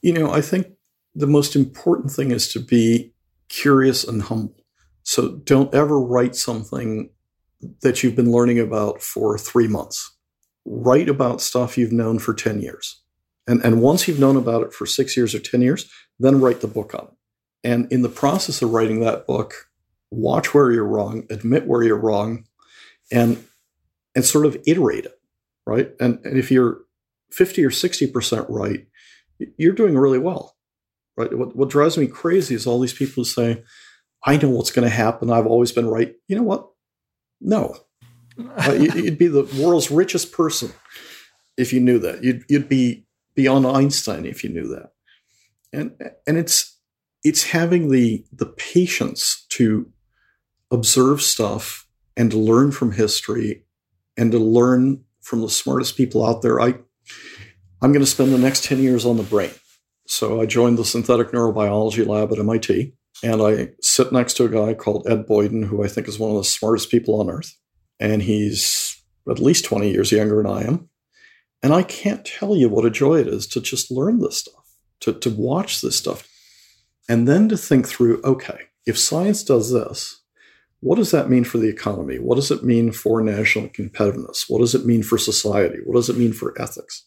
You 0.02 0.12
know, 0.12 0.32
I 0.32 0.40
think 0.40 0.68
the 1.14 1.26
most 1.26 1.54
important 1.54 2.10
thing 2.10 2.30
is 2.30 2.48
to 2.52 2.60
be 2.60 3.12
curious 3.48 4.02
and 4.04 4.22
humble. 4.22 4.54
So 5.02 5.36
don't 5.36 5.72
ever 5.72 6.00
write 6.00 6.34
something 6.34 7.10
that 7.82 8.02
you've 8.02 8.16
been 8.16 8.32
learning 8.32 8.58
about 8.58 9.02
for 9.02 9.38
three 9.38 9.68
months. 9.68 10.16
Write 10.64 11.08
about 11.08 11.40
stuff 11.40 11.78
you've 11.78 11.92
known 11.92 12.18
for 12.18 12.34
10 12.34 12.60
years. 12.60 13.02
And, 13.46 13.64
and 13.64 13.80
once 13.80 14.08
you've 14.08 14.18
known 14.18 14.36
about 14.36 14.62
it 14.62 14.72
for 14.72 14.86
six 14.86 15.16
years 15.16 15.34
or 15.34 15.38
10 15.38 15.62
years, 15.62 15.90
then 16.18 16.40
write 16.40 16.60
the 16.60 16.66
book 16.66 16.94
on 16.94 17.06
it. 17.06 17.14
And 17.62 17.90
in 17.92 18.02
the 18.02 18.08
process 18.08 18.62
of 18.62 18.70
writing 18.70 19.00
that 19.00 19.26
book, 19.26 19.68
watch 20.10 20.54
where 20.54 20.72
you're 20.72 20.86
wrong, 20.86 21.26
admit 21.30 21.66
where 21.66 21.82
you're 21.82 22.00
wrong, 22.00 22.44
and, 23.12 23.44
and 24.14 24.24
sort 24.24 24.46
of 24.46 24.56
iterate 24.66 25.04
it, 25.04 25.18
right? 25.66 25.90
And, 26.00 26.18
and 26.24 26.38
if 26.38 26.50
you're 26.50 26.80
50 27.30 27.64
or 27.64 27.70
60% 27.70 28.46
right, 28.48 28.86
you're 29.56 29.72
doing 29.72 29.96
really 29.96 30.18
well, 30.18 30.56
right? 31.16 31.36
What, 31.36 31.56
what 31.56 31.70
drives 31.70 31.98
me 31.98 32.06
crazy 32.06 32.54
is 32.54 32.66
all 32.66 32.80
these 32.80 32.92
people 32.92 33.22
who 33.22 33.24
say, 33.24 33.62
I 34.24 34.36
know 34.36 34.50
what's 34.50 34.70
going 34.70 34.88
to 34.88 34.94
happen. 34.94 35.30
I've 35.30 35.46
always 35.46 35.72
been 35.72 35.86
right. 35.86 36.14
You 36.28 36.36
know 36.36 36.42
what? 36.42 36.68
No. 37.40 37.76
Uh, 38.38 38.72
you'd 38.78 39.18
be 39.18 39.28
the 39.28 39.48
world's 39.60 39.90
richest 39.90 40.32
person 40.32 40.72
if 41.56 41.72
you 41.72 41.80
knew 41.80 41.98
that. 41.98 42.22
You'd, 42.22 42.44
you'd 42.48 42.68
be 42.68 43.06
beyond 43.34 43.66
Einstein 43.66 44.26
if 44.26 44.44
you 44.44 44.50
knew 44.50 44.68
that. 44.68 44.92
And, 45.72 45.92
and 46.26 46.36
it's, 46.36 46.78
it's 47.24 47.44
having 47.44 47.90
the, 47.90 48.24
the 48.32 48.46
patience 48.46 49.46
to 49.50 49.90
observe 50.70 51.22
stuff 51.22 51.86
and 52.16 52.30
to 52.30 52.38
learn 52.38 52.72
from 52.72 52.92
history 52.92 53.64
and 54.16 54.32
to 54.32 54.38
learn 54.38 55.04
from 55.20 55.40
the 55.40 55.50
smartest 55.50 55.96
people 55.96 56.24
out 56.24 56.42
there. 56.42 56.60
I, 56.60 56.74
I'm 57.82 57.92
going 57.92 58.04
to 58.04 58.06
spend 58.06 58.32
the 58.32 58.38
next 58.38 58.64
10 58.64 58.78
years 58.78 59.04
on 59.04 59.16
the 59.16 59.22
brain. 59.22 59.50
So 60.06 60.40
I 60.40 60.46
joined 60.46 60.78
the 60.78 60.84
synthetic 60.84 61.32
neurobiology 61.32 62.06
lab 62.06 62.32
at 62.32 62.38
MIT 62.38 62.94
and 63.22 63.42
I 63.42 63.70
sit 63.80 64.12
next 64.12 64.34
to 64.34 64.44
a 64.44 64.48
guy 64.48 64.74
called 64.74 65.06
Ed 65.08 65.26
Boyden, 65.26 65.64
who 65.64 65.84
I 65.84 65.88
think 65.88 66.08
is 66.08 66.18
one 66.18 66.30
of 66.30 66.36
the 66.36 66.44
smartest 66.44 66.90
people 66.90 67.20
on 67.20 67.30
earth. 67.30 67.56
And 67.98 68.22
he's 68.22 69.02
at 69.28 69.38
least 69.38 69.64
20 69.64 69.90
years 69.90 70.12
younger 70.12 70.42
than 70.42 70.50
I 70.50 70.64
am. 70.64 70.88
And 71.62 71.72
I 71.72 71.82
can't 71.82 72.24
tell 72.24 72.54
you 72.56 72.68
what 72.68 72.84
a 72.84 72.90
joy 72.90 73.20
it 73.20 73.28
is 73.28 73.46
to 73.48 73.60
just 73.60 73.90
learn 73.90 74.20
this 74.20 74.38
stuff, 74.38 74.64
to, 75.00 75.14
to 75.14 75.30
watch 75.30 75.80
this 75.80 75.96
stuff, 75.96 76.28
and 77.08 77.26
then 77.26 77.48
to 77.48 77.56
think 77.56 77.88
through 77.88 78.20
okay, 78.22 78.58
if 78.84 78.98
science 78.98 79.42
does 79.42 79.72
this, 79.72 80.22
what 80.80 80.96
does 80.96 81.10
that 81.10 81.30
mean 81.30 81.44
for 81.44 81.58
the 81.58 81.68
economy? 81.68 82.18
What 82.18 82.36
does 82.36 82.50
it 82.50 82.62
mean 82.62 82.92
for 82.92 83.22
national 83.22 83.68
competitiveness? 83.70 84.44
What 84.48 84.60
does 84.60 84.74
it 84.74 84.84
mean 84.84 85.02
for 85.02 85.18
society? 85.18 85.78
What 85.84 85.94
does 85.94 86.08
it 86.10 86.18
mean 86.18 86.32
for 86.32 86.54
ethics? 86.60 87.06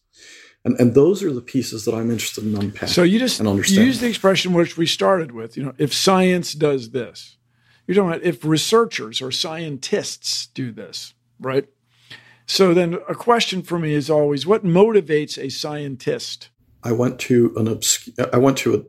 And, 0.66 0.80
and 0.80 0.94
those 0.94 1.24
are 1.24 1.32
the 1.32 1.42
pieces 1.42 1.86
that 1.86 1.94
I'm 1.96 2.12
interested 2.12 2.44
in 2.44 2.56
unpacking. 2.56 2.90
So 2.90 3.04
you 3.04 3.18
just 3.18 3.40
use 3.42 4.00
the 4.00 4.08
expression 4.08 4.54
which 4.54 4.78
we 4.78 4.86
started 4.86 5.32
with. 5.32 5.56
You 5.56 5.64
know, 5.64 5.74
if 5.78 5.94
science 5.94 6.54
does 6.54 6.92
this, 6.92 7.38
you're 7.88 7.96
talking 7.96 8.12
about 8.12 8.24
if 8.24 8.44
researchers 8.44 9.22
or 9.22 9.32
scientists 9.32 10.48
do 10.48 10.72
this, 10.72 11.14
right? 11.40 11.66
So 12.46 12.74
then 12.74 12.96
a 13.08 13.16
question 13.16 13.62
for 13.62 13.80
me 13.80 13.94
is 13.94 14.10
always, 14.10 14.46
what 14.46 14.66
motivates 14.66 15.38
a 15.38 15.50
scientist? 15.50 16.50
I 16.84 16.92
went 16.92 17.20
to 17.22 17.54
an 17.56 17.68
obscure, 17.68 18.28
I 18.34 18.38
went 18.38 18.58
to 18.60 18.76
a 18.76 18.84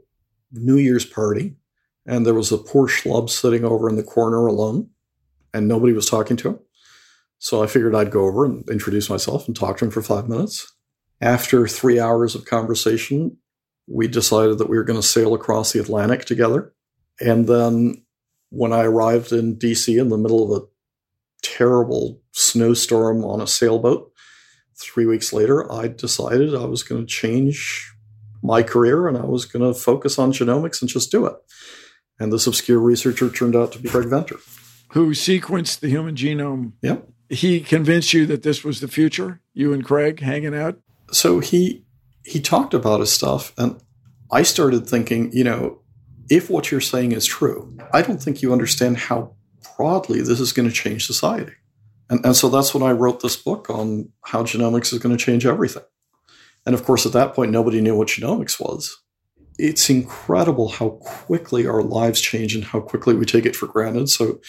New 0.53 0.77
Year's 0.77 1.05
party, 1.05 1.57
and 2.05 2.27
there 2.27 2.35
was 2.35 2.51
a 2.51 2.59
poor 2.59 2.89
schlub 2.89 3.31
sitting 3.31 3.65
over 3.65 3.89
in 3.89 3.97
the 3.97 4.03
corner 4.03 4.47
alone, 4.47 4.91
and 5.55 5.69
nobody 5.69 5.93
was 5.93 6.09
talking 6.09 6.37
to 6.39 6.49
him. 6.49 6.59
So 7.39 7.63
I 7.63 7.67
figured 7.67 7.95
I'd 7.95 8.11
go 8.11 8.27
over 8.27 8.45
and 8.45 8.69
introduce 8.69 9.09
myself 9.09 9.47
and 9.47 9.55
talk 9.55 9.79
to 9.79 9.85
him 9.85 9.91
for 9.91 10.03
five 10.03 10.29
minutes. 10.29 10.73
After 11.21 11.69
three 11.69 12.01
hours 12.01 12.35
of 12.35 12.47
conversation, 12.47 13.37
we 13.87 14.09
decided 14.09 14.59
that 14.59 14.69
we 14.69 14.77
were 14.77 14.85
going 14.85 15.01
to 15.01 15.07
sail 15.07 15.35
across 15.35 15.73
the 15.73 15.81
Atlantic 15.81 16.25
together. 16.25 16.73
And 17.21 17.47
then 17.47 18.05
when 18.51 18.73
I 18.73 18.85
arrived 18.85 19.33
in 19.33 19.57
DC 19.57 20.01
in 20.01 20.09
the 20.09 20.17
middle 20.17 20.45
of 20.45 20.63
a 20.63 20.67
terrible 21.43 22.21
snowstorm 22.33 23.25
on 23.25 23.41
a 23.41 23.47
sailboat, 23.47 24.13
three 24.77 25.07
weeks 25.07 25.33
later, 25.33 25.71
I 25.71 25.89
decided 25.89 26.55
I 26.55 26.65
was 26.65 26.83
going 26.83 27.03
to 27.03 27.07
change 27.07 27.93
my 28.43 28.63
career 28.63 29.07
and 29.07 29.19
I 29.19 29.27
was 29.27 29.45
going 29.45 29.71
to 29.71 29.79
focus 29.79 30.19
on 30.19 30.33
genomics 30.33 30.81
and 30.81 30.89
just 30.89 31.11
do 31.11 31.27
it. 31.27 31.35
And 32.19 32.33
this 32.33 32.47
obscure 32.47 32.79
researcher 32.79 33.31
turned 33.31 33.57
out 33.57 33.73
to 33.73 33.79
be 33.79 33.89
Craig 33.89 34.09
Venter. 34.09 34.37
Who 34.93 35.11
sequenced 35.11 35.81
the 35.81 35.89
human 35.89 36.15
genome? 36.17 36.73
Yep. 36.83 37.09
He 37.29 37.61
convinced 37.61 38.13
you 38.13 38.27
that 38.27 38.43
this 38.43 38.65
was 38.65 38.81
the 38.81 38.89
future. 38.89 39.41
You 39.55 39.73
and 39.73 39.85
Craig 39.85 40.21
hanging 40.21 40.55
out. 40.55 40.81
So 41.13 41.41
he 41.41 41.85
he 42.25 42.41
talked 42.41 42.75
about 42.75 43.01
his 43.01 43.13
stuff, 43.13 43.53
and 43.59 43.81
I 44.31 44.43
started 44.43 44.87
thinking, 44.87 45.33
you 45.33 45.45
know, 45.45 45.81
if 46.29 46.49
what 46.49 46.71
you're 46.71 46.81
saying 46.81 47.13
is 47.13 47.27
true, 47.27 47.77
I 47.93 48.03
don't 48.03 48.23
think 48.23 48.43
you 48.43 48.53
understand 48.53 48.99
how 48.99 49.35
broadly 49.77 50.21
this 50.21 50.41
is 50.41 50.53
going 50.53 50.69
to 50.69 50.75
change 50.75 51.07
society. 51.07 51.53
And, 52.09 52.25
and 52.25 52.37
so 52.37 52.49
that's 52.49 52.75
when 52.75 52.83
I 52.83 52.93
wrote 52.93 53.21
this 53.21 53.37
book 53.37 53.71
on 53.71 54.11
how 54.25 54.43
genomics 54.43 54.93
is 54.93 54.99
going 54.99 55.17
to 55.17 55.23
change 55.23 55.47
everything. 55.47 55.83
And 56.67 56.75
of 56.75 56.85
course, 56.85 57.07
at 57.07 57.13
that 57.13 57.35
point, 57.35 57.51
nobody 57.51 57.81
knew 57.81 57.97
what 57.97 58.09
genomics 58.09 58.61
was. 58.61 58.97
It's 59.59 59.91
incredible 59.91 60.69
how 60.69 60.91
quickly 61.01 61.67
our 61.67 61.83
lives 61.83 62.21
change 62.21 62.55
and 62.55 62.65
how 62.65 62.81
quickly 62.81 63.15
we 63.15 63.27
take 63.27 63.47
it 63.47 63.57
for 63.57 63.67
granted. 63.67 64.09
So 64.09 64.41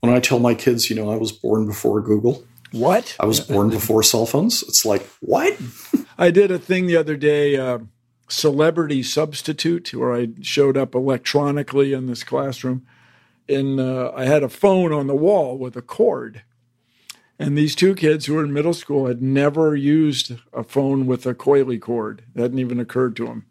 when 0.00 0.12
I 0.12 0.20
tell 0.20 0.38
my 0.38 0.54
kids, 0.54 0.90
you 0.90 0.96
know, 0.96 1.10
I 1.10 1.16
was 1.16 1.32
born 1.32 1.66
before 1.66 2.00
Google. 2.00 2.44
What? 2.72 3.16
I 3.18 3.26
was 3.26 3.40
born 3.40 3.70
before 3.70 4.02
cell 4.02 4.26
phones. 4.26 4.62
It's 4.62 4.84
like, 4.84 5.08
what? 5.20 5.58
I 6.18 6.30
did 6.30 6.50
a 6.50 6.58
thing 6.58 6.86
the 6.86 6.96
other 6.96 7.16
day, 7.16 7.56
uh, 7.56 7.80
celebrity 8.28 9.02
substitute, 9.02 9.92
where 9.92 10.14
I 10.14 10.28
showed 10.40 10.76
up 10.76 10.94
electronically 10.94 11.92
in 11.92 12.06
this 12.06 12.22
classroom. 12.22 12.86
And 13.48 13.80
uh, 13.80 14.12
I 14.14 14.26
had 14.26 14.42
a 14.42 14.48
phone 14.48 14.92
on 14.92 15.08
the 15.08 15.14
wall 15.14 15.58
with 15.58 15.76
a 15.76 15.82
cord. 15.82 16.42
And 17.38 17.56
these 17.56 17.74
two 17.74 17.94
kids 17.94 18.26
who 18.26 18.34
were 18.34 18.44
in 18.44 18.52
middle 18.52 18.74
school 18.74 19.06
had 19.06 19.22
never 19.22 19.74
used 19.74 20.34
a 20.52 20.62
phone 20.62 21.06
with 21.06 21.26
a 21.26 21.34
coily 21.34 21.80
cord. 21.80 22.22
It 22.34 22.40
hadn't 22.40 22.58
even 22.58 22.78
occurred 22.78 23.16
to 23.16 23.26
them. 23.26 23.46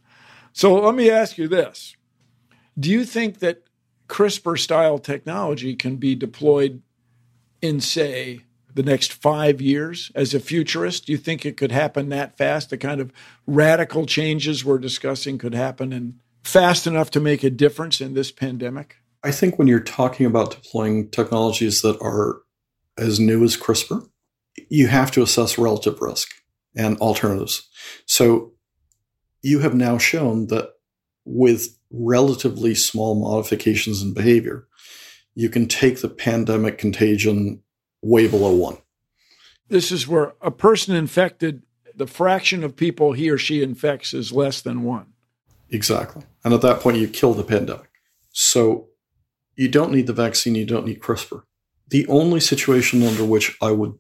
So 0.54 0.76
let 0.76 0.96
me 0.96 1.10
ask 1.10 1.38
you 1.38 1.48
this 1.48 1.96
Do 2.80 2.90
you 2.90 3.04
think 3.04 3.40
that 3.40 3.64
CRISPR 4.08 4.60
style 4.60 5.00
technology 5.00 5.76
can 5.76 5.98
be 5.98 6.16
deployed 6.16 6.82
in, 7.62 7.82
say, 7.82 8.42
the 8.80 8.90
next 8.90 9.12
five 9.12 9.60
years 9.60 10.10
as 10.16 10.34
a 10.34 10.40
futurist? 10.40 11.06
Do 11.06 11.12
you 11.12 11.18
think 11.18 11.46
it 11.46 11.58
could 11.58 11.74
happen 11.74 12.08
that 12.08 12.38
fast? 12.38 12.70
The 12.70 12.78
kind 12.78 13.02
of 13.02 13.12
radical 13.46 14.06
changes 14.06 14.64
we're 14.64 14.78
discussing 14.78 15.38
could 15.38 15.54
happen 15.54 15.92
and 15.92 16.18
fast 16.46 16.88
enough 16.88 17.12
to 17.12 17.20
make 17.20 17.44
a 17.44 17.50
difference 17.50 18.00
in 18.00 18.14
this 18.14 18.32
pandemic? 18.32 18.96
I 19.22 19.32
think 19.32 19.60
when 19.60 19.68
you're 19.68 19.82
talking 19.82 20.26
about 20.26 20.52
deploying 20.52 21.10
technologies 21.10 21.82
that 21.82 22.02
are 22.02 22.38
as 22.98 23.20
new 23.20 23.44
as 23.44 23.58
CRISPR, 23.58 24.08
you 24.70 24.88
have 24.88 25.12
to 25.12 25.24
assess 25.24 25.58
relative 25.58 26.00
risk 26.00 26.30
and 26.74 26.98
alternatives. 27.00 27.68
So 28.06 28.54
you 29.42 29.60
have 29.60 29.76
now 29.76 29.98
shown 29.98 30.48
that 30.48 30.70
with 31.26 31.78
relatively 31.92 32.76
small 32.76 33.16
modifications 33.16 34.02
in 34.02 34.14
behavior, 34.14 34.70
you 35.36 35.50
can 35.50 35.68
take 35.68 36.00
the 36.00 36.08
pandemic 36.08 36.78
contagion 36.78 37.62
way 38.02 38.28
below 38.28 38.56
one. 38.56 38.78
This 39.68 39.92
is 39.92 40.08
where 40.08 40.34
a 40.42 40.52
person 40.52 40.96
infected, 40.96 41.64
the 41.96 42.08
fraction 42.08 42.64
of 42.64 42.76
people 42.76 43.14
he 43.14 43.30
or 43.30 43.38
she 43.38 43.62
infects 43.62 44.14
is 44.14 44.32
less 44.32 44.62
than 44.62 44.84
one. 44.84 45.14
Exactly. 45.70 46.24
And 46.44 46.54
at 46.54 46.62
that 46.62 46.80
point, 46.80 46.98
you 46.98 47.08
kill 47.08 47.34
the 47.34 47.44
pandemic. 47.44 47.90
So 48.32 48.88
you 49.56 49.68
don't 49.68 49.92
need 49.92 50.08
the 50.08 50.14
vaccine, 50.14 50.56
you 50.56 50.66
don't 50.66 50.86
need 50.86 51.02
CRISPR. 51.02 51.44
The 51.90 52.08
only 52.08 52.40
situation 52.40 53.04
under 53.04 53.26
which 53.26 53.58
I 53.62 53.72
would 53.72 53.94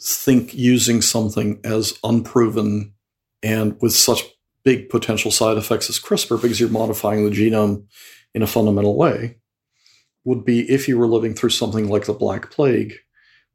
think 0.00 0.54
using 0.54 1.02
something 1.02 1.60
as 1.64 1.98
unproven 2.04 2.94
and 3.42 3.76
with 3.80 3.94
such 3.94 4.22
big 4.64 4.88
potential 4.88 5.30
side 5.30 5.56
effects 5.56 5.88
as 5.88 5.98
CRISPR, 5.98 6.40
because 6.40 6.60
you're 6.60 6.68
modifying 6.68 7.24
the 7.24 7.30
genome 7.30 7.86
in 8.34 8.42
a 8.42 8.46
fundamental 8.46 8.96
way, 8.96 9.36
would 10.24 10.44
be 10.44 10.70
if 10.70 10.88
you 10.88 10.98
were 10.98 11.06
living 11.06 11.34
through 11.34 11.50
something 11.50 11.88
like 11.88 12.04
the 12.04 12.12
Black 12.12 12.50
Plague, 12.50 12.94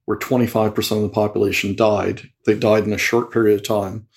where 0.05 0.17
25% 0.17 0.91
of 0.95 1.01
the 1.01 1.09
population 1.09 1.75
died. 1.75 2.29
They 2.45 2.57
died 2.57 2.85
in 2.85 2.93
a 2.93 2.97
short 2.97 3.31
period 3.31 3.55
of 3.55 3.67
time, 3.67 4.07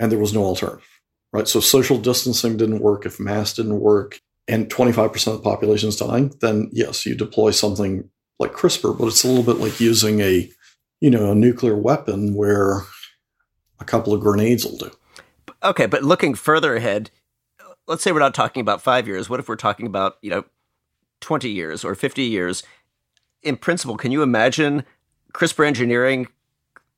and 0.00 0.10
there 0.10 0.18
was 0.18 0.34
no 0.34 0.44
alternative, 0.44 1.00
right? 1.32 1.48
So 1.48 1.60
social 1.60 1.98
distancing 1.98 2.56
didn't 2.56 2.80
work. 2.80 3.06
If 3.06 3.20
masks 3.20 3.56
didn't 3.56 3.80
work, 3.80 4.20
and 4.48 4.68
25% 4.68 5.26
of 5.26 5.32
the 5.34 5.42
population 5.42 5.90
is 5.90 5.96
dying, 5.96 6.34
then 6.40 6.70
yes, 6.72 7.04
you 7.04 7.14
deploy 7.14 7.50
something 7.50 8.08
like 8.38 8.52
CRISPR, 8.52 8.96
but 8.96 9.06
it's 9.06 9.24
a 9.24 9.28
little 9.28 9.42
bit 9.42 9.62
like 9.62 9.80
using 9.80 10.20
a, 10.20 10.50
you 11.00 11.10
know, 11.10 11.32
a 11.32 11.34
nuclear 11.34 11.76
weapon 11.76 12.34
where 12.34 12.82
a 13.78 13.84
couple 13.84 14.14
of 14.14 14.20
grenades 14.20 14.64
will 14.64 14.76
do. 14.76 14.90
Okay, 15.62 15.86
but 15.86 16.02
looking 16.02 16.34
further 16.34 16.76
ahead, 16.76 17.10
let's 17.86 18.02
say 18.02 18.12
we're 18.12 18.20
not 18.20 18.34
talking 18.34 18.60
about 18.60 18.80
five 18.80 19.06
years. 19.06 19.28
What 19.28 19.40
if 19.40 19.48
we're 19.48 19.56
talking 19.56 19.86
about, 19.86 20.16
you 20.22 20.30
know, 20.30 20.44
20 21.20 21.48
years 21.48 21.84
or 21.84 21.94
50 21.94 22.22
years? 22.22 22.62
In 23.42 23.56
principle, 23.56 23.96
can 23.96 24.12
you 24.12 24.22
imagine 24.22 24.84
CRISPR 25.32 25.66
engineering 25.66 26.28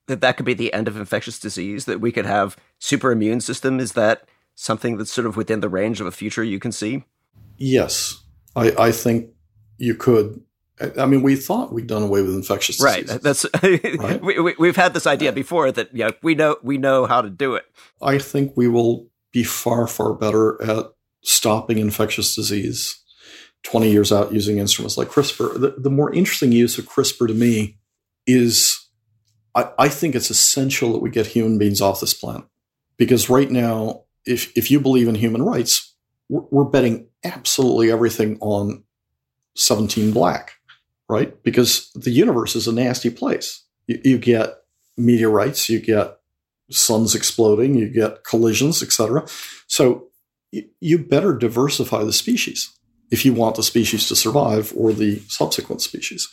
that 0.07 0.21
that 0.21 0.37
could 0.37 0.47
be 0.47 0.55
the 0.55 0.73
end 0.73 0.89
of 0.89 0.97
infectious 0.97 1.39
disease, 1.39 1.85
that 1.85 2.01
we 2.01 2.13
could 2.13 2.27
have 2.27 2.57
super 2.79 3.13
immune 3.13 3.41
system? 3.41 3.79
Is 3.81 3.93
that 3.93 4.29
something 4.55 4.97
that's 4.97 5.11
sort 5.11 5.27
of 5.27 5.37
within 5.37 5.61
the 5.61 5.69
range 5.69 6.01
of 6.01 6.07
a 6.07 6.11
future 6.11 6.43
you 6.45 6.59
can 6.59 6.73
see? 6.73 7.05
Yes, 7.57 8.23
I, 8.57 8.73
I 8.79 8.93
think 8.93 9.31
you 9.79 9.95
could. 9.95 10.43
I 10.99 11.05
mean, 11.05 11.23
we 11.23 11.37
thought 11.37 11.75
we'd 11.75 11.87
done 11.87 12.03
away 12.03 12.23
with 12.23 12.35
infectious 12.35 12.79
disease. 12.79 13.11
Right. 13.11 13.23
That's 13.23 13.45
right? 13.63 14.23
we, 14.23 14.41
we, 14.41 14.55
we've 14.59 14.77
had 14.77 14.95
this 14.95 15.07
idea 15.07 15.31
before 15.31 15.71
that 15.73 15.95
yeah, 15.95 16.11
we 16.23 16.35
know 16.35 16.57
we 16.63 16.79
know 16.79 17.07
how 17.07 17.21
to 17.21 17.29
do 17.29 17.55
it. 17.55 17.65
I 18.01 18.19
think 18.19 18.57
we 18.57 18.67
will 18.67 19.09
be 19.31 19.45
far 19.45 19.87
far 19.87 20.15
better 20.15 20.61
at 20.63 20.87
stopping 21.23 21.79
infectious 21.79 22.35
disease 22.35 22.99
20 23.65 23.91
years 23.91 24.11
out 24.11 24.33
using 24.33 24.59
instruments 24.59 24.97
like 24.97 25.09
CRISPR. 25.09 25.61
The, 25.61 25.75
the 25.77 25.91
more 25.91 26.13
interesting 26.15 26.51
use 26.51 26.79
of 26.79 26.87
CRISPR 26.87 27.29
to 27.29 27.35
me 27.35 27.77
is 28.33 28.79
I, 29.55 29.71
I 29.79 29.89
think 29.89 30.15
it's 30.15 30.31
essential 30.31 30.93
that 30.93 31.03
we 31.03 31.11
get 31.11 31.27
human 31.27 31.59
beings 31.59 31.81
off 31.81 32.01
this 32.01 32.15
planet 32.15 32.45
because 32.97 33.31
right 33.31 33.51
now, 33.51 34.05
if 34.27 34.57
if 34.57 34.71
you 34.71 34.81
believe 34.81 35.09
in 35.09 35.15
human 35.15 35.43
rights, 35.43 35.95
we're, 36.29 36.45
we're 36.51 36.65
betting 36.65 37.09
absolutely 37.25 37.91
everything 37.91 38.39
on 38.41 38.85
17 39.57 40.13
black 40.13 40.53
right? 41.11 41.43
Because 41.43 41.91
the 41.95 42.13
universe 42.13 42.55
is 42.55 42.69
a 42.69 42.73
nasty 42.73 43.11
place. 43.11 43.67
You, 43.89 44.01
you 44.05 44.19
get 44.19 44.55
meteorites, 44.97 45.69
you 45.69 45.81
get 45.81 46.19
suns 46.71 47.17
exploding, 47.17 47.75
you 47.75 47.89
get 47.89 48.23
collisions, 48.23 48.81
etc. 48.81 49.27
So 49.67 50.07
you 50.53 50.99
better 50.99 51.37
diversify 51.37 52.05
the 52.05 52.13
species 52.13 52.73
if 53.11 53.25
you 53.25 53.35
want 53.35 53.57
the 53.57 53.65
species 53.65 54.07
to 54.09 54.15
survive 54.15 54.73
or 54.77 54.93
the 54.93 55.19
subsequent 55.27 55.83
species. 55.83 56.29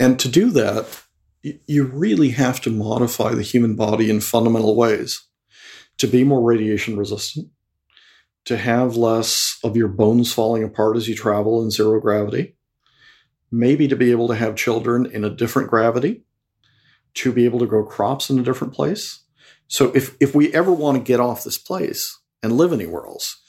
And 0.00 0.18
to 0.18 0.28
do 0.28 0.50
that, 0.50 1.02
you 1.42 1.84
really 1.84 2.30
have 2.30 2.60
to 2.62 2.70
modify 2.70 3.34
the 3.34 3.42
human 3.42 3.74
body 3.74 4.10
in 4.10 4.20
fundamental 4.20 4.76
ways 4.76 5.26
to 5.98 6.06
be 6.06 6.24
more 6.24 6.42
radiation 6.42 6.96
resistant, 6.96 7.48
to 8.44 8.56
have 8.56 8.96
less 8.96 9.58
of 9.62 9.76
your 9.76 9.88
bones 9.88 10.32
falling 10.32 10.64
apart 10.64 10.96
as 10.96 11.08
you 11.08 11.14
travel 11.14 11.62
in 11.62 11.70
zero 11.70 12.00
gravity, 12.00 12.56
maybe 13.50 13.88
to 13.88 13.96
be 13.96 14.10
able 14.10 14.28
to 14.28 14.34
have 14.34 14.56
children 14.56 15.06
in 15.06 15.24
a 15.24 15.30
different 15.30 15.68
gravity, 15.68 16.24
to 17.14 17.32
be 17.32 17.44
able 17.44 17.58
to 17.58 17.66
grow 17.66 17.84
crops 17.84 18.30
in 18.30 18.38
a 18.38 18.42
different 18.42 18.72
place. 18.72 19.24
So 19.68 19.92
if 19.94 20.16
if 20.20 20.34
we 20.34 20.52
ever 20.54 20.72
want 20.72 20.98
to 20.98 21.04
get 21.04 21.20
off 21.20 21.44
this 21.44 21.58
place 21.58 22.18
and 22.42 22.56
live 22.56 22.72
anywhere 22.72 23.06
else, 23.06 23.40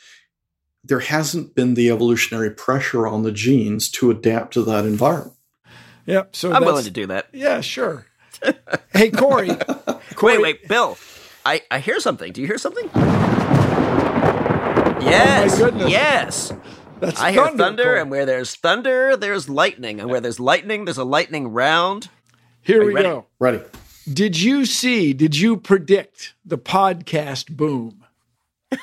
there 0.84 1.00
hasn't 1.00 1.56
been 1.56 1.76
the 1.76 1.90
evolutionary 1.90 2.52
pressure 2.52 3.08
on 3.08 3.24
the 3.24 3.32
genes 3.32 3.90
to 3.92 4.12
adapt 4.12 4.54
to 4.54 4.64
that 4.64 4.86
environment. 4.86 5.38
Yep. 6.12 6.36
So 6.36 6.52
I'm 6.52 6.66
willing 6.66 6.84
to 6.84 6.92
do 6.92 7.08
that. 7.08 7.28
Yeah, 7.32 7.62
sure. 7.62 8.06
hey, 8.94 9.10
Corey. 9.12 9.52
Wait, 10.22 10.42
wait, 10.42 10.68
Bill. 10.68 10.98
I, 11.46 11.62
I 11.72 11.80
hear 11.80 12.00
something. 12.00 12.34
Do 12.34 12.42
you 12.42 12.48
hear 12.48 12.58
something? 12.58 12.90
Oh, 12.94 13.00
yes. 15.02 15.58
goodness. 15.58 15.90
Yes. 15.90 16.54
That's 17.00 17.20
I 17.20 17.32
hear 17.32 17.46
thunder, 17.46 17.64
thunder, 17.64 17.84
Corey. 17.84 18.02
and 18.02 18.12
where 18.12 18.26
there's 18.26 18.54
thunder, 18.56 19.18
there's 19.18 19.50
lightning, 19.50 20.00
and 20.00 20.10
where 20.10 20.22
there's 20.22 20.40
lightning, 20.40 20.86
there's 20.86 21.00
a 21.00 21.04
lightning 21.04 21.48
round. 21.48 22.10
Here 22.62 22.82
Are 22.82 22.86
we 22.86 22.94
ready? 22.94 23.10
go. 23.10 23.26
Ready. 23.40 23.62
Did 24.12 24.40
you 24.40 24.66
see, 24.66 25.14
did 25.14 25.38
you 25.38 25.58
predict 25.58 26.34
the 26.46 26.58
podcast 26.58 27.56
boom? 27.56 28.04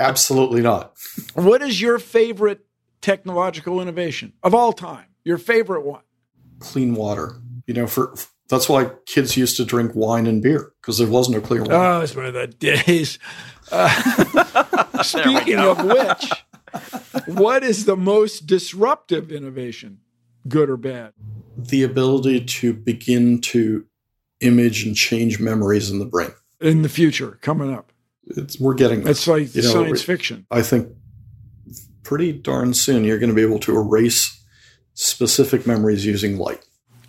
Absolutely 0.00 0.62
not. 0.62 0.96
What 1.34 1.62
is 1.62 1.80
your 1.80 1.98
favorite 1.98 2.64
technological 3.00 3.80
innovation 3.80 4.32
of 4.42 4.54
all 4.54 4.72
time? 4.72 5.04
Your 5.28 5.36
favorite 5.36 5.84
one? 5.84 6.00
Clean 6.58 6.94
water. 6.94 7.36
You 7.66 7.74
know, 7.74 7.86
for 7.86 8.14
that's 8.48 8.66
why 8.66 8.92
kids 9.04 9.36
used 9.36 9.58
to 9.58 9.64
drink 9.66 9.92
wine 9.94 10.26
and 10.26 10.42
beer 10.42 10.72
because 10.80 10.96
there 10.96 11.06
was 11.06 11.28
no 11.28 11.38
clear 11.38 11.60
water. 11.60 11.74
Oh, 11.74 12.00
it's 12.00 12.16
one 12.16 12.24
of 12.24 12.32
the 12.32 12.46
days. 12.46 13.18
Uh, 13.70 15.02
speaking 15.02 15.58
of 15.58 15.84
which, 15.84 16.32
what 17.26 17.62
is 17.62 17.84
the 17.84 17.94
most 17.94 18.46
disruptive 18.46 19.30
innovation, 19.30 19.98
good 20.48 20.70
or 20.70 20.78
bad? 20.78 21.12
the 21.58 21.82
ability 21.82 22.46
to 22.46 22.72
begin 22.72 23.42
to 23.42 23.84
image 24.40 24.84
and 24.86 24.96
change 24.96 25.38
memories 25.38 25.90
in 25.90 25.98
the 25.98 26.06
brain. 26.06 26.30
In 26.58 26.80
the 26.80 26.88
future, 26.88 27.38
coming 27.42 27.74
up. 27.74 27.92
It's, 28.28 28.58
we're 28.58 28.72
getting 28.72 29.02
there. 29.02 29.10
It's 29.10 29.28
like 29.28 29.54
You 29.54 29.60
know, 29.60 29.68
science 29.72 30.00
we- 30.00 30.06
fiction. 30.06 30.46
I 30.50 30.62
think 30.62 30.88
pretty 32.02 32.32
darn 32.32 32.72
soon 32.72 33.04
you're 33.04 33.18
going 33.18 33.28
to 33.28 33.36
be 33.36 33.42
able 33.42 33.58
to 33.58 33.76
erase 33.76 34.37
specific 35.02 35.64
memories 35.64 36.04
using 36.04 36.36
light. 36.38 36.60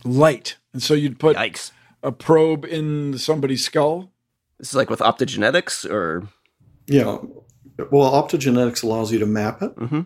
Light. 0.03 0.57
And 0.73 0.83
so 0.83 0.93
you'd 0.93 1.17
put 1.19 1.35
Yikes. 1.35 1.71
a 2.03 2.11
probe 2.11 2.63
in 2.63 3.17
somebody's 3.17 3.65
skull. 3.65 4.11
This 4.59 4.69
is 4.69 4.75
like 4.75 4.89
with 4.91 4.99
optogenetics, 4.99 5.89
or 5.89 6.27
Yeah. 6.87 7.17
Well, 7.91 8.11
optogenetics 8.11 8.83
allows 8.83 9.11
you 9.11 9.17
to 9.19 9.25
map 9.25 9.61
it, 9.63 9.75
Mhm. 9.75 10.05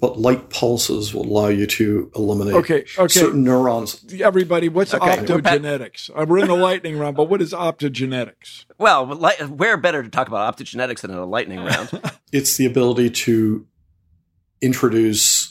but 0.00 0.18
light 0.18 0.48
pulses 0.50 1.12
will 1.12 1.26
allow 1.26 1.48
you 1.48 1.66
to 1.66 2.10
eliminate 2.16 2.54
Okay, 2.54 2.84
okay. 2.98 3.20
certain 3.20 3.44
neurons. 3.44 4.02
Everybody, 4.20 4.68
what's 4.70 4.94
Okay. 4.94 5.16
optogenetics? 5.18 6.08
Uh, 6.16 6.24
We're 6.26 6.38
in 6.38 6.46
the 6.48 6.54
lightning 6.56 6.96
round, 6.98 7.16
but 7.16 7.28
what 7.28 7.42
is 7.42 7.52
optogenetics? 7.52 8.64
Well, 8.78 9.04
li- 9.06 9.44
where 9.48 9.76
better 9.76 10.02
to 10.02 10.08
talk 10.08 10.28
about 10.28 10.56
optogenetics 10.56 11.00
than 11.00 11.10
in 11.10 11.18
a 11.18 11.26
lightning 11.26 11.58
round? 11.60 11.90
It's 12.32 12.56
the 12.56 12.64
ability 12.64 13.10
to 13.10 13.66
introduce 14.62 15.41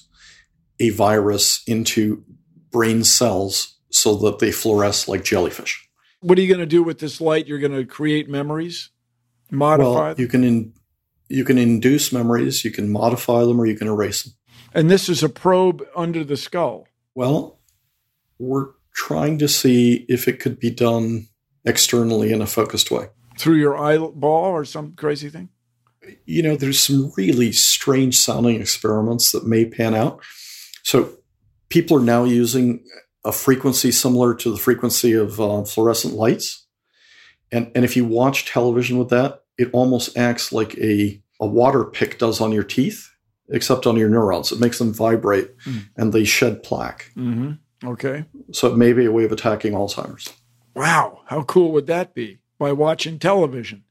a 0.82 0.90
virus 0.90 1.64
into 1.66 2.24
brain 2.72 3.04
cells 3.04 3.78
so 3.90 4.16
that 4.16 4.40
they 4.40 4.50
fluoresce 4.50 5.08
like 5.08 5.24
jellyfish. 5.24 5.88
What 6.22 6.38
are 6.38 6.42
you 6.42 6.48
going 6.48 6.60
to 6.60 6.66
do 6.66 6.84
with 6.84 7.00
this 7.00 7.22
light? 7.22 7.48
You're 7.48 7.60
going 7.60 7.76
to 7.76 7.86
create 7.86 8.30
memories, 8.30 8.90
modify 9.50 9.90
well, 9.90 10.16
them, 10.16 10.22
you 10.22 10.28
can 10.28 10.44
in, 10.44 10.74
you 11.30 11.46
can 11.46 11.58
induce 11.58 12.12
memories, 12.12 12.66
you 12.66 12.72
can 12.72 12.92
modify 12.92 13.42
them, 13.46 13.60
or 13.60 13.66
you 13.66 13.78
can 13.78 13.88
erase 13.88 14.24
them. 14.24 14.34
and 14.74 14.90
this 14.90 15.10
is 15.10 15.24
a 15.24 15.30
probe 15.30 15.84
under 15.96 16.24
the 16.24 16.38
skull. 16.38 16.88
Well, 17.16 17.60
we're 18.40 18.70
trying 18.94 19.38
to 19.40 19.48
see 19.48 20.06
if 20.10 20.28
it 20.28 20.40
could 20.40 20.60
be 20.60 20.72
done 20.72 21.28
externally 21.66 22.32
in 22.32 22.42
a 22.42 22.48
focused 22.48 22.92
way. 22.92 23.08
through 23.38 23.56
your 23.56 23.78
eyeball 23.78 24.52
or 24.52 24.66
some 24.66 24.94
crazy 24.96 25.30
thing? 25.30 25.50
You 26.26 26.44
know, 26.44 26.56
there's 26.56 26.80
some 26.80 27.12
really 27.16 27.52
strange 27.52 28.18
sounding 28.18 28.60
experiments 28.60 29.32
that 29.32 29.46
may 29.46 29.66
pan 29.66 29.96
out. 29.96 30.22
So, 30.84 31.14
people 31.70 31.98
are 31.98 32.04
now 32.04 32.24
using 32.24 32.84
a 33.24 33.32
frequency 33.32 33.92
similar 33.92 34.34
to 34.36 34.52
the 34.52 34.58
frequency 34.58 35.14
of 35.14 35.40
uh, 35.40 35.64
fluorescent 35.64 36.14
lights. 36.14 36.66
And, 37.52 37.72
and 37.76 37.86
if 37.86 37.96
you 37.96 38.06
watch 38.06 38.46
television 38.46 38.98
with 38.98 39.10
that, 39.10 39.42
it 39.58 39.70
almost 39.74 40.18
acts 40.18 40.52
like 40.52 40.78
a, 40.78 41.22
a 41.40 41.46
water 41.46 41.84
pick 41.84 42.18
does 42.18 42.42
on 42.42 42.52
your 42.52 42.64
teeth, 42.64 43.10
except 43.50 43.86
on 43.86 43.96
your 43.98 44.10
neurons. 44.10 44.52
It 44.52 44.60
makes 44.60 44.80
them 44.80 44.94
vibrate 44.94 45.58
Mm. 45.60 45.90
and 45.98 46.14
they 46.14 46.24
shed 46.24 46.64
plaque. 46.64 47.12
Mm-hmm. 47.16 47.52
Okay. 47.88 48.26
So, 48.52 48.72
it 48.72 48.78
may 48.78 48.94
be 48.94 49.06
a 49.06 49.12
way 49.12 49.24
of 49.26 49.32
attacking 49.32 49.74
Alzheimer's. 49.74 50.34
Wow, 50.76 51.22
how 51.26 51.44
cool 51.44 51.72
would 51.74 51.88
that 51.88 52.14
be? 52.16 52.40
By 52.58 52.72
watching 52.72 53.20
television. 53.20 53.84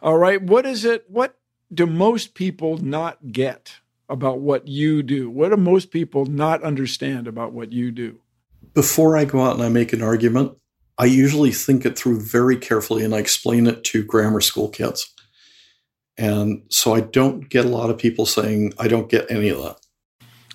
All 0.00 0.16
right, 0.18 0.42
what 0.42 0.64
is 0.66 0.84
it? 0.84 1.04
What 1.08 1.36
do 1.72 1.86
most 1.86 2.34
people 2.34 2.78
not 2.78 3.32
get 3.32 3.76
about 4.08 4.40
what 4.40 4.68
you 4.68 5.02
do? 5.02 5.30
What 5.30 5.50
do 5.50 5.56
most 5.56 5.90
people 5.90 6.26
not 6.26 6.62
understand 6.62 7.26
about 7.26 7.52
what 7.52 7.72
you 7.72 7.90
do? 7.90 8.20
before 8.72 9.16
I 9.16 9.24
go 9.24 9.40
out 9.40 9.54
and 9.54 9.62
I 9.62 9.68
make 9.68 9.92
an 9.92 10.02
argument, 10.02 10.52
I 10.98 11.04
usually 11.04 11.52
think 11.52 11.84
it 11.84 11.96
through 11.96 12.20
very 12.20 12.56
carefully 12.56 13.04
and 13.04 13.14
I 13.14 13.18
explain 13.18 13.66
it 13.66 13.84
to 13.84 14.02
grammar 14.02 14.40
school 14.40 14.68
kids. 14.68 15.12
And 16.16 16.62
so 16.70 16.94
I 16.94 17.00
don't 17.00 17.48
get 17.48 17.64
a 17.64 17.68
lot 17.68 17.90
of 17.90 17.98
people 17.98 18.26
saying, 18.26 18.72
I 18.78 18.88
don't 18.88 19.08
get 19.08 19.30
any 19.30 19.48
of 19.48 19.58
that. 19.62 19.76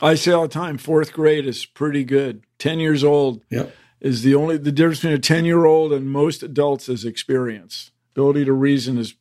I 0.02 0.16
say 0.16 0.32
all 0.32 0.44
the 0.44 0.48
time, 0.48 0.78
fourth 0.78 1.14
grade 1.14 1.46
is 1.46 1.66
pretty 1.66 2.04
good. 2.04 2.44
Ten 2.58 2.80
years 2.80 3.04
old 3.04 3.44
Yeah. 3.50 3.68
is 4.02 4.24
the 4.24 4.36
only 4.36 4.58
the 4.58 4.72
difference 4.72 5.00
between 5.00 5.14
a 5.14 5.20
ten 5.20 5.46
year 5.46 5.66
old 5.66 5.92
and 5.94 6.10
most 6.10 6.42
adults 6.42 6.90
is 6.90 7.06
experience. 7.06 7.92
Ability 8.16 8.46
to 8.46 8.54
reason 8.54 8.98
is 8.98 9.14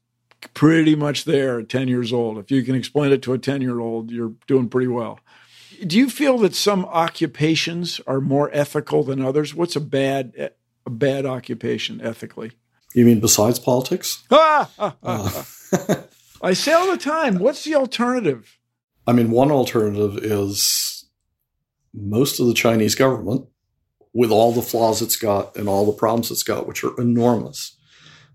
pretty 0.54 0.94
much 0.94 1.24
there 1.24 1.60
at 1.60 1.68
ten 1.68 1.88
years 1.88 2.12
old. 2.12 2.38
If 2.38 2.50
you 2.50 2.62
can 2.62 2.74
explain 2.74 3.12
it 3.12 3.22
to 3.22 3.32
a 3.32 3.38
ten 3.38 3.60
year 3.60 3.80
old, 3.80 4.10
you're 4.10 4.34
doing 4.46 4.68
pretty 4.68 4.88
well. 4.88 5.20
Do 5.86 5.96
you 5.96 6.10
feel 6.10 6.38
that 6.38 6.54
some 6.54 6.84
occupations 6.86 8.00
are 8.06 8.20
more 8.20 8.50
ethical 8.52 9.04
than 9.04 9.24
others? 9.24 9.54
What's 9.54 9.76
a 9.76 9.80
bad 9.80 10.50
a 10.86 10.90
bad 10.90 11.26
occupation 11.26 12.00
ethically? 12.00 12.52
You 12.94 13.04
mean 13.04 13.20
besides 13.20 13.58
politics? 13.58 14.24
Ah, 14.30 14.70
ah, 14.78 14.96
ah, 15.02 15.46
ah. 15.88 16.02
I 16.40 16.54
say 16.54 16.72
all 16.72 16.90
the 16.90 16.96
time. 16.96 17.38
What's 17.38 17.64
the 17.64 17.74
alternative? 17.74 18.58
I 19.06 19.12
mean, 19.12 19.30
one 19.30 19.50
alternative 19.50 20.18
is 20.18 21.06
most 21.94 22.40
of 22.40 22.46
the 22.46 22.54
Chinese 22.54 22.94
government, 22.94 23.46
with 24.12 24.30
all 24.30 24.52
the 24.52 24.62
flaws 24.62 25.02
it's 25.02 25.16
got 25.16 25.56
and 25.56 25.68
all 25.68 25.86
the 25.86 25.92
problems 25.92 26.30
it's 26.30 26.42
got, 26.42 26.66
which 26.66 26.82
are 26.82 26.98
enormous, 27.00 27.76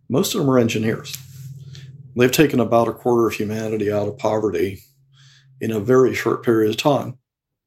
most 0.10 0.34
of 0.34 0.42
them 0.42 0.50
are 0.50 0.60
engineers. 0.60 1.18
They've 2.16 2.32
taken 2.32 2.60
about 2.60 2.88
a 2.88 2.94
quarter 2.94 3.28
of 3.28 3.34
humanity 3.34 3.92
out 3.92 4.08
of 4.08 4.18
poverty 4.18 4.82
in 5.60 5.72
a 5.72 5.80
very 5.80 6.14
short 6.14 6.44
period 6.44 6.70
of 6.70 6.78
time 6.78 7.18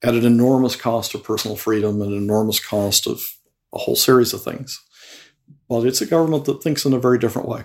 at 0.02 0.14
an 0.14 0.24
enormous 0.24 0.76
cost 0.76 1.14
of 1.14 1.24
personal 1.24 1.56
freedom 1.56 2.00
and 2.00 2.12
an 2.12 2.18
enormous 2.18 2.60
cost 2.60 3.06
of 3.06 3.20
a 3.74 3.78
whole 3.78 3.96
series 3.96 4.32
of 4.32 4.42
things. 4.42 4.80
But 5.68 5.84
it's 5.84 6.00
a 6.00 6.06
government 6.06 6.44
that 6.44 6.62
thinks 6.62 6.84
in 6.84 6.92
a 6.92 7.00
very 7.00 7.18
different 7.18 7.48
way. 7.48 7.64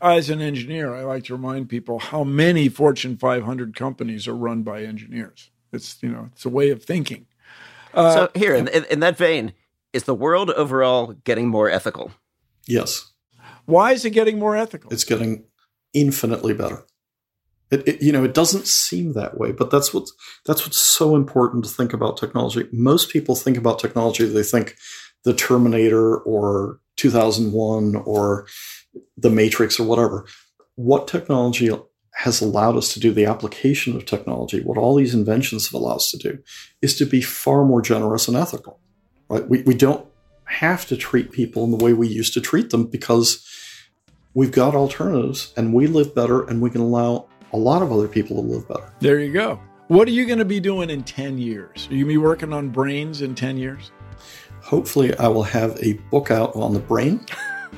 As 0.00 0.30
an 0.30 0.40
engineer, 0.40 0.94
I 0.94 1.02
like 1.02 1.24
to 1.24 1.34
remind 1.34 1.68
people 1.68 1.98
how 1.98 2.22
many 2.22 2.68
Fortune 2.68 3.16
500 3.16 3.74
companies 3.74 4.28
are 4.28 4.36
run 4.36 4.62
by 4.62 4.84
engineers. 4.84 5.50
It's 5.72 6.00
you 6.02 6.08
know 6.08 6.30
it's 6.32 6.44
a 6.44 6.48
way 6.48 6.70
of 6.70 6.84
thinking. 6.84 7.26
Uh, 7.92 8.14
so 8.14 8.30
here, 8.34 8.54
in, 8.54 8.68
in, 8.68 8.84
in 8.84 9.00
that 9.00 9.16
vein, 9.16 9.54
is 9.92 10.04
the 10.04 10.14
world 10.14 10.50
overall 10.50 11.14
getting 11.24 11.48
more 11.48 11.68
ethical? 11.68 12.12
Yes, 12.68 13.12
why 13.64 13.92
is 13.92 14.04
it 14.04 14.10
getting 14.10 14.38
more 14.38 14.56
ethical? 14.56 14.92
it's 14.92 15.04
getting 15.04 15.44
infinitely 15.94 16.54
better. 16.54 16.84
It, 17.70 17.86
it, 17.86 18.02
you 18.02 18.12
know, 18.12 18.24
it 18.24 18.34
doesn't 18.34 18.66
seem 18.66 19.12
that 19.12 19.38
way, 19.38 19.52
but 19.52 19.70
that's 19.70 19.92
what's 19.92 20.12
that's 20.46 20.64
what's 20.64 20.78
so 20.78 21.14
important 21.14 21.64
to 21.64 21.70
think 21.70 21.92
about 21.92 22.16
technology. 22.16 22.66
Most 22.72 23.10
people 23.10 23.34
think 23.34 23.58
about 23.58 23.78
technology; 23.78 24.26
they 24.26 24.42
think 24.42 24.76
the 25.24 25.34
Terminator 25.34 26.16
or 26.16 26.80
2001 26.96 27.96
or 27.96 28.46
the 29.16 29.30
Matrix 29.30 29.78
or 29.78 29.84
whatever. 29.84 30.26
What 30.76 31.08
technology 31.08 31.70
has 32.14 32.40
allowed 32.40 32.76
us 32.76 32.94
to 32.94 33.00
do, 33.00 33.12
the 33.12 33.26
application 33.26 33.94
of 33.96 34.04
technology, 34.04 34.60
what 34.60 34.78
all 34.78 34.96
these 34.96 35.14
inventions 35.14 35.68
have 35.68 35.80
allowed 35.80 35.96
us 35.96 36.10
to 36.10 36.16
do, 36.16 36.38
is 36.80 36.96
to 36.96 37.04
be 37.04 37.20
far 37.20 37.64
more 37.64 37.82
generous 37.82 38.28
and 38.28 38.36
ethical. 38.36 38.80
Right? 39.28 39.46
We 39.46 39.62
we 39.62 39.74
don't 39.74 40.06
have 40.46 40.86
to 40.86 40.96
treat 40.96 41.32
people 41.32 41.64
in 41.64 41.70
the 41.70 41.84
way 41.84 41.92
we 41.92 42.08
used 42.08 42.32
to 42.34 42.40
treat 42.40 42.70
them 42.70 42.86
because 42.86 43.46
we've 44.34 44.52
got 44.52 44.74
alternatives 44.74 45.52
and 45.56 45.72
we 45.72 45.86
live 45.86 46.14
better 46.14 46.46
and 46.46 46.60
we 46.60 46.70
can 46.70 46.80
allow 46.80 47.26
a 47.52 47.56
lot 47.56 47.82
of 47.82 47.92
other 47.92 48.08
people 48.08 48.36
to 48.36 48.42
live 48.42 48.68
better. 48.68 48.92
There 49.00 49.20
you 49.20 49.32
go. 49.32 49.60
What 49.88 50.06
are 50.06 50.12
you 50.12 50.26
going 50.26 50.38
to 50.38 50.44
be 50.44 50.60
doing 50.60 50.90
in 50.90 51.02
10 51.02 51.38
years? 51.38 51.88
Are 51.88 51.94
you 51.94 52.04
going 52.04 52.14
to 52.14 52.20
be 52.20 52.24
working 52.24 52.52
on 52.52 52.68
brains 52.68 53.22
in 53.22 53.34
10 53.34 53.56
years? 53.56 53.90
Hopefully, 54.62 55.16
I 55.16 55.28
will 55.28 55.44
have 55.44 55.78
a 55.82 55.94
book 56.10 56.30
out 56.30 56.54
on 56.54 56.74
the 56.74 56.78
brain. 56.78 57.24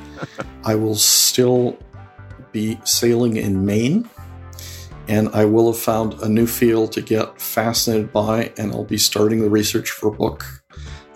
I 0.65 0.75
will 0.75 0.97
still 0.97 1.79
be 2.51 2.81
sailing 2.85 3.37
in 3.37 3.65
Maine, 3.65 4.11
and 5.07 5.29
I 5.29 5.45
will 5.45 5.73
have 5.73 5.81
found 5.81 6.15
a 6.15 6.29
new 6.29 6.49
field 6.49 6.91
to 6.93 7.01
get 7.01 7.41
fascinated 7.41 8.13
by, 8.13 8.53
and 8.59 8.73
I'll 8.73 8.85
be 8.85 8.99
starting 8.99 9.41
the 9.41 9.49
research 9.49 9.91
for 9.91 10.09
a 10.09 10.13
book 10.13 10.45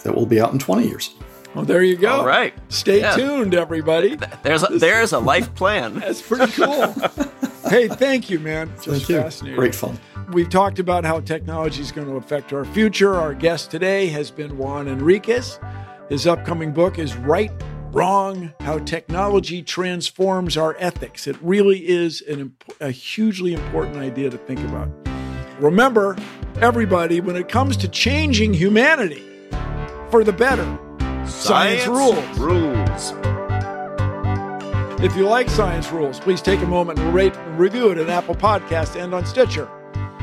that 0.05 0.15
will 0.15 0.27
be 0.27 0.41
out 0.41 0.53
in 0.53 0.61
20 0.61 0.87
years. 0.87 1.13
Well, 1.55 1.65
there 1.65 1.83
you 1.83 1.97
go. 1.97 2.11
All 2.21 2.27
right. 2.27 2.53
Stay 2.69 3.01
Yeah. 3.01 3.15
tuned, 3.15 3.55
everybody. 3.55 4.17
There's 4.43 4.63
a, 4.63 4.79
there's 4.79 5.13
a 5.13 5.19
life 5.19 5.55
plan. 5.55 5.95
That's 6.01 6.21
pretty 6.21 6.51
cool. 6.53 6.93
hey, 7.69 7.89
thank 7.89 8.29
you, 8.29 8.41
man. 8.41 8.71
Just 8.77 8.87
Thank 8.89 9.09
you. 9.09 9.21
fascinating. 9.21 9.59
Great 9.59 9.75
fun. 9.75 9.99
We've 10.33 10.49
talked 10.49 10.79
about 10.81 11.05
how 11.05 11.21
technology 11.21 11.81
is 11.83 11.93
going 11.93 12.09
to 12.09 12.15
affect 12.17 12.53
our 12.53 12.65
future. 12.65 13.15
Our 13.15 13.35
guest 13.35 13.71
today 13.71 14.07
has 14.09 14.31
been 14.31 14.59
Juan 14.59 14.89
Enriquez. 14.89 15.61
His 16.09 16.27
upcoming 16.27 16.73
book 16.73 16.99
is 16.99 17.17
Right, 17.17 17.53
Wrong 17.93 18.53
How 18.61 18.79
Technology 18.81 19.63
Transforms 19.63 20.57
Our 20.57 20.75
Ethics. 20.81 21.27
It 21.27 21.37
really 21.41 21.87
is 21.89 22.21
an, 22.23 22.41
imp- 22.41 22.65
a 22.81 22.91
hugely 22.91 23.55
important 23.55 23.99
idea 23.99 24.29
to 24.31 24.39
think 24.39 24.61
about. 24.61 24.89
Remember, 25.61 26.17
everybody, 26.61 27.21
when 27.21 27.37
it 27.37 27.49
comes 27.49 27.77
to 27.79 27.89
changing 27.89 28.55
humanity 28.55 29.23
for 30.11 30.25
the 30.25 30.33
better, 30.33 30.79
science, 31.27 31.87
rules. 31.87 32.39
Rules. 32.39 33.13
If 35.03 35.17
you 35.17 35.27
like 35.27 35.51
Science 35.51 35.91
Rules, 35.91 36.19
please 36.19 36.41
take 36.41 36.61
a 36.61 36.67
moment 36.67 36.99
and 36.99 37.15
rate 37.15 37.37
and 37.37 37.59
review 37.59 37.91
it 37.91 37.99
on 37.99 38.09
Apple 38.09 38.35
Podcast 38.35 39.01
and 39.01 39.15
on 39.15 39.27
Stitcher. 39.27 39.69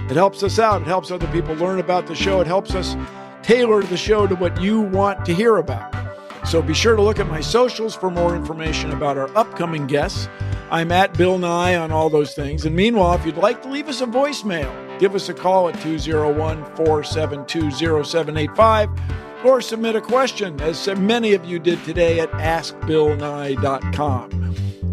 It 0.10 0.16
helps 0.16 0.44
us 0.44 0.60
out. 0.60 0.82
It 0.82 0.88
helps 0.88 1.12
other 1.12 1.28
people 1.28 1.56
learn 1.56 1.80
about 1.80 2.08
the 2.08 2.16
show. 2.16 2.42
It 2.42 2.48
helps 2.48 2.74
us 2.74 2.96
tailor 3.44 3.84
the 3.84 3.98
show 3.98 4.28
to 4.28 4.36
what 4.36 4.60
you 4.62 4.82
want 4.82 5.24
to 5.26 5.34
hear 5.34 5.58
about. 5.58 5.96
So 6.48 6.62
be 6.62 6.74
sure 6.74 6.96
to 6.96 7.02
look 7.02 7.20
at 7.20 7.28
my 7.28 7.42
socials 7.42 7.96
for 7.96 8.10
more 8.10 8.36
information 8.36 8.92
about 8.92 9.18
our 9.18 9.30
upcoming 9.38 9.88
guests. 9.88 10.28
I'm 10.72 10.92
at 10.92 11.14
Bill 11.18 11.38
Nye 11.38 11.76
on 11.76 11.92
all 11.92 12.10
those 12.10 12.34
things. 12.34 12.66
And 12.66 12.76
meanwhile, 12.76 13.14
if 13.14 13.26
you'd 13.26 13.38
like 13.38 13.62
to 13.62 13.70
leave 13.70 13.88
us 13.88 14.02
a 14.02 14.06
voicemail, 14.08 15.00
give 15.00 15.16
us 15.16 15.30
a 15.30 15.34
call 15.34 15.70
at 15.70 15.80
201 15.82 16.66
472 16.76 17.72
0785 17.72 18.90
or 19.44 19.62
submit 19.62 19.96
a 19.96 20.02
question, 20.02 20.60
as 20.62 20.88
many 20.98 21.34
of 21.34 21.46
you 21.46 21.60
did 21.60 21.84
today 21.84 22.20
at 22.20 22.30
askbillnye.com. 22.32 24.38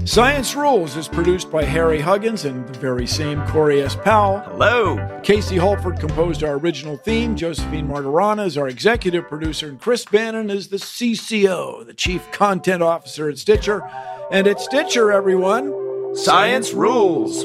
Science 0.05 0.55
Rules 0.55 0.97
is 0.97 1.07
produced 1.07 1.51
by 1.51 1.65
Harry 1.65 2.01
Huggins 2.01 2.47
and 2.47 2.67
the 2.67 2.79
very 2.79 3.07
same 3.07 3.47
Corey 3.49 3.83
S. 3.83 3.95
Powell. 3.95 4.39
Hello. 4.39 5.21
Casey 5.23 5.59
Holford 5.59 6.01
composed 6.01 6.43
our 6.43 6.55
original 6.55 6.97
theme. 6.97 7.37
Josephine 7.37 7.87
Martirana 7.87 8.47
is 8.47 8.57
our 8.57 8.69
executive 8.69 9.29
producer, 9.29 9.69
and 9.69 9.79
Chris 9.79 10.07
Bannon 10.07 10.49
is 10.49 10.69
the 10.69 10.79
CCO, 10.79 11.85
the 11.85 11.93
Chief 11.93 12.31
Content 12.33 12.83
Officer 12.83 13.29
at 13.29 13.37
Stitcher. 13.37 13.83
And 14.31 14.47
at 14.47 14.61
Stitcher, 14.61 15.13
everyone, 15.13 15.75
Science 16.15 16.73
rules. 16.73 17.45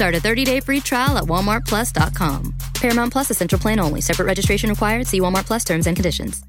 Start 0.00 0.14
a 0.14 0.18
30-day 0.18 0.60
free 0.60 0.80
trial 0.80 1.18
at 1.18 1.24
walmartplus.com. 1.24 2.54
Paramount 2.72 3.12
Plus 3.12 3.28
Essential 3.28 3.58
Plan 3.58 3.78
only. 3.78 4.00
Separate 4.00 4.24
registration 4.24 4.70
required. 4.70 5.06
See 5.06 5.20
Walmart 5.20 5.44
Plus 5.44 5.62
terms 5.62 5.86
and 5.86 5.94
conditions. 5.94 6.42